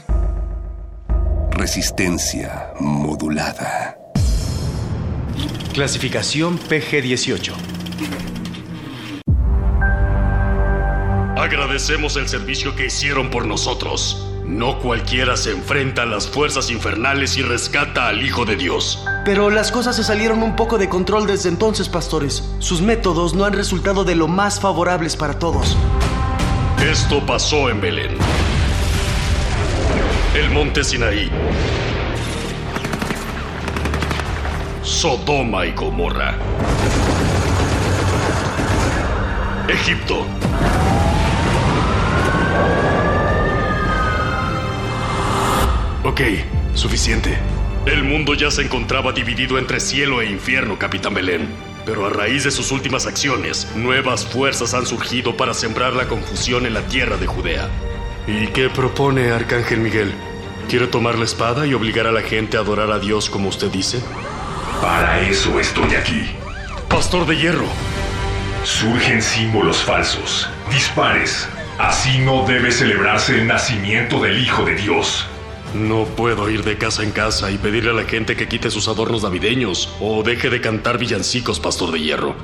Resistencia 1.53 2.75
modulada. 2.79 3.97
Clasificación 5.73 6.59
PG-18. 6.59 7.55
Agradecemos 11.39 12.17
el 12.17 12.29
servicio 12.29 12.77
que 12.77 12.85
hicieron 12.85 13.31
por 13.31 13.47
nosotros. 13.47 14.31
No 14.45 14.79
cualquiera 14.79 15.39
se 15.39 15.53
enfrenta 15.53 16.03
a 16.03 16.07
las 16.07 16.29
fuerzas 16.29 16.71
infernales 16.71 17.39
y 17.39 17.43
rescata 17.43 18.09
al 18.09 18.23
Hijo 18.23 18.45
de 18.45 18.57
Dios. 18.57 19.03
Pero 19.25 19.51
las 19.51 19.71
cosas 19.71 19.97
se 19.97 20.05
salieron 20.05 20.43
un 20.43 20.57
poco 20.57 20.79
de 20.79 20.89
control 20.89 21.27
desde 21.27 21.51
entonces, 21.51 21.89
pastores. 21.89 22.43
Sus 22.59 22.81
métodos 22.81 23.35
no 23.35 23.45
han 23.45 23.53
resultado 23.53 24.05
de 24.05 24.15
lo 24.15 24.29
más 24.29 24.61
favorables 24.61 25.17
para 25.17 25.39
todos. 25.39 25.77
Esto 26.83 27.25
pasó 27.27 27.69
en 27.69 27.81
Belén. 27.81 28.17
El 30.35 30.51
monte 30.51 30.83
Sinaí. 30.83 31.31
Sodoma 34.83 35.67
y 35.67 35.73
Gomorra. 35.73 36.35
Egipto. 39.69 40.27
Ok, 46.05 46.21
suficiente. 46.75 47.39
El 47.91 48.05
mundo 48.05 48.35
ya 48.35 48.53
se 48.53 48.63
encontraba 48.63 49.11
dividido 49.11 49.59
entre 49.59 49.81
cielo 49.81 50.23
e 50.23 50.31
infierno, 50.31 50.79
Capitán 50.79 51.13
Belén. 51.13 51.49
Pero 51.85 52.07
a 52.07 52.11
raíz 52.11 52.45
de 52.45 52.53
sus 52.53 52.71
últimas 52.71 53.05
acciones, 53.05 53.67
nuevas 53.75 54.25
fuerzas 54.25 54.75
han 54.75 54.87
surgido 54.87 55.37
para 55.37 55.55
sembrar 55.55 55.95
la 55.95 56.07
confusión 56.07 56.67
en 56.67 56.75
la 56.75 56.83
tierra 56.83 57.17
de 57.17 57.27
Judea. 57.27 57.69
¿Y 58.29 58.47
qué 58.49 58.71
propone 58.71 59.33
Arcángel 59.33 59.81
Miguel? 59.81 60.15
¿Quiere 60.69 60.87
tomar 60.87 61.19
la 61.19 61.25
espada 61.25 61.67
y 61.67 61.75
obligar 61.75 62.07
a 62.07 62.13
la 62.13 62.23
gente 62.23 62.57
a 62.57 62.61
adorar 62.61 62.93
a 62.93 63.01
Dios 63.01 63.29
como 63.29 63.49
usted 63.49 63.73
dice? 63.73 64.01
Para 64.81 65.21
eso 65.23 65.59
estoy 65.59 65.97
aquí. 65.97 66.31
Pastor 66.89 67.27
de 67.27 67.39
hierro. 67.39 67.67
Surgen 68.63 69.21
símbolos 69.21 69.79
falsos, 69.79 70.49
dispares. 70.71 71.49
Así 71.77 72.19
no 72.19 72.47
debe 72.47 72.71
celebrarse 72.71 73.35
el 73.35 73.49
nacimiento 73.49 74.21
del 74.21 74.39
Hijo 74.39 74.65
de 74.65 74.77
Dios. 74.77 75.27
No 75.75 76.05
puedo 76.05 76.51
ir 76.51 76.65
de 76.65 76.77
casa 76.79 77.05
en 77.05 77.13
casa 77.13 77.51
y 77.51 77.59
pedirle 77.59 77.91
a 77.91 77.95
la 77.95 78.05
gente 78.05 78.35
que 78.35 78.49
quite 78.49 78.71
sus 78.71 78.89
adornos 78.89 79.23
navideños 79.23 79.95
o 80.01 80.23
deje 80.25 80.51
de 80.51 80.61
cantar 80.61 80.99
villancicos, 80.99 81.61
Pastor 81.61 81.93
de 81.93 82.01
Hierro. 82.01 82.35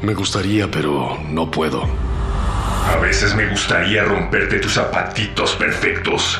Me 0.00 0.14
gustaría, 0.14 0.70
pero 0.70 1.18
no 1.28 1.50
puedo. 1.50 1.88
A 2.86 2.96
veces 3.00 3.34
me 3.34 3.48
gustaría 3.48 4.04
romperte 4.04 4.60
tus 4.60 4.74
zapatitos 4.74 5.56
perfectos. 5.56 6.38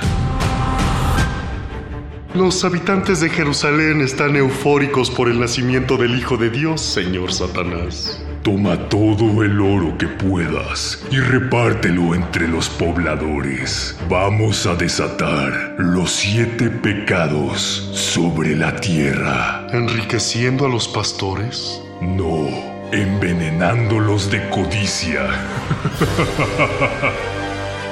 Los 2.34 2.64
habitantes 2.64 3.20
de 3.20 3.28
Jerusalén 3.28 4.00
están 4.00 4.36
eufóricos 4.36 5.10
por 5.10 5.28
el 5.28 5.40
nacimiento 5.40 5.96
del 5.96 6.16
Hijo 6.18 6.36
de 6.36 6.50
Dios, 6.50 6.80
señor 6.80 7.32
Satanás. 7.32 8.24
Toma 8.42 8.76
todo 8.88 9.44
el 9.44 9.60
oro 9.60 9.96
que 9.96 10.08
puedas 10.08 11.00
y 11.12 11.20
repártelo 11.20 12.12
entre 12.12 12.48
los 12.48 12.68
pobladores. 12.68 13.96
Vamos 14.08 14.66
a 14.66 14.74
desatar 14.74 15.76
los 15.78 16.10
siete 16.10 16.68
pecados 16.68 17.60
sobre 17.94 18.56
la 18.56 18.74
tierra. 18.74 19.68
¿Enriqueciendo 19.70 20.66
a 20.66 20.68
los 20.68 20.88
pastores? 20.88 21.80
No, 22.00 22.48
envenenándolos 22.90 24.28
de 24.28 24.48
codicia. 24.50 25.22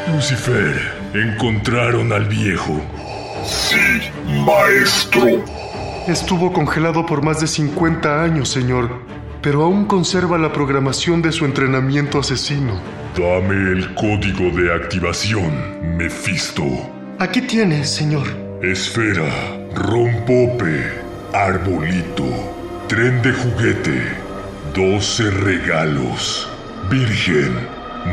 Lucifer, 0.13 0.75
encontraron 1.15 2.13
al 2.13 2.25
viejo. 2.25 2.81
Sí, 3.45 3.77
maestro. 4.45 5.45
Estuvo 6.09 6.53
congelado 6.53 7.07
por 7.07 7.23
más 7.23 7.41
de 7.41 7.47
50 7.47 8.25
años, 8.25 8.49
señor, 8.49 9.20
pero 9.43 9.63
aún 9.65 9.87
conserva 9.87 10.39
la 10.39 10.53
programación 10.53 11.23
de 11.23 11.33
su 11.33 11.45
entrenamiento 11.45 12.19
asesino. 12.19 12.81
Dame 13.17 13.73
el 13.73 13.95
código 13.95 14.51
de 14.57 14.75
activación, 14.75 15.97
Mephisto. 15.97 16.65
Aquí 17.19 17.43
tiene, 17.43 17.85
señor. 17.85 18.27
Esfera, 18.63 19.29
rompope, 19.75 20.85
arbolito, 21.33 22.25
tren 22.89 23.21
de 23.23 23.33
juguete, 23.33 24.03
12 24.75 25.31
regalos, 25.31 26.49
virgen, 26.91 27.53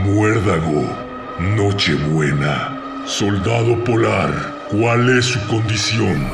muérdago, 0.03 0.85
nochebuena, 1.39 3.03
soldado 3.05 3.83
polar. 3.83 4.57
¿Cuál 4.71 5.17
es 5.17 5.25
su 5.25 5.47
condición? 5.47 6.29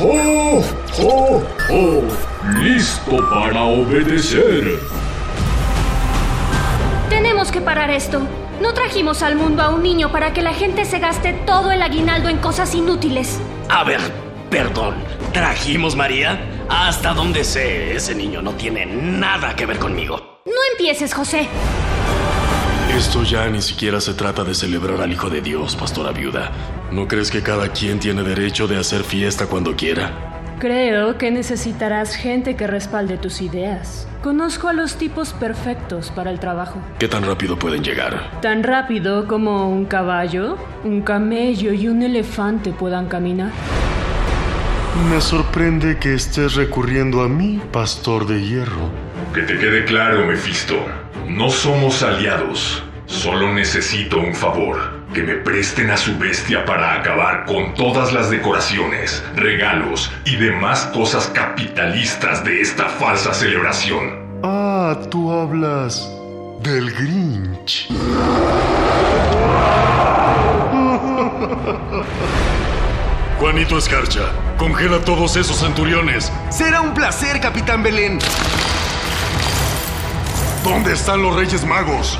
¡Oh! 0.00 0.62
¡Oh! 1.00 1.42
¡Oh! 1.70 2.31
¡Listo 2.60 3.16
para 3.30 3.62
obedecer! 3.62 4.80
Tenemos 7.08 7.52
que 7.52 7.60
parar 7.60 7.90
esto. 7.90 8.20
No 8.60 8.74
trajimos 8.74 9.22
al 9.22 9.36
mundo 9.36 9.62
a 9.62 9.70
un 9.70 9.82
niño 9.82 10.10
para 10.10 10.32
que 10.32 10.42
la 10.42 10.52
gente 10.52 10.84
se 10.84 10.98
gaste 10.98 11.34
todo 11.46 11.70
el 11.70 11.82
aguinaldo 11.82 12.28
en 12.28 12.38
cosas 12.38 12.74
inútiles. 12.74 13.38
A 13.68 13.84
ver, 13.84 14.00
perdón. 14.50 14.96
¿Trajimos 15.32 15.94
María? 15.94 16.40
Hasta 16.68 17.14
donde 17.14 17.44
sé, 17.44 17.94
ese 17.94 18.14
niño 18.14 18.42
no 18.42 18.52
tiene 18.52 18.86
nada 18.86 19.54
que 19.54 19.66
ver 19.66 19.78
conmigo. 19.78 20.40
No 20.44 20.60
empieces, 20.72 21.14
José. 21.14 21.48
Esto 22.96 23.22
ya 23.22 23.48
ni 23.48 23.62
siquiera 23.62 24.00
se 24.00 24.14
trata 24.14 24.42
de 24.42 24.54
celebrar 24.54 25.00
al 25.00 25.12
Hijo 25.12 25.30
de 25.30 25.40
Dios, 25.40 25.76
pastora 25.76 26.10
viuda. 26.10 26.50
¿No 26.90 27.06
crees 27.06 27.30
que 27.30 27.42
cada 27.42 27.68
quien 27.68 28.00
tiene 28.00 28.22
derecho 28.22 28.66
de 28.66 28.78
hacer 28.78 29.04
fiesta 29.04 29.46
cuando 29.46 29.76
quiera? 29.76 30.41
Creo 30.62 31.18
que 31.18 31.32
necesitarás 31.32 32.14
gente 32.14 32.54
que 32.54 32.68
respalde 32.68 33.16
tus 33.18 33.40
ideas. 33.40 34.06
Conozco 34.22 34.68
a 34.68 34.72
los 34.72 34.94
tipos 34.96 35.32
perfectos 35.32 36.12
para 36.12 36.30
el 36.30 36.38
trabajo. 36.38 36.80
¿Qué 37.00 37.08
tan 37.08 37.24
rápido 37.24 37.58
pueden 37.58 37.82
llegar? 37.82 38.30
Tan 38.42 38.62
rápido 38.62 39.26
como 39.26 39.68
un 39.68 39.86
caballo, 39.86 40.56
un 40.84 41.02
camello 41.02 41.72
y 41.72 41.88
un 41.88 42.00
elefante 42.02 42.70
puedan 42.70 43.08
caminar. 43.08 43.50
Me 45.10 45.20
sorprende 45.20 45.98
que 45.98 46.14
estés 46.14 46.54
recurriendo 46.54 47.22
a 47.22 47.28
mí, 47.28 47.60
pastor 47.72 48.28
de 48.28 48.40
hierro. 48.40 48.88
Que 49.34 49.42
te 49.42 49.58
quede 49.58 49.84
claro, 49.84 50.24
Mephisto. 50.24 50.76
No 51.26 51.50
somos 51.50 52.04
aliados. 52.04 52.84
Solo 53.06 53.52
necesito 53.52 54.20
un 54.20 54.32
favor. 54.32 55.01
Que 55.14 55.22
me 55.22 55.34
presten 55.34 55.90
a 55.90 55.96
su 55.98 56.18
bestia 56.18 56.64
para 56.64 56.94
acabar 56.94 57.44
con 57.44 57.74
todas 57.74 58.14
las 58.14 58.30
decoraciones, 58.30 59.22
regalos 59.36 60.10
y 60.24 60.36
demás 60.36 60.88
cosas 60.94 61.26
capitalistas 61.34 62.42
de 62.44 62.62
esta 62.62 62.88
falsa 62.88 63.34
celebración. 63.34 64.40
Ah, 64.42 64.98
tú 65.10 65.30
hablas 65.30 66.08
del 66.62 66.90
Grinch. 66.94 67.88
Juanito 73.38 73.76
Escarcha, 73.76 74.32
congela 74.56 74.98
todos 75.00 75.36
esos 75.36 75.58
centuriones. 75.58 76.32
Será 76.48 76.80
un 76.80 76.94
placer, 76.94 77.38
Capitán 77.38 77.82
Belén. 77.82 78.18
¿Dónde 80.64 80.94
están 80.94 81.20
los 81.22 81.36
Reyes 81.36 81.66
Magos? 81.66 82.18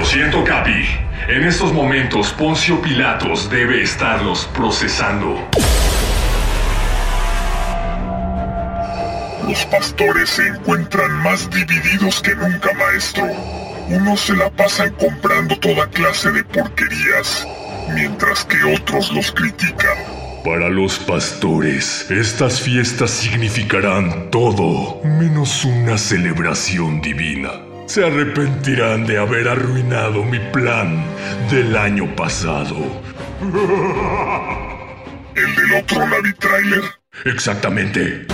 Lo 0.00 0.06
siento, 0.06 0.42
Capi. 0.42 0.88
En 1.28 1.44
estos 1.44 1.74
momentos, 1.74 2.32
Poncio 2.32 2.80
Pilatos 2.80 3.50
debe 3.50 3.82
estarlos 3.82 4.48
procesando. 4.54 5.46
Los 9.46 9.62
pastores 9.66 10.30
se 10.30 10.46
encuentran 10.46 11.12
más 11.22 11.50
divididos 11.50 12.22
que 12.22 12.34
nunca, 12.34 12.72
maestro. 12.72 13.26
Unos 13.88 14.20
se 14.20 14.36
la 14.36 14.48
pasan 14.48 14.90
comprando 14.94 15.58
toda 15.58 15.86
clase 15.90 16.30
de 16.30 16.44
porquerías, 16.44 17.46
mientras 17.92 18.46
que 18.46 18.56
otros 18.74 19.12
los 19.12 19.30
critican. 19.32 19.98
Para 20.42 20.70
los 20.70 20.98
pastores, 20.98 22.10
estas 22.10 22.58
fiestas 22.62 23.10
significarán 23.10 24.30
todo, 24.30 25.02
menos 25.04 25.62
una 25.66 25.98
celebración 25.98 27.02
divina. 27.02 27.69
Se 27.90 28.06
arrepentirán 28.06 29.04
de 29.04 29.18
haber 29.18 29.48
arruinado 29.48 30.22
mi 30.22 30.38
plan 30.38 31.04
del 31.50 31.76
año 31.76 32.14
pasado. 32.14 32.76
¿El 35.34 35.56
del 35.56 35.74
otro 35.74 36.06
Navi 36.06 36.32
Trailer? 36.34 36.82
Exactamente. 37.24 38.28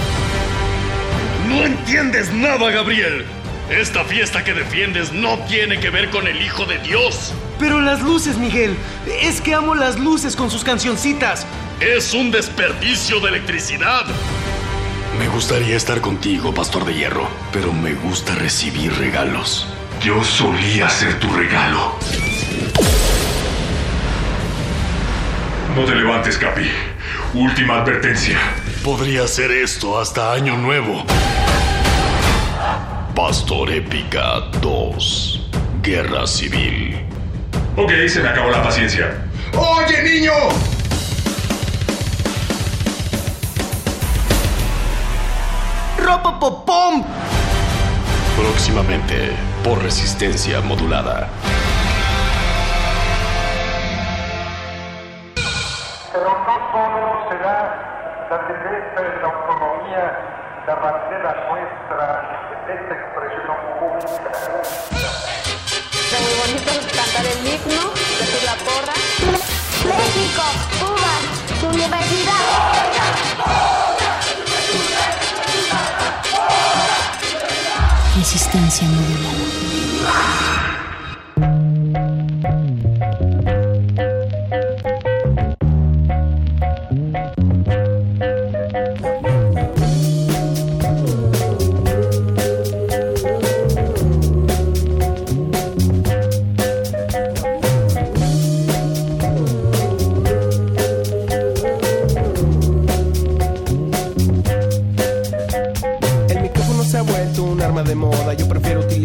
No 1.48 1.64
entiendes 1.64 2.30
nada, 2.34 2.70
Gabriel. 2.70 3.24
Esta 3.70 4.04
fiesta 4.04 4.44
que 4.44 4.52
defiendes 4.52 5.14
no 5.14 5.38
tiene 5.46 5.80
que 5.80 5.88
ver 5.88 6.10
con 6.10 6.26
el 6.26 6.42
Hijo 6.42 6.66
de 6.66 6.76
Dios. 6.80 7.32
Pero 7.58 7.80
las 7.80 8.02
luces, 8.02 8.36
Miguel. 8.36 8.76
Es 9.22 9.40
que 9.40 9.54
amo 9.54 9.74
las 9.74 9.98
luces 9.98 10.36
con 10.36 10.50
sus 10.50 10.64
cancioncitas. 10.64 11.46
Es 11.80 12.12
un 12.12 12.30
desperdicio 12.30 13.20
de 13.20 13.30
electricidad. 13.30 14.04
Me 15.18 15.28
gustaría 15.28 15.76
estar 15.76 16.00
contigo, 16.00 16.52
Pastor 16.52 16.84
de 16.84 16.94
Hierro, 16.94 17.26
pero 17.52 17.72
me 17.72 17.94
gusta 17.94 18.34
recibir 18.34 18.92
regalos. 18.98 19.66
Yo 20.02 20.22
solía 20.22 20.90
ser 20.90 21.18
tu 21.18 21.28
regalo. 21.32 21.94
No 25.74 25.84
te 25.84 25.94
levantes, 25.94 26.36
Capi. 26.36 26.70
Última 27.34 27.80
advertencia. 27.80 28.38
Podría 28.84 29.26
ser 29.26 29.50
esto 29.52 29.98
hasta 29.98 30.32
Año 30.32 30.56
Nuevo. 30.56 31.04
Pastor 33.14 33.72
Épica 33.72 34.40
2. 34.60 35.48
Guerra 35.82 36.26
Civil. 36.26 36.98
Ok, 37.76 37.92
se 38.06 38.20
me 38.20 38.28
acabó 38.28 38.50
la 38.50 38.62
paciencia. 38.62 39.28
¡Oye, 39.54 40.02
niño! 40.02 40.75
¡Ropopopom! 46.06 47.02
Próximamente, 48.36 49.32
por 49.64 49.82
resistencia 49.82 50.60
modulada. 50.60 51.26
Pero 56.12 56.30
no 56.46 56.54
solo 56.70 57.28
será 57.28 57.58
la 58.30 58.38
defensa 58.38 59.00
de 59.02 59.18
la 59.20 59.26
autonomía 59.34 60.04
la 60.68 60.76
bandera 60.76 61.32
nuestra 61.50 62.06
de 62.68 62.74
esta 62.74 62.94
expresión 62.94 63.58
pública. 63.80 64.30
Está 65.90 66.16
muy 66.22 66.34
bonito 66.38 66.70
cantar 66.94 67.26
el 67.26 67.40
himno, 67.48 67.82
decir 68.20 68.44
la 68.46 68.54
porra. 68.62 68.94
México, 69.82 70.46
Cuba, 70.78 71.14
tu 71.60 71.66
universidad. 71.66 72.46
Resistencia 78.26 78.88
modulada. 78.88 80.65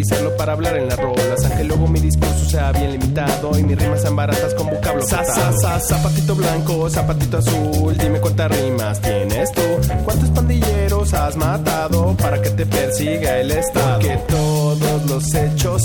Utilizarlo 0.01 0.35
para 0.35 0.53
hablar 0.53 0.77
en 0.77 0.87
las 0.87 0.97
rolas. 0.97 1.45
Aunque 1.45 1.63
luego 1.63 1.87
mi 1.87 1.99
discurso 1.99 2.49
sea 2.49 2.71
bien 2.71 2.91
limitado 2.91 3.57
y 3.57 3.63
mis 3.63 3.77
rimas 3.77 4.01
sean 4.01 4.15
baratas 4.15 4.53
con 4.55 4.67
vocablo 4.67 5.03
sa, 5.03 5.23
sa, 5.23 5.51
sa, 5.53 5.79
Zapatito 5.79 6.35
blanco, 6.35 6.89
zapatito 6.89 7.37
azul. 7.37 7.95
Dime 7.97 8.19
cuántas 8.19 8.51
rimas 8.51 8.99
tienes 9.01 9.51
tú. 9.51 9.61
¿Cuántos 10.03 10.29
pandilleros 10.29 11.13
has 11.13 11.35
matado 11.35 12.15
para 12.17 12.41
que 12.41 12.49
te 12.49 12.65
persiga 12.65 13.39
el 13.39 13.51
Estado? 13.51 13.99
Que 13.99 14.17
todos 14.27 15.09
los 15.09 15.33
hechos 15.33 15.83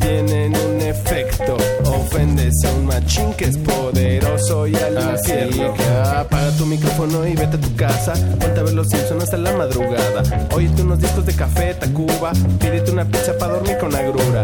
tienen 0.00 0.54
un 0.54 0.73
efecto. 0.84 1.56
Ofendes 1.86 2.54
a 2.64 2.72
un 2.72 2.86
machín 2.86 3.32
que 3.34 3.46
es 3.46 3.56
poderoso 3.58 4.66
y 4.66 4.74
al 4.76 4.96
Así 4.98 5.32
infierno. 5.32 5.74
que 5.74 5.84
apaga 5.84 6.50
tu 6.56 6.66
micrófono 6.66 7.26
y 7.26 7.34
vete 7.34 7.56
a 7.56 7.60
tu 7.60 7.74
casa. 7.76 8.12
Ponte 8.40 8.60
a 8.60 8.62
ver 8.62 8.74
los 8.74 8.88
Simpsons 8.88 9.24
hasta 9.24 9.36
la 9.36 9.52
madrugada. 9.52 10.22
Óyete 10.54 10.82
unos 10.82 11.00
discos 11.00 11.26
de 11.26 11.34
café, 11.34 11.74
Tacuba. 11.74 12.32
Pídete 12.60 12.90
una 12.90 13.04
pizza 13.04 13.36
para 13.38 13.54
dormir 13.54 13.78
con 13.78 13.94
agrura. 13.94 14.42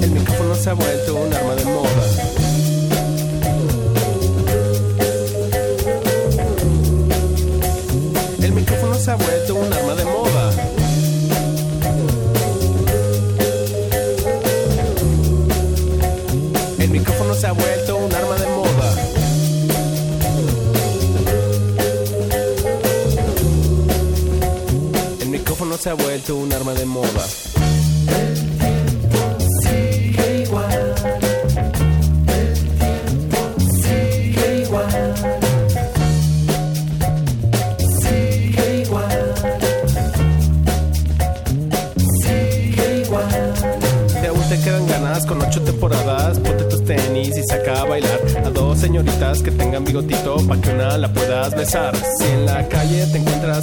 El 0.00 0.10
micrófono 0.10 0.54
se 0.54 0.70
ha 0.70 0.74
vuelto 0.74 1.11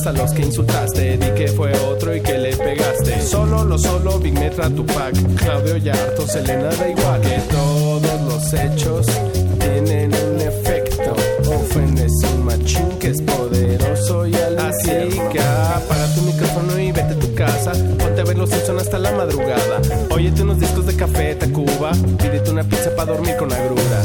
a 0.09 0.11
los 0.11 0.31
que 0.33 0.41
insultaste, 0.41 1.17
di 1.17 1.29
que 1.35 1.47
fue 1.49 1.71
otro 1.81 2.15
y 2.15 2.21
que 2.21 2.37
le 2.37 2.55
pegaste. 2.55 3.21
Solo 3.21 3.63
lo 3.63 3.77
solo, 3.77 4.17
Big 4.19 4.33
Metra, 4.33 4.69
Tupac, 4.69 5.13
Claudio 5.35 5.77
Yarto, 5.77 6.27
Selena, 6.27 6.69
da 6.69 6.89
igual. 6.89 7.21
Que 7.21 7.39
todos 7.51 8.21
los 8.21 8.53
hechos 8.53 9.05
tienen 9.59 10.11
un 10.11 10.41
efecto. 10.41 11.15
Ofendes 11.47 12.11
un 12.33 12.43
machín 12.43 12.89
que 12.99 13.09
es 13.09 13.21
poderoso 13.21 14.25
y 14.25 14.33
al 14.33 14.57
Así 14.57 14.89
que 15.31 15.39
apaga 15.39 16.13
tu 16.15 16.21
micrófono 16.21 16.79
y 16.79 16.91
vete 16.91 17.13
a 17.13 17.19
tu 17.19 17.33
casa. 17.35 17.71
Ponte 17.99 18.21
a 18.21 18.23
ver 18.23 18.37
los 18.37 18.49
Simpson 18.49 18.79
hasta 18.79 18.97
la 18.97 19.11
madrugada. 19.11 19.79
Óyete 20.09 20.41
unos 20.41 20.59
discos 20.59 20.87
de 20.87 20.95
café, 20.95 21.35
Tacuba. 21.35 21.91
Pídete 22.17 22.49
una 22.49 22.63
pizza 22.63 22.95
para 22.95 23.13
dormir 23.13 23.35
con 23.37 23.51
agrura. 23.53 24.01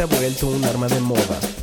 Se 0.00 0.04
ha 0.04 0.18
vuelto 0.18 0.46
un 0.46 0.64
arma 0.64 0.88
de 0.88 0.98
moda. 1.00 1.59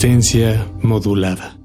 Resistencia 0.00 0.64
modulada. 0.80 1.57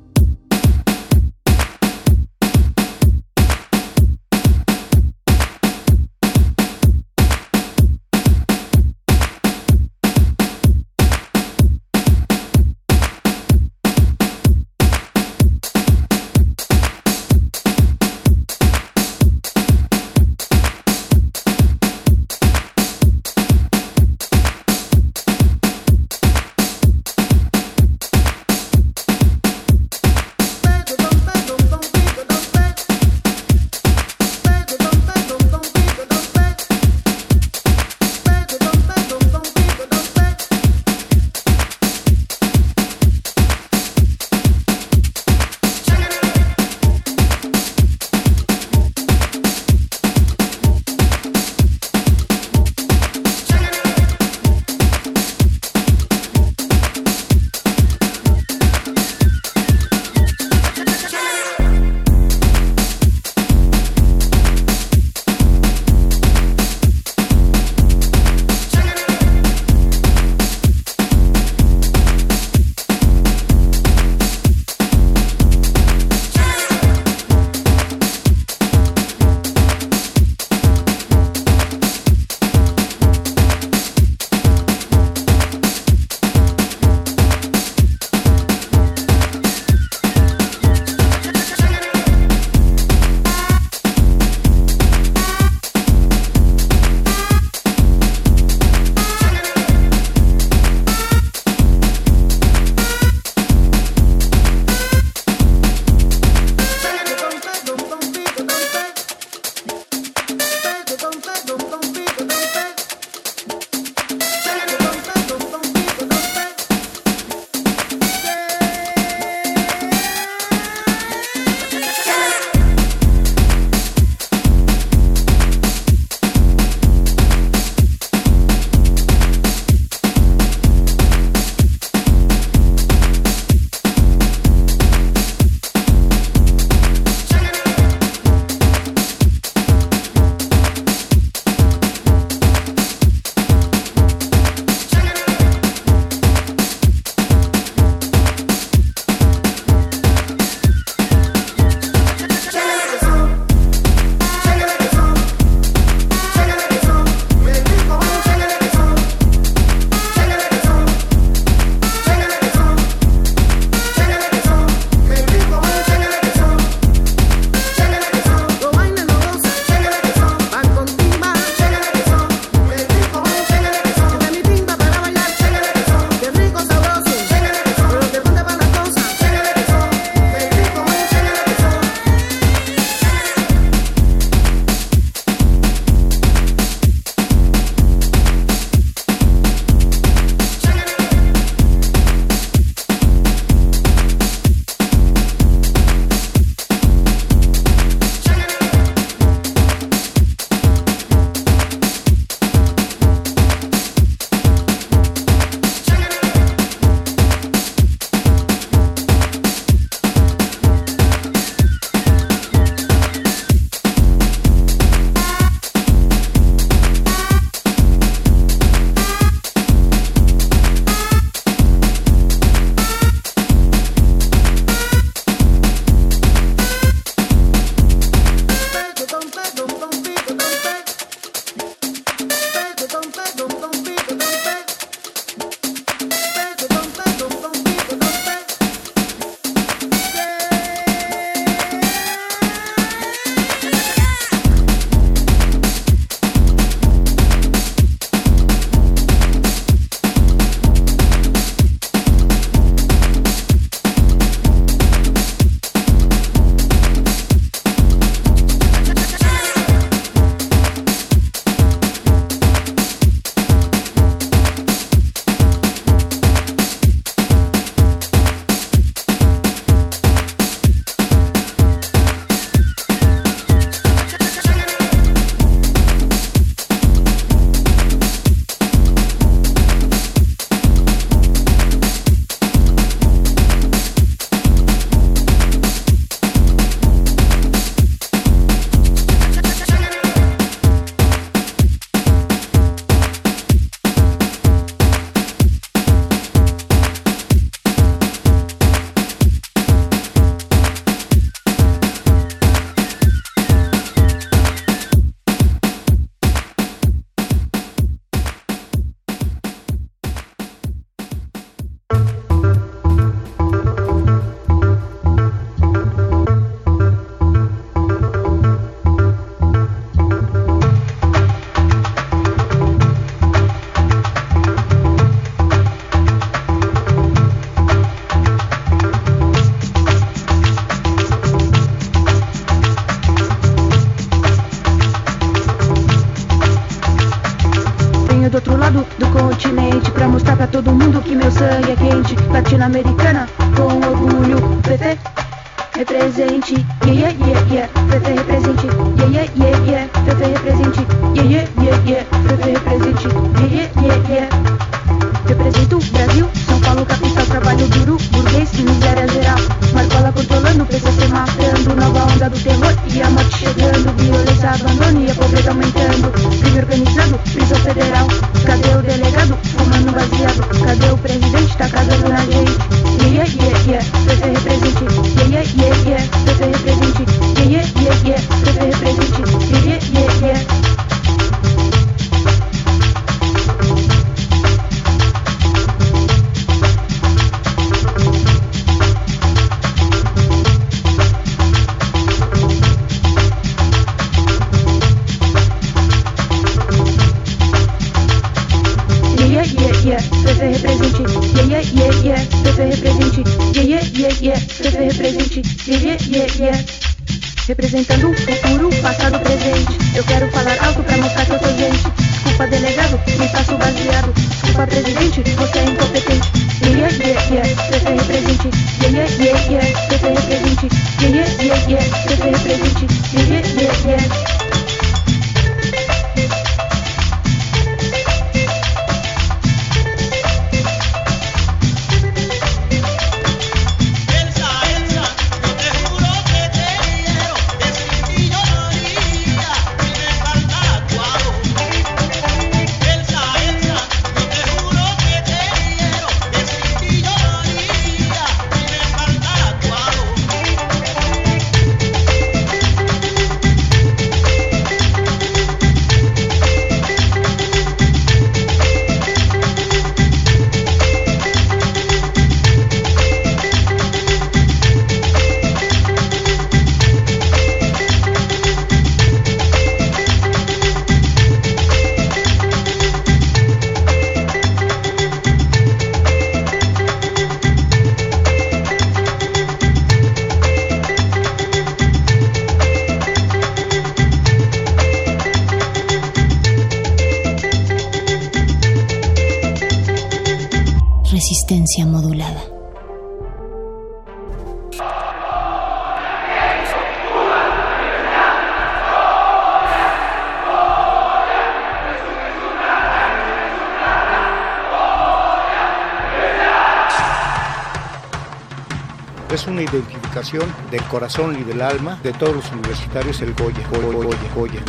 Es 509.44 509.49
una 509.49 509.61
identificación 509.61 510.45
del 510.72 510.82
corazón 510.84 511.38
y 511.38 511.44
del 511.44 511.61
alma 511.61 511.99
de 512.02 512.14
todos 512.14 512.34
los 512.34 512.49
universitarios 512.53 513.22
el 513.22 513.34
Goya, 513.34 513.60
Goya, 513.70 513.91
Goya, 513.91 514.34
Goya. 514.34 514.61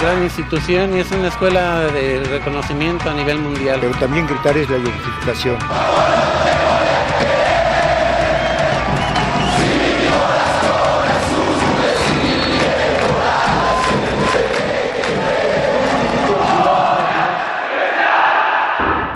Gran 0.00 0.22
institución 0.22 0.96
y 0.96 1.00
es 1.00 1.10
una 1.10 1.26
escuela 1.26 1.80
de 1.80 2.22
reconocimiento 2.22 3.10
a 3.10 3.14
nivel 3.14 3.40
mundial. 3.40 3.80
Pero 3.80 3.98
también 3.98 4.28
gritar 4.28 4.56
es 4.56 4.70
la 4.70 4.76
identificación. 4.76 5.58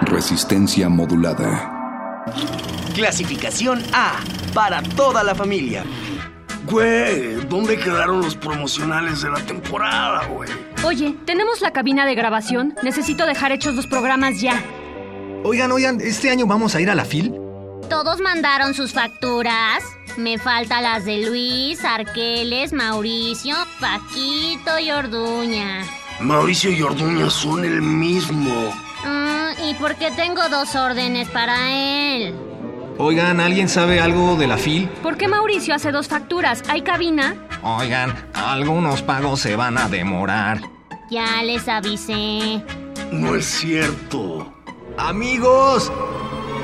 Resistencia 0.03 0.89
modulada. 0.89 1.74
Clasificación 2.95 3.83
A, 3.93 4.21
para 4.55 4.81
toda 4.81 5.25
la 5.25 5.35
familia. 5.35 5.85
Güey, 6.71 7.35
¿dónde 7.49 7.77
quedaron 7.77 8.23
los 8.23 8.37
promocionales 8.37 9.21
de 9.23 9.31
la 9.31 9.41
temporada, 9.41 10.25
güey? 10.27 10.49
Oye, 10.85 11.13
tenemos 11.27 11.61
la 11.61 11.73
cabina 11.73 12.07
de 12.07 12.15
grabación. 12.15 12.73
Necesito 12.85 13.27
dejar 13.27 13.51
hechos 13.51 13.75
los 13.75 13.89
programas 13.89 14.41
ya. 14.41 14.63
Oigan, 15.43 15.73
oigan, 15.73 16.01
¿este 16.01 16.31
año 16.31 16.47
vamos 16.47 16.77
a 16.77 16.81
ir 16.81 16.89
a 16.89 16.95
la 16.95 17.05
FIL? 17.05 17.35
¿Todos 17.91 18.21
mandaron 18.21 18.75
sus 18.75 18.93
facturas? 18.93 19.83
Me 20.17 20.39
faltan 20.39 20.85
las 20.85 21.05
de 21.05 21.27
Luis, 21.27 21.85
Arqueles, 21.85 22.73
Mauricio, 22.73 23.57
Paquito 23.81 24.79
y 24.79 24.93
Orduña. 24.93 25.85
Mauricio 26.21 26.71
y 26.71 26.81
Orduña 26.81 27.29
son 27.29 27.65
el 27.65 27.83
mismo. 27.83 28.73
Mm, 29.05 29.69
¿Y 29.69 29.75
por 29.75 29.97
qué 29.97 30.13
tengo 30.13 30.49
dos 30.49 30.77
órdenes 30.77 31.29
para 31.29 31.73
él? 31.73 32.54
Oigan, 32.97 33.41
¿alguien 33.41 33.69
sabe 33.69 34.01
algo 34.01 34.37
de 34.37 34.47
la 34.47 34.57
FIL? 34.57 34.89
¿Por 35.03 35.17
qué 35.17 35.27
Mauricio 35.27 35.75
hace 35.75 35.91
dos 35.91 36.07
facturas? 36.07 36.63
¿Hay 36.69 36.83
cabina? 36.83 37.35
Oigan, 37.63 38.15
algunos 38.35 39.03
pagos 39.03 39.41
se 39.41 39.57
van 39.57 39.79
a 39.79 39.89
demorar. 39.89 40.61
Ya 41.11 41.43
les 41.43 41.69
avisé. 41.69 42.63
No 43.11 43.35
es 43.35 43.47
cierto. 43.47 44.53
Amigos, 44.97 45.91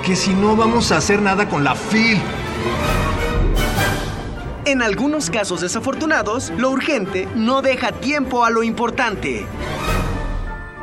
que 0.04 0.14
si 0.14 0.32
no 0.32 0.54
vamos 0.54 0.92
a 0.92 0.98
hacer 0.98 1.20
nada 1.20 1.48
con 1.48 1.64
la 1.64 1.74
FIL. 1.74 2.20
En 4.66 4.82
algunos 4.82 5.30
casos 5.30 5.62
desafortunados, 5.62 6.52
lo 6.56 6.70
urgente 6.70 7.26
no 7.34 7.60
deja 7.60 7.90
tiempo 7.90 8.44
a 8.44 8.50
lo 8.50 8.62
importante. 8.62 9.46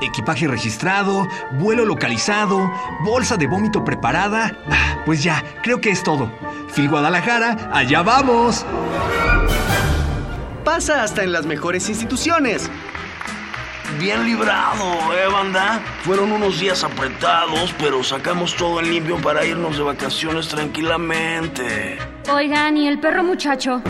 Equipaje 0.01 0.47
registrado, 0.47 1.27
vuelo 1.53 1.83
localizado, 1.83 2.71
bolsa 3.03 3.35
de 3.37 3.47
vómito 3.47 3.83
preparada. 3.83 4.51
Ah, 4.69 4.99
Pues 5.05 5.23
ya, 5.23 5.43
creo 5.63 5.81
que 5.81 5.89
es 5.89 6.03
todo. 6.03 6.31
Phil 6.75 6.89
Guadalajara, 6.89 7.69
allá 7.73 8.03
vamos. 8.03 8.65
Pasa 10.63 11.01
hasta 11.03 11.23
en 11.23 11.31
las 11.31 11.45
mejores 11.45 11.89
instituciones. 11.89 12.69
Bien 13.99 14.25
librado, 14.25 14.83
¿eh, 15.15 15.27
banda? 15.31 15.79
Fueron 16.03 16.31
unos 16.31 16.59
días 16.59 16.83
apretados, 16.83 17.73
pero 17.79 18.03
sacamos 18.03 18.53
todo 18.55 18.79
en 18.81 18.91
limpio 18.91 19.17
para 19.17 19.45
irnos 19.45 19.77
de 19.77 19.83
vacaciones 19.83 20.47
tranquilamente. 20.49 21.97
Oigan, 22.31 22.77
¿y 22.77 22.87
el 22.87 22.99
perro 22.99 23.23
muchacho? 23.23 23.81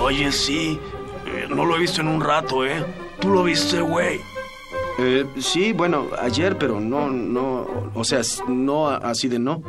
Oye, 0.00 0.32
sí, 0.32 0.80
eh, 1.26 1.46
no 1.48 1.64
lo 1.66 1.76
he 1.76 1.78
visto 1.80 2.00
en 2.00 2.08
un 2.08 2.20
rato, 2.20 2.64
¿eh? 2.64 2.84
¿Tú 3.20 3.28
lo 3.28 3.44
viste, 3.44 3.80
güey? 3.80 4.18
Eh, 5.04 5.26
sí, 5.40 5.72
bueno, 5.72 6.06
ayer, 6.20 6.56
pero 6.56 6.78
no, 6.78 7.10
no, 7.10 7.66
o 7.92 8.04
sea, 8.04 8.20
no 8.46 8.88
así 8.88 9.26
de 9.26 9.40
no. 9.40 9.60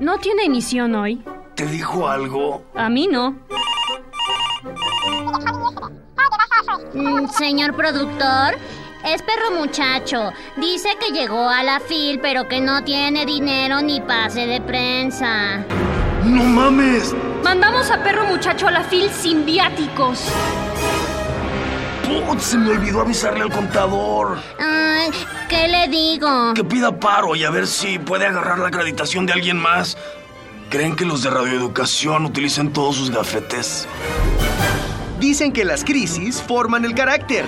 ¿No 0.00 0.16
tiene 0.16 0.44
emisión 0.44 0.94
hoy? 0.94 1.22
¿Te 1.54 1.66
dijo 1.66 2.08
algo? 2.08 2.64
A 2.74 2.88
mí 2.88 3.06
no. 3.06 3.36
Mm, 6.94 7.28
Señor 7.28 7.74
productor, 7.76 8.54
Es 9.04 9.22
perro 9.22 9.58
muchacho. 9.58 10.30
Dice 10.56 10.90
que 10.98 11.12
llegó 11.12 11.48
a 11.48 11.62
la 11.62 11.80
FIL, 11.80 12.18
pero 12.20 12.48
que 12.48 12.60
no 12.60 12.82
tiene 12.82 13.24
dinero 13.26 13.80
ni 13.82 14.00
pase 14.00 14.46
de 14.46 14.60
prensa. 14.60 15.64
¡No 16.24 16.44
mames! 16.44 17.14
Mandamos 17.42 17.90
a 17.90 18.02
perro 18.02 18.24
muchacho 18.24 18.68
a 18.68 18.70
la 18.70 18.84
FIL 18.84 19.10
sin 19.10 19.44
viáticos. 19.46 20.26
Putz, 22.10 22.42
se 22.42 22.58
me 22.58 22.70
olvidó 22.70 23.02
avisarle 23.02 23.42
al 23.42 23.50
contador. 23.52 24.38
Ay, 24.58 25.10
¿qué 25.48 25.68
le 25.68 25.86
digo? 25.88 26.54
Que 26.54 26.64
pida 26.64 26.98
paro 26.98 27.36
y 27.36 27.44
a 27.44 27.50
ver 27.50 27.68
si 27.68 27.98
puede 28.00 28.26
agarrar 28.26 28.58
la 28.58 28.68
acreditación 28.68 29.26
de 29.26 29.32
alguien 29.32 29.56
más. 29.56 29.96
¿Creen 30.70 30.96
que 30.96 31.04
los 31.04 31.22
de 31.22 31.30
radioeducación 31.30 32.24
utilicen 32.24 32.72
todos 32.72 32.96
sus 32.96 33.10
gafetes? 33.10 33.86
Dicen 35.20 35.52
que 35.52 35.64
las 35.64 35.84
crisis 35.84 36.42
forman 36.42 36.84
el 36.84 36.94
carácter. 36.94 37.44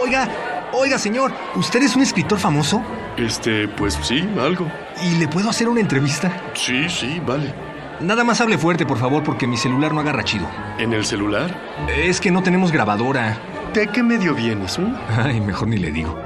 Oiga, 0.00 0.28
oiga, 0.72 0.98
señor, 0.98 1.32
¿usted 1.54 1.82
es 1.82 1.96
un 1.96 2.02
escritor 2.02 2.38
famoso? 2.38 2.82
Este, 3.16 3.66
pues 3.68 3.98
sí, 4.02 4.28
algo. 4.40 4.70
¿Y 5.02 5.16
le 5.16 5.28
puedo 5.28 5.48
hacer 5.50 5.68
una 5.68 5.80
entrevista? 5.80 6.30
Sí, 6.54 6.88
sí, 6.88 7.20
vale. 7.24 7.67
Nada 8.00 8.22
más 8.24 8.40
hable 8.40 8.58
fuerte, 8.58 8.86
por 8.86 8.98
favor, 8.98 9.22
porque 9.24 9.46
mi 9.46 9.56
celular 9.56 9.92
no 9.92 10.00
agarra 10.00 10.22
chido. 10.24 10.48
¿En 10.78 10.92
el 10.92 11.04
celular? 11.04 11.54
Es 11.96 12.20
que 12.20 12.30
no 12.30 12.42
tenemos 12.42 12.70
grabadora. 12.70 13.38
¿De 13.74 13.88
qué 13.88 14.02
medio 14.02 14.34
vienes? 14.34 14.78
eh? 14.78 14.86
Ay, 15.16 15.40
mejor 15.40 15.68
ni 15.68 15.78
le 15.78 15.90
digo. 15.90 16.16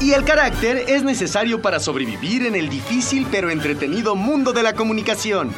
Y 0.00 0.12
el 0.12 0.24
carácter 0.24 0.84
es 0.88 1.02
necesario 1.02 1.62
para 1.62 1.80
sobrevivir 1.80 2.46
en 2.46 2.54
el 2.54 2.68
difícil 2.68 3.26
pero 3.30 3.50
entretenido 3.50 4.14
mundo 4.14 4.52
de 4.52 4.62
la 4.62 4.74
comunicación. 4.74 5.52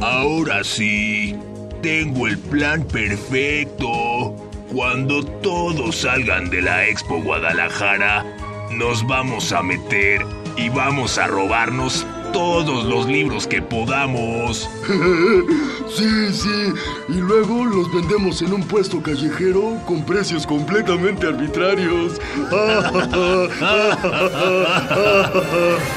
Ahora 0.00 0.64
sí, 0.64 1.36
tengo 1.82 2.26
el 2.26 2.38
plan 2.38 2.82
perfecto. 2.84 4.34
Cuando 4.72 5.24
todos 5.24 5.96
salgan 6.02 6.48
de 6.50 6.62
la 6.62 6.86
Expo 6.86 7.20
Guadalajara, 7.22 8.24
nos 8.70 9.06
vamos 9.06 9.52
a 9.52 9.62
meter 9.62 10.24
y 10.56 10.68
vamos 10.68 11.18
a 11.18 11.26
robarnos 11.26 12.06
todos 12.32 12.84
los 12.84 13.06
libros 13.06 13.46
que 13.46 13.62
podamos. 13.62 14.68
sí, 15.88 16.32
sí. 16.32 16.72
Y 17.08 17.14
luego 17.14 17.64
los 17.64 17.92
vendemos 17.92 18.42
en 18.42 18.52
un 18.52 18.62
puesto 18.62 19.02
callejero 19.02 19.78
con 19.86 20.04
precios 20.04 20.46
completamente 20.46 21.26
arbitrarios. 21.26 22.20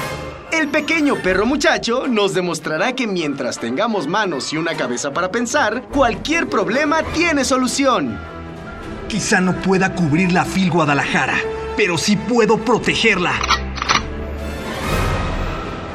El 0.52 0.68
pequeño 0.70 1.16
perro 1.16 1.46
muchacho 1.46 2.08
nos 2.08 2.34
demostrará 2.34 2.94
que 2.94 3.08
mientras 3.08 3.58
tengamos 3.58 4.08
manos 4.08 4.54
y 4.54 4.58
una 4.58 4.76
cabeza 4.76 5.12
para 5.12 5.32
pensar, 5.32 5.84
cualquier 5.92 6.48
problema 6.48 7.02
tiene 7.14 7.44
solución. 7.44 8.20
Quizá 9.08 9.42
no 9.42 9.56
pueda 9.62 9.96
cubrir 9.96 10.32
la 10.32 10.46
FIL 10.46 10.70
Guadalajara, 10.70 11.38
pero 11.76 11.98
sí 11.98 12.16
puedo 12.16 12.58
protegerla. 12.58 13.34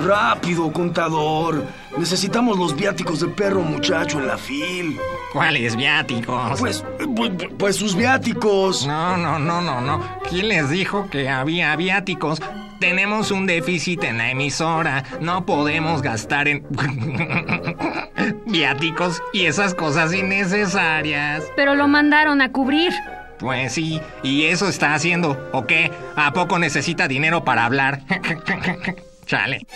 Rápido, 0.09 0.73
contador. 0.73 1.67
Necesitamos 1.99 2.59
los 2.59 2.75
viáticos 2.75 3.21
de 3.21 3.29
perro 3.29 3.61
muchacho 3.61 4.19
en 4.19 4.27
la 4.27 4.39
fil. 4.39 4.97
¿Cuáles 5.35 5.77
viáticos? 5.77 6.59
Pues, 6.59 6.83
pues, 7.15 7.31
pues 7.59 7.77
sus 7.77 7.95
viáticos. 7.95 8.87
No, 8.87 9.19
no, 9.19 9.39
no, 9.39 9.61
no, 9.61 9.83
no. 9.83 10.01
¿Quién 10.27 10.49
les 10.49 10.71
dijo 10.71 11.11
que 11.11 11.29
había 11.29 11.77
viáticos? 11.77 12.41
Tenemos 12.81 13.31
un 13.31 13.45
déficit 13.45 14.03
en 14.05 14.17
la 14.17 14.31
emisora. 14.31 15.05
No 15.21 15.45
podemos 15.45 16.01
gastar 16.01 16.49
en 16.49 16.65
viáticos 18.47 19.23
y 19.35 19.45
esas 19.45 19.75
cosas 19.75 20.15
innecesarias. 20.15 21.45
Pero 21.55 21.75
lo 21.75 21.87
mandaron 21.87 22.41
a 22.41 22.51
cubrir. 22.51 22.95
Pues 23.39 23.75
sí, 23.75 24.01
y 24.23 24.45
eso 24.45 24.71
está 24.71 24.95
haciendo, 24.95 25.51
¿o 25.53 25.67
qué? 25.67 25.93
¿A 26.17 26.33
poco 26.33 26.59
necesita 26.59 27.07
dinero 27.09 27.45
para 27.45 27.67
hablar? 27.67 28.01
Chale. 29.29 29.67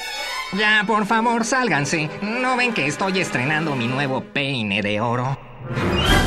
Ya, 0.59 0.83
por 0.87 1.05
favor, 1.05 1.45
sálganse. 1.45 2.09
¿No 2.23 2.57
ven 2.57 2.73
que 2.73 2.87
estoy 2.87 3.21
estrenando 3.21 3.77
mi 3.77 3.87
nuevo 3.87 4.23
peine 4.23 4.81
de 4.81 5.01
oro? 5.01 5.39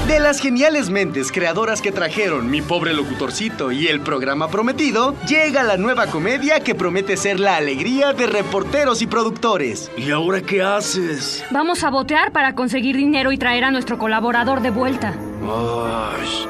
De 0.07 0.19
las 0.19 0.39
geniales 0.39 0.91
mentes 0.91 1.31
creadoras 1.31 1.81
que 1.81 1.91
trajeron 1.91 2.49
Mi 2.49 2.61
pobre 2.61 2.93
locutorcito 2.93 3.71
y 3.71 3.87
el 3.87 3.99
programa 3.99 4.49
prometido, 4.49 5.15
llega 5.27 5.63
la 5.63 5.77
nueva 5.77 6.07
comedia 6.07 6.59
que 6.59 6.75
promete 6.75 7.17
ser 7.17 7.39
la 7.39 7.57
alegría 7.57 8.13
de 8.13 8.27
reporteros 8.27 9.01
y 9.01 9.07
productores. 9.07 9.91
¿Y 9.97 10.11
ahora 10.11 10.41
qué 10.41 10.61
haces? 10.61 11.43
Vamos 11.49 11.83
a 11.83 11.89
botear 11.89 12.31
para 12.31 12.53
conseguir 12.53 12.95
dinero 12.95 13.31
y 13.31 13.37
traer 13.39 13.63
a 13.63 13.71
nuestro 13.71 13.97
colaborador 13.97 14.61
de 14.61 14.69
vuelta. 14.69 15.15
Ay, 15.41 16.47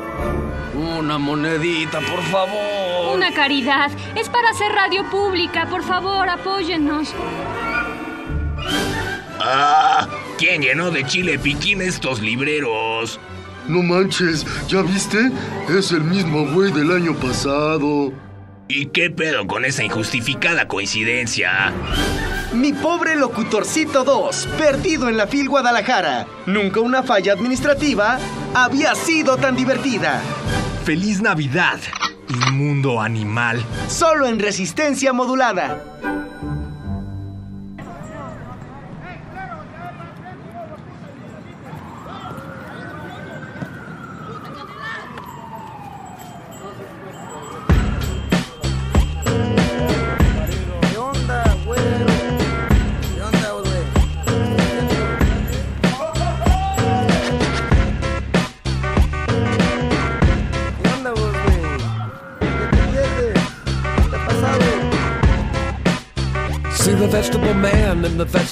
una 0.99 1.17
monedita, 1.17 1.99
por 2.01 2.21
favor. 2.23 2.84
Una 3.15 3.31
caridad. 3.31 3.91
Es 4.15 4.27
para 4.27 4.49
hacer 4.49 4.73
radio 4.73 5.09
pública. 5.09 5.67
Por 5.69 5.83
favor, 5.83 6.27
apóyennos. 6.27 7.13
Ah, 9.39 10.09
¿quién 10.37 10.61
llenó 10.61 10.91
de 10.91 11.05
chile 11.05 11.39
piquín 11.39 11.81
estos 11.81 12.19
libreros? 12.19 13.17
No 13.69 13.83
manches, 13.83 14.45
¿ya 14.67 14.81
viste? 14.81 15.31
Es 15.69 15.93
el 15.93 16.01
mismo 16.01 16.45
güey 16.47 16.73
del 16.73 16.91
año 16.91 17.15
pasado. 17.15 18.11
¿Y 18.67 18.87
qué 18.87 19.09
pedo 19.11 19.47
con 19.47 19.63
esa 19.63 19.85
injustificada 19.85 20.67
coincidencia? 20.67 21.71
Mi 22.53 22.73
pobre 22.73 23.15
locutorcito 23.15 24.03
2, 24.03 24.47
perdido 24.57 25.07
en 25.07 25.15
la 25.15 25.27
FIL 25.27 25.47
Guadalajara. 25.47 26.27
Nunca 26.47 26.81
una 26.81 27.01
falla 27.01 27.31
administrativa 27.31 28.19
había 28.53 28.93
sido 28.93 29.37
tan 29.37 29.55
divertida. 29.55 30.21
¡Feliz 30.83 31.21
Navidad! 31.21 31.79
Inmundo 32.29 33.01
animal. 33.01 33.63
Solo 33.87 34.27
en 34.27 34.39
resistencia 34.39 35.13
modulada. 35.13 35.83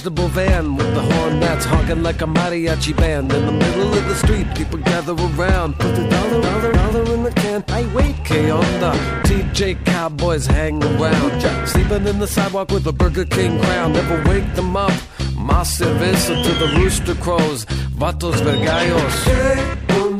Vegetable 0.04 0.28
van 0.28 0.76
with 0.76 0.94
the 0.94 1.00
horn 1.00 1.40
that's 1.40 1.64
honking 1.64 2.02
like 2.02 2.20
a 2.20 2.26
mariachi 2.26 2.94
band. 2.94 3.32
In 3.32 3.46
the 3.46 3.52
middle 3.52 3.90
of 3.94 4.04
the 4.06 4.14
street, 4.16 4.46
people 4.54 4.78
gather 4.78 5.14
around. 5.14 5.78
Put 5.78 5.96
the 5.96 6.06
dollar, 6.08 6.42
dollar, 6.42 6.72
dollar 6.72 7.14
in 7.14 7.22
the 7.22 7.30
can. 7.30 7.64
Hey, 7.68 7.86
wait, 7.94 8.14
K 8.22 8.50
on 8.50 8.60
the 8.80 8.92
TJ 9.24 9.82
Cowboys 9.86 10.46
hang 10.46 10.84
around. 10.84 11.40
Sleeping 11.66 12.06
in 12.06 12.18
the 12.18 12.26
sidewalk 12.26 12.70
with 12.70 12.86
a 12.86 12.92
Burger 12.92 13.24
King 13.24 13.58
crown. 13.60 13.94
Never 13.94 14.22
wake 14.28 14.54
them 14.54 14.76
up. 14.76 14.92
Más 15.36 15.78
cerveza 15.78 16.34
to 16.44 16.52
the 16.52 16.68
rooster 16.78 17.14
crows. 17.14 17.64
Vatos 17.96 18.42
vergallos. 18.42 19.16
Oh, 19.88 20.10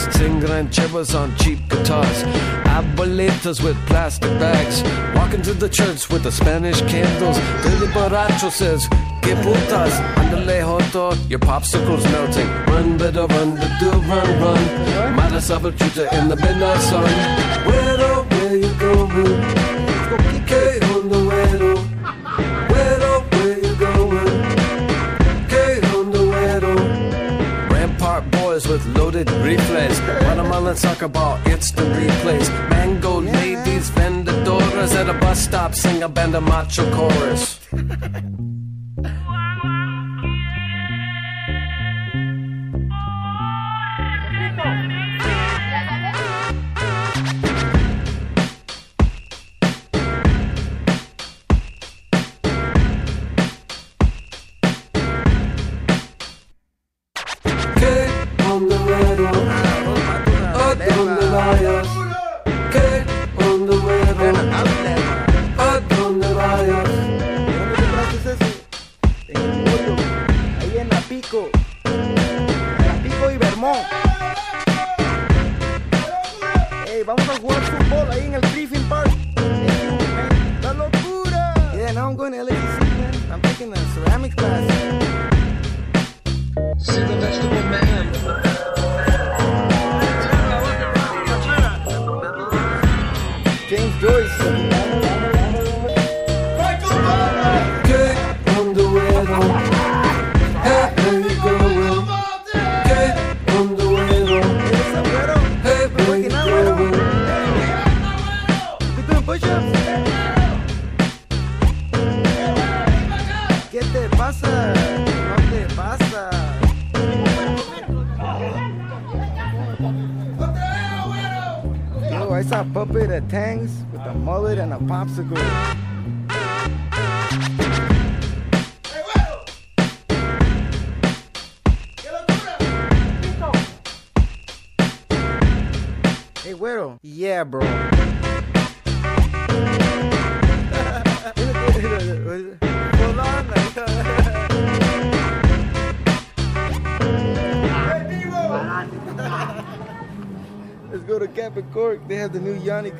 crowbars, 0.00 0.12
sing 0.14 0.40
rancheras 0.40 1.18
on 1.18 1.34
cheap 1.36 1.58
guitars. 1.68 2.22
Abuelitas 2.64 3.62
with 3.62 3.76
plastic 3.86 4.30
bags, 4.38 4.82
walking 5.14 5.42
to 5.42 5.54
the 5.54 5.68
church 5.68 6.08
with 6.08 6.22
the 6.22 6.32
Spanish 6.32 6.80
candles. 6.82 7.38
Billy 7.62 7.86
Borracho 7.88 8.50
says, 8.50 8.86
Que 9.22 9.34
putas, 9.36 9.92
andale 10.16 10.62
joto, 10.62 11.14
your 11.28 11.38
popsicle's 11.40 12.04
melting. 12.04 12.48
Run, 12.66 12.96
better 12.96 13.26
run, 13.26 13.56
but 13.56 13.72
do 13.80 13.90
run, 13.90 14.40
run. 14.40 15.16
Mara 15.16 15.40
Salvatrucha 15.40 16.12
in 16.12 16.28
the 16.28 16.36
midnight 16.36 16.80
sun. 16.80 17.04
Güero, 17.64 18.30
where 18.30 18.56
you 18.56 18.72
going? 18.78 19.79
Boys 28.40 28.66
with 28.66 28.84
loaded 28.96 29.30
reflex. 29.42 30.00
Watermelon 30.24 30.76
soccer 30.76 31.08
ball, 31.08 31.38
it's 31.46 31.70
the 31.72 31.82
replays. 31.82 32.48
Mango 32.70 33.20
ladies, 33.20 33.90
vendedoras 33.90 34.94
at 34.94 35.08
a 35.08 35.14
bus 35.14 35.40
stop 35.40 35.74
sing 35.74 36.02
a 36.02 36.08
band 36.08 36.34
of 36.34 36.42
macho 36.42 36.84
chorus. 36.94 37.60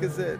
new 0.01 0.30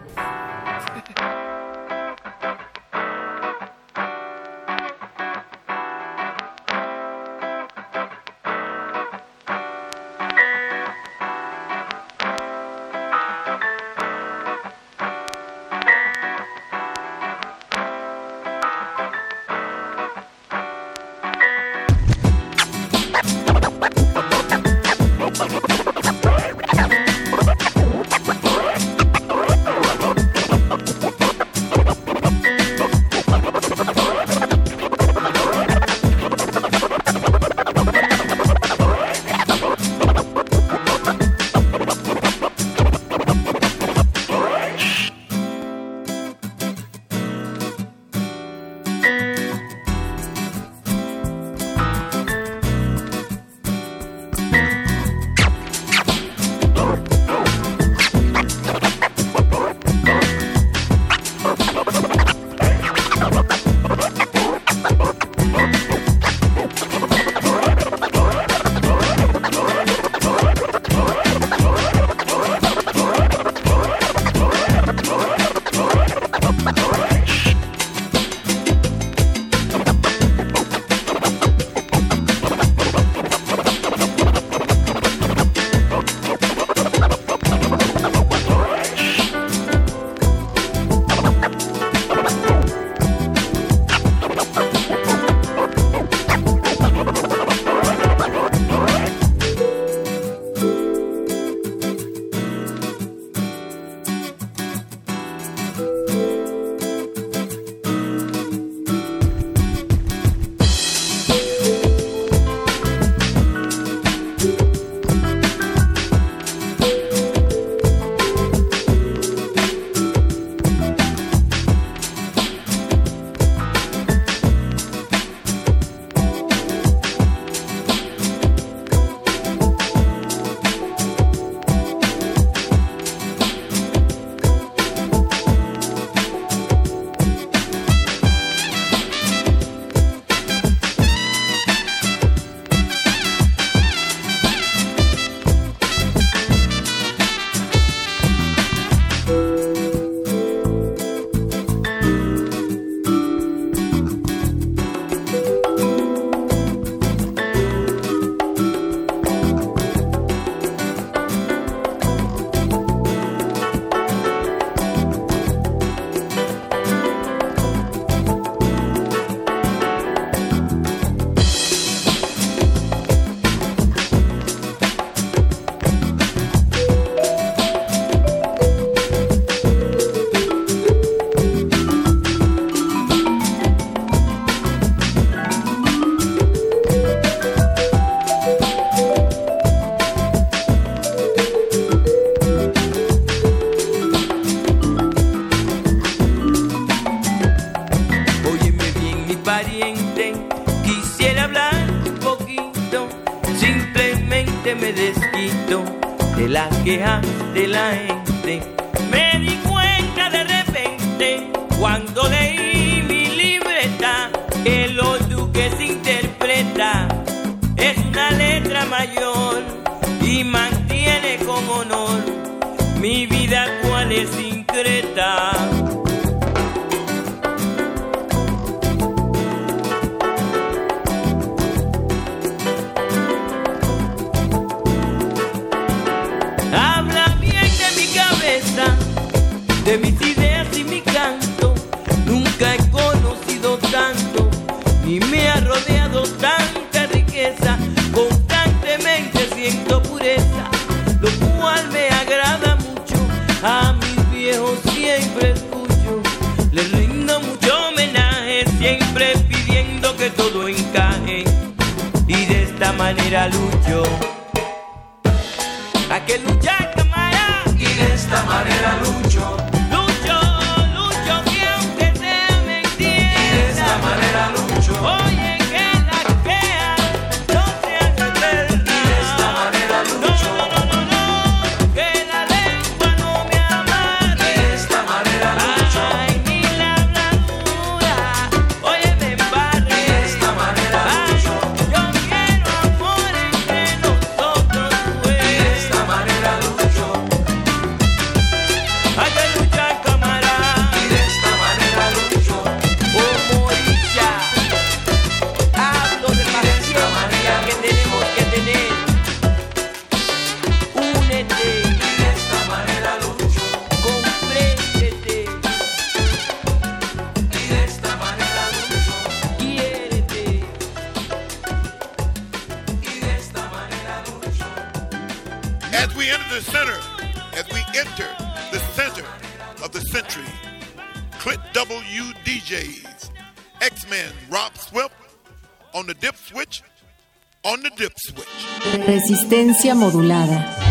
Resistencia 339.06 339.94
modulada. 339.94 340.81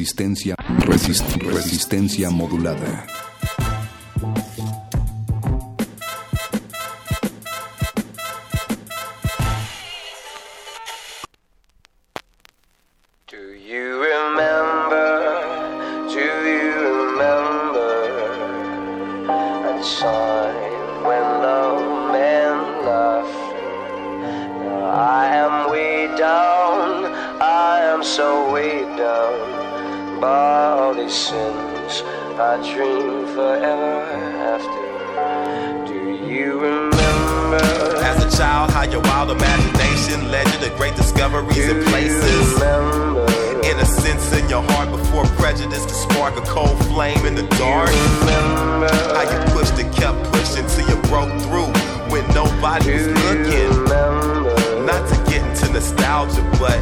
Resistencia, 0.00 0.54
resist- 0.86 1.36
resistencia 1.42 2.30
modulada. 2.30 3.06
Do 13.26 13.52
you 13.54 13.99
sins 31.10 32.04
I 32.38 32.56
dream 32.72 33.26
forever 33.34 34.02
after. 34.54 35.92
Do 35.92 36.24
you 36.24 36.60
remember? 36.60 37.56
As 37.98 38.24
a 38.24 38.36
child, 38.36 38.70
how 38.70 38.84
your 38.84 39.00
wild 39.00 39.32
imagination 39.32 40.30
led 40.30 40.46
you 40.46 40.68
to 40.68 40.76
great 40.76 40.94
discoveries 40.94 41.68
and 41.68 41.84
places. 41.86 42.62
Innocence 43.66 44.32
in 44.38 44.48
your 44.48 44.62
heart 44.62 44.90
before 44.90 45.24
prejudice 45.34 45.84
to 45.84 45.94
spark 45.94 46.36
a 46.36 46.42
cold 46.42 46.78
flame 46.86 47.26
in 47.26 47.34
the 47.34 47.46
dark. 47.58 47.90
How 47.90 49.22
you 49.22 49.52
pushed 49.52 49.74
and 49.82 49.92
kept 49.92 50.22
pushing 50.32 50.66
till 50.68 50.88
you 50.88 51.02
broke 51.10 51.32
through 51.42 51.72
when 52.12 52.24
nobody 52.32 52.92
was 52.92 53.08
looking. 53.08 53.84
Not 54.86 55.08
to 55.10 55.16
get 55.28 55.42
into 55.44 55.72
nostalgia, 55.72 56.42
but 56.60 56.78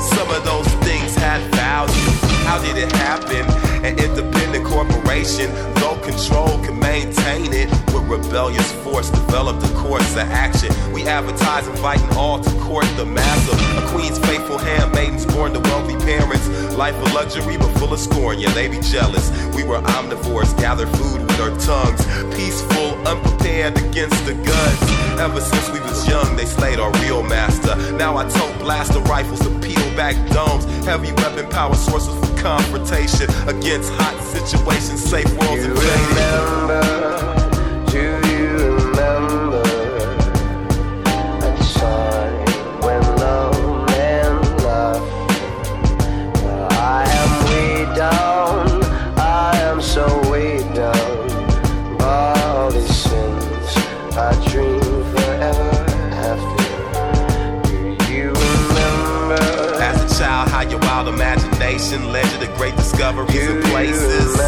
some 0.00 0.30
of 0.30 0.44
those 0.44 0.68
things 0.86 1.16
had 1.16 1.42
value. 1.56 2.31
How 2.46 2.60
did 2.62 2.76
it 2.76 2.92
happen? 2.92 3.44
An 3.84 3.98
independent 3.98 4.64
corporation, 4.64 5.50
though 5.76 5.98
control 6.02 6.58
can 6.64 6.78
maintain 6.78 7.52
it. 7.52 7.68
With 7.92 8.06
rebellious 8.08 8.70
force, 8.84 9.10
developed 9.10 9.60
the 9.60 9.74
course 9.74 10.12
of 10.12 10.28
action. 10.30 10.70
We 10.92 11.04
advertise 11.06 11.66
inviting 11.66 12.08
all 12.16 12.40
to 12.40 12.50
court 12.60 12.86
the 12.96 13.06
master. 13.06 13.56
A 13.78 13.88
queen's 13.88 14.18
faithful 14.18 14.58
handmaidens 14.58 15.26
born 15.26 15.52
to 15.54 15.60
wealthy 15.60 15.96
parents. 16.04 16.48
Life 16.76 16.94
of 16.94 17.12
luxury, 17.12 17.56
but 17.56 17.72
full 17.78 17.92
of 17.92 18.00
scorn. 18.00 18.38
Yeah, 18.38 18.52
they 18.52 18.68
be 18.68 18.80
jealous. 18.80 19.30
We 19.54 19.64
were 19.64 19.80
omnivores, 19.80 20.56
gathered 20.58 20.88
food 20.96 21.22
with 21.22 21.40
our 21.40 21.56
tongues. 21.58 22.04
Peaceful, 22.36 22.94
unprepared 23.06 23.76
against 23.78 24.24
the 24.26 24.34
guns. 24.34 25.20
Ever 25.20 25.40
since 25.40 25.68
we 25.70 25.80
was 25.80 26.06
young, 26.08 26.36
they 26.36 26.46
slayed 26.46 26.78
our 26.78 26.92
real 27.02 27.22
master. 27.22 27.74
Now 27.92 28.16
I 28.16 28.28
tote 28.28 28.58
blaster 28.58 29.00
rifles 29.00 29.40
to 29.40 29.50
peel 29.60 29.96
back 29.96 30.16
domes. 30.30 30.64
Heavy 30.84 31.12
weapon 31.12 31.48
power 31.50 31.74
sources 31.74 32.21
confrontation 32.42 33.30
against 33.46 33.92
hot 33.92 34.20
situations. 34.20 35.00
Safe 35.02 35.30
worlds 35.38 35.64
invaded. 35.64 37.01
Discoveries 63.02 63.48
and 63.48 63.64
places. 63.64 64.40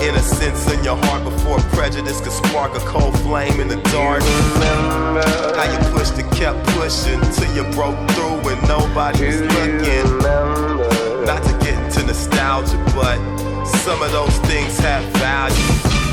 Innocence 0.00 0.72
in 0.72 0.84
your 0.84 0.96
heart 0.96 1.24
before 1.24 1.58
prejudice 1.74 2.20
could 2.20 2.32
spark 2.32 2.72
a 2.76 2.80
cold 2.80 3.18
flame 3.20 3.60
in 3.60 3.66
the 3.66 3.80
dark. 3.90 4.22
How 5.56 5.66
you 5.66 5.78
pushed 5.90 6.16
and 6.18 6.30
kept 6.32 6.64
pushing 6.78 7.20
till 7.32 7.52
you 7.56 7.64
broke 7.74 7.98
through 8.12 8.38
when 8.46 8.60
nobody 8.68 9.26
was 9.26 9.40
looking. 9.40 10.06
Not 11.26 11.42
to 11.42 11.52
get 11.64 11.74
into 11.82 12.06
nostalgia, 12.06 12.78
but 12.94 13.18
some 13.66 14.02
of 14.02 14.12
those 14.12 14.36
things 14.46 14.78
have 14.78 15.02
value. 15.16 15.56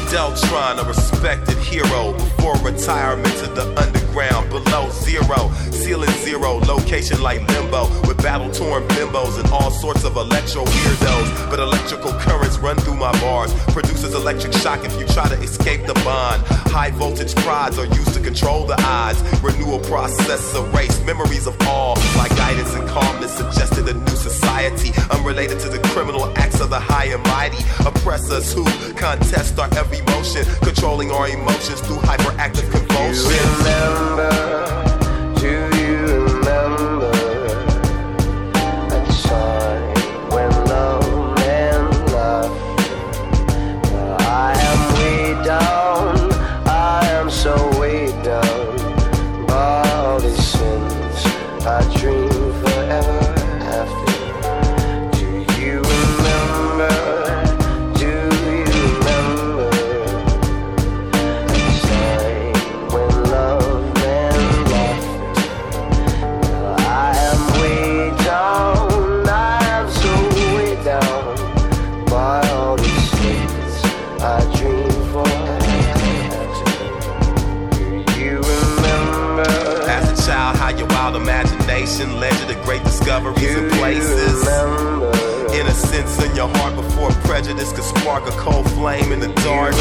Deltron, 0.10 0.84
a 0.84 0.88
respected 0.88 1.58
hero, 1.60 2.14
before 2.14 2.56
retirement 2.64 3.36
to 3.38 3.48
the 3.54 3.66
underground, 3.78 4.05
below 4.16 4.90
zero, 4.92 5.52
ceiling 5.72 6.10
zero, 6.24 6.60
location 6.60 7.22
like 7.22 7.46
limbo, 7.50 7.90
with 8.08 8.18
battle 8.24 8.50
torn 8.50 8.82
bimbos 8.88 9.38
and 9.38 9.50
all 9.52 9.70
sorts 9.70 10.06
of 10.06 10.16
electro 10.16 10.64
weirdos. 10.64 11.50
But 11.50 11.60
electrical 11.60 12.14
currents 12.14 12.58
run 12.60 12.78
through 12.78 12.96
my 12.96 13.12
bars, 13.20 13.54
produces 13.74 14.16
electric 14.16 14.54
shock 14.54 14.86
if 14.86 14.98
you 14.98 15.06
try 15.08 15.28
to 15.28 15.36
escape 15.42 15.86
the 15.86 15.94
bond. 16.06 16.42
High 16.72 16.92
voltage 16.92 17.36
prods 17.36 17.78
are 17.78 17.88
used 17.88 18.14
to 18.14 18.22
control 18.22 18.66
the 18.66 18.80
eyes, 18.80 19.22
Renewal 19.44 19.80
process 19.80 20.56
erase 20.56 21.04
memories 21.04 21.46
of 21.46 21.60
all. 21.68 21.96
My 22.16 22.30
guidance 22.30 22.74
and 22.74 22.88
calmness 22.88 23.36
suggested 23.36 23.90
a 23.90 23.94
new 23.94 24.16
society, 24.16 24.92
unrelated 25.12 25.60
to 25.60 25.70
the 25.70 25.80
criminal 25.90 26.26
acts 26.38 26.62
of 26.62 26.70
the 26.70 26.80
high 26.80 27.06
and 27.06 27.24
mighty. 27.24 27.62
Oppressors 27.86 28.54
who 28.54 28.64
contest 28.94 29.60
our 29.60 29.70
every 29.78 30.02
motion, 30.14 30.46
controlling 30.64 31.12
our 31.12 31.28
emotions 31.28 31.82
through 31.82 31.98
hyperactive 31.98 32.72
prejudice 87.66 87.92
could 87.92 88.00
spark 88.00 88.28
a 88.28 88.32
cold 88.32 88.70
flame 88.72 89.12
in 89.12 89.20
the 89.20 89.34
dark. 89.44 89.74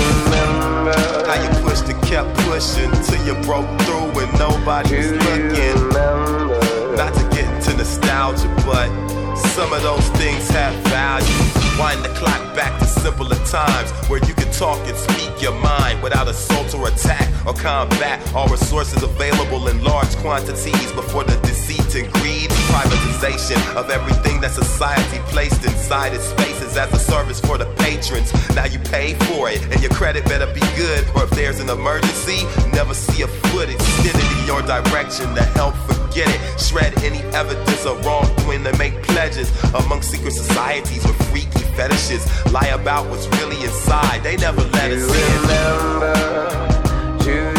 How 1.27 1.43
you 1.43 1.49
pushed 1.63 1.89
and 1.89 2.01
kept 2.05 2.35
pushing 2.39 2.91
till 3.03 3.27
you 3.27 3.35
broke 3.45 3.69
through 3.83 4.13
when 4.15 4.31
nobody 4.39 4.97
was 4.97 5.13
looking. 5.13 5.89
Not 6.97 7.15
to 7.15 7.29
get 7.31 7.53
into 7.55 7.77
nostalgia, 7.77 8.49
but 8.65 8.89
some 9.37 9.73
of 9.73 9.83
those 9.83 10.07
things 10.21 10.49
have 10.51 10.75
value. 10.89 11.27
Wind 11.79 12.05
the 12.05 12.13
clock 12.15 12.55
back 12.55 12.79
to 12.79 12.87
simpler 12.87 13.37
times 13.47 13.91
where 14.09 14.21
you 14.27 14.35
could 14.35 14.44
talk 14.59 14.79
and 14.87 14.97
speak 14.97 15.43
your 15.43 15.55
mind 15.61 16.03
without 16.03 16.29
assault 16.29 16.75
or 16.75 16.89
attack 16.89 17.29
or 17.47 17.55
combat. 17.55 18.21
All 18.35 18.49
resources 18.49 19.03
available 19.03 19.69
in 19.69 19.83
large 19.83 20.15
quantities 20.17 20.93
before 20.93 21.25
the 21.25 21.37
deceit 21.43 21.95
and 21.95 22.13
greed. 22.15 22.51
Privatization 22.71 23.59
of 23.77 23.91
everything 23.91 24.41
that 24.41 24.53
society 24.53 25.19
placed 25.27 25.65
inside 25.65 26.13
its 26.13 26.25
spaces 26.25 26.77
as 26.77 26.93
a 26.93 26.99
service 26.99 27.41
for 27.41 27.59
the 27.59 27.67
patrons. 27.77 28.33
Now 28.55 28.67
you 28.67 28.79
pay 28.79 29.15
for 29.27 29.51
it, 29.51 29.63
and 29.71 29.81
your 29.81 29.93
credit 29.93 30.25
better 30.25 30.47
be 30.53 30.61
good. 30.77 31.05
Or 31.15 31.25
if 31.25 31.31
there's 31.31 31.61
an 31.61 31.71
emergency, 31.71 32.45
never 32.73 32.95
see 32.95 33.23
a 33.23 33.29
foot 33.29 33.69
extended 33.69 34.25
in 34.39 34.47
your 34.47 34.63
direction 34.63 35.35
to 35.35 35.43
help 35.59 35.75
forget 35.87 36.29
it. 36.29 36.61
Shred 36.61 36.93
any 37.03 37.23
evidence 37.35 37.85
of 37.87 38.05
wrongdoing 38.05 38.65
to 38.65 38.77
make 38.79 39.03
pledges 39.03 39.51
among 39.75 40.03
secret 40.03 40.33
societies 40.33 41.05
with 41.07 41.19
freaky 41.31 41.65
fetishes. 41.75 42.25
Lie 42.53 42.75
about 42.75 43.09
what's 43.11 43.27
really 43.39 43.63
inside. 43.65 44.23
They 44.23 44.37
never 44.45 44.61
let 44.77 44.93
us 44.93 45.09
in. 45.09 45.45
You 47.27 47.54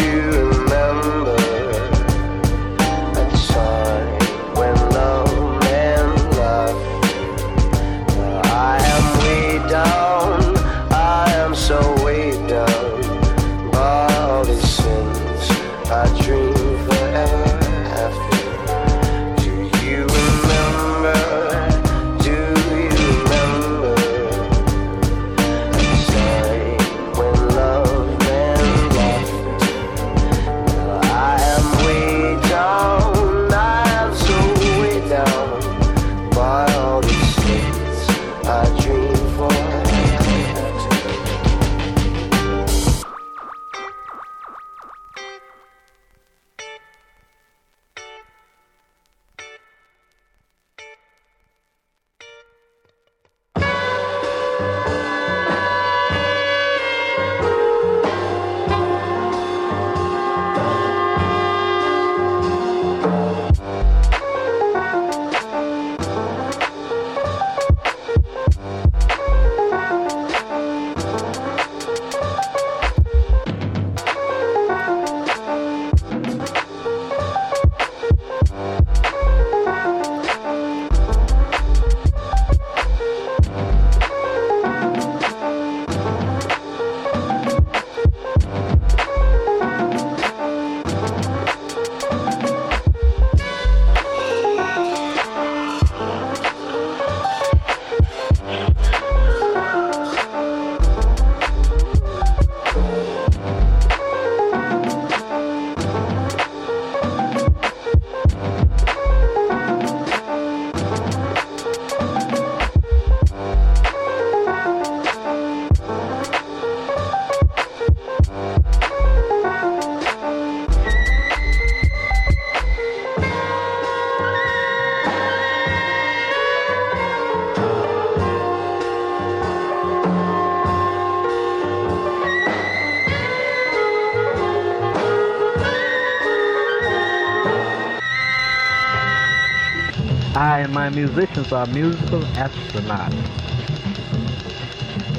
My 140.85 140.91
musicians 140.91 141.51
are 141.51 141.65
musical 141.73 142.21
astronauts. 142.37 143.15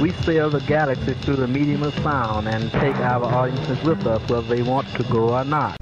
We 0.01 0.13
sail 0.23 0.49
the 0.49 0.61
galaxy 0.61 1.15
through 1.15 1.39
the 1.39 1.49
medium 1.49 1.83
of 1.83 1.93
sound 2.05 2.47
and 2.47 2.71
take 2.71 2.95
our 2.99 3.25
audiences 3.25 3.83
with 3.83 4.07
us 4.07 4.23
whether 4.29 4.47
they 4.47 4.63
want 4.63 4.87
to 4.95 5.03
go 5.11 5.35
or 5.35 5.45
not. 5.45 5.75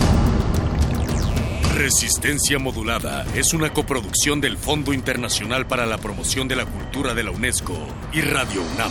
Resistencia 1.76 2.58
Modulada 2.58 3.26
es 3.34 3.52
una 3.52 3.74
coproducción 3.74 4.40
del 4.40 4.56
Fondo 4.56 4.94
Internacional 4.94 5.66
para 5.66 5.84
la 5.84 5.98
Promoción 5.98 6.48
de 6.48 6.56
la 6.56 6.64
Cultura 6.64 7.12
de 7.12 7.24
la 7.24 7.30
UNESCO 7.32 7.76
y 8.14 8.22
Radio 8.22 8.62
UNAM. 8.62 8.90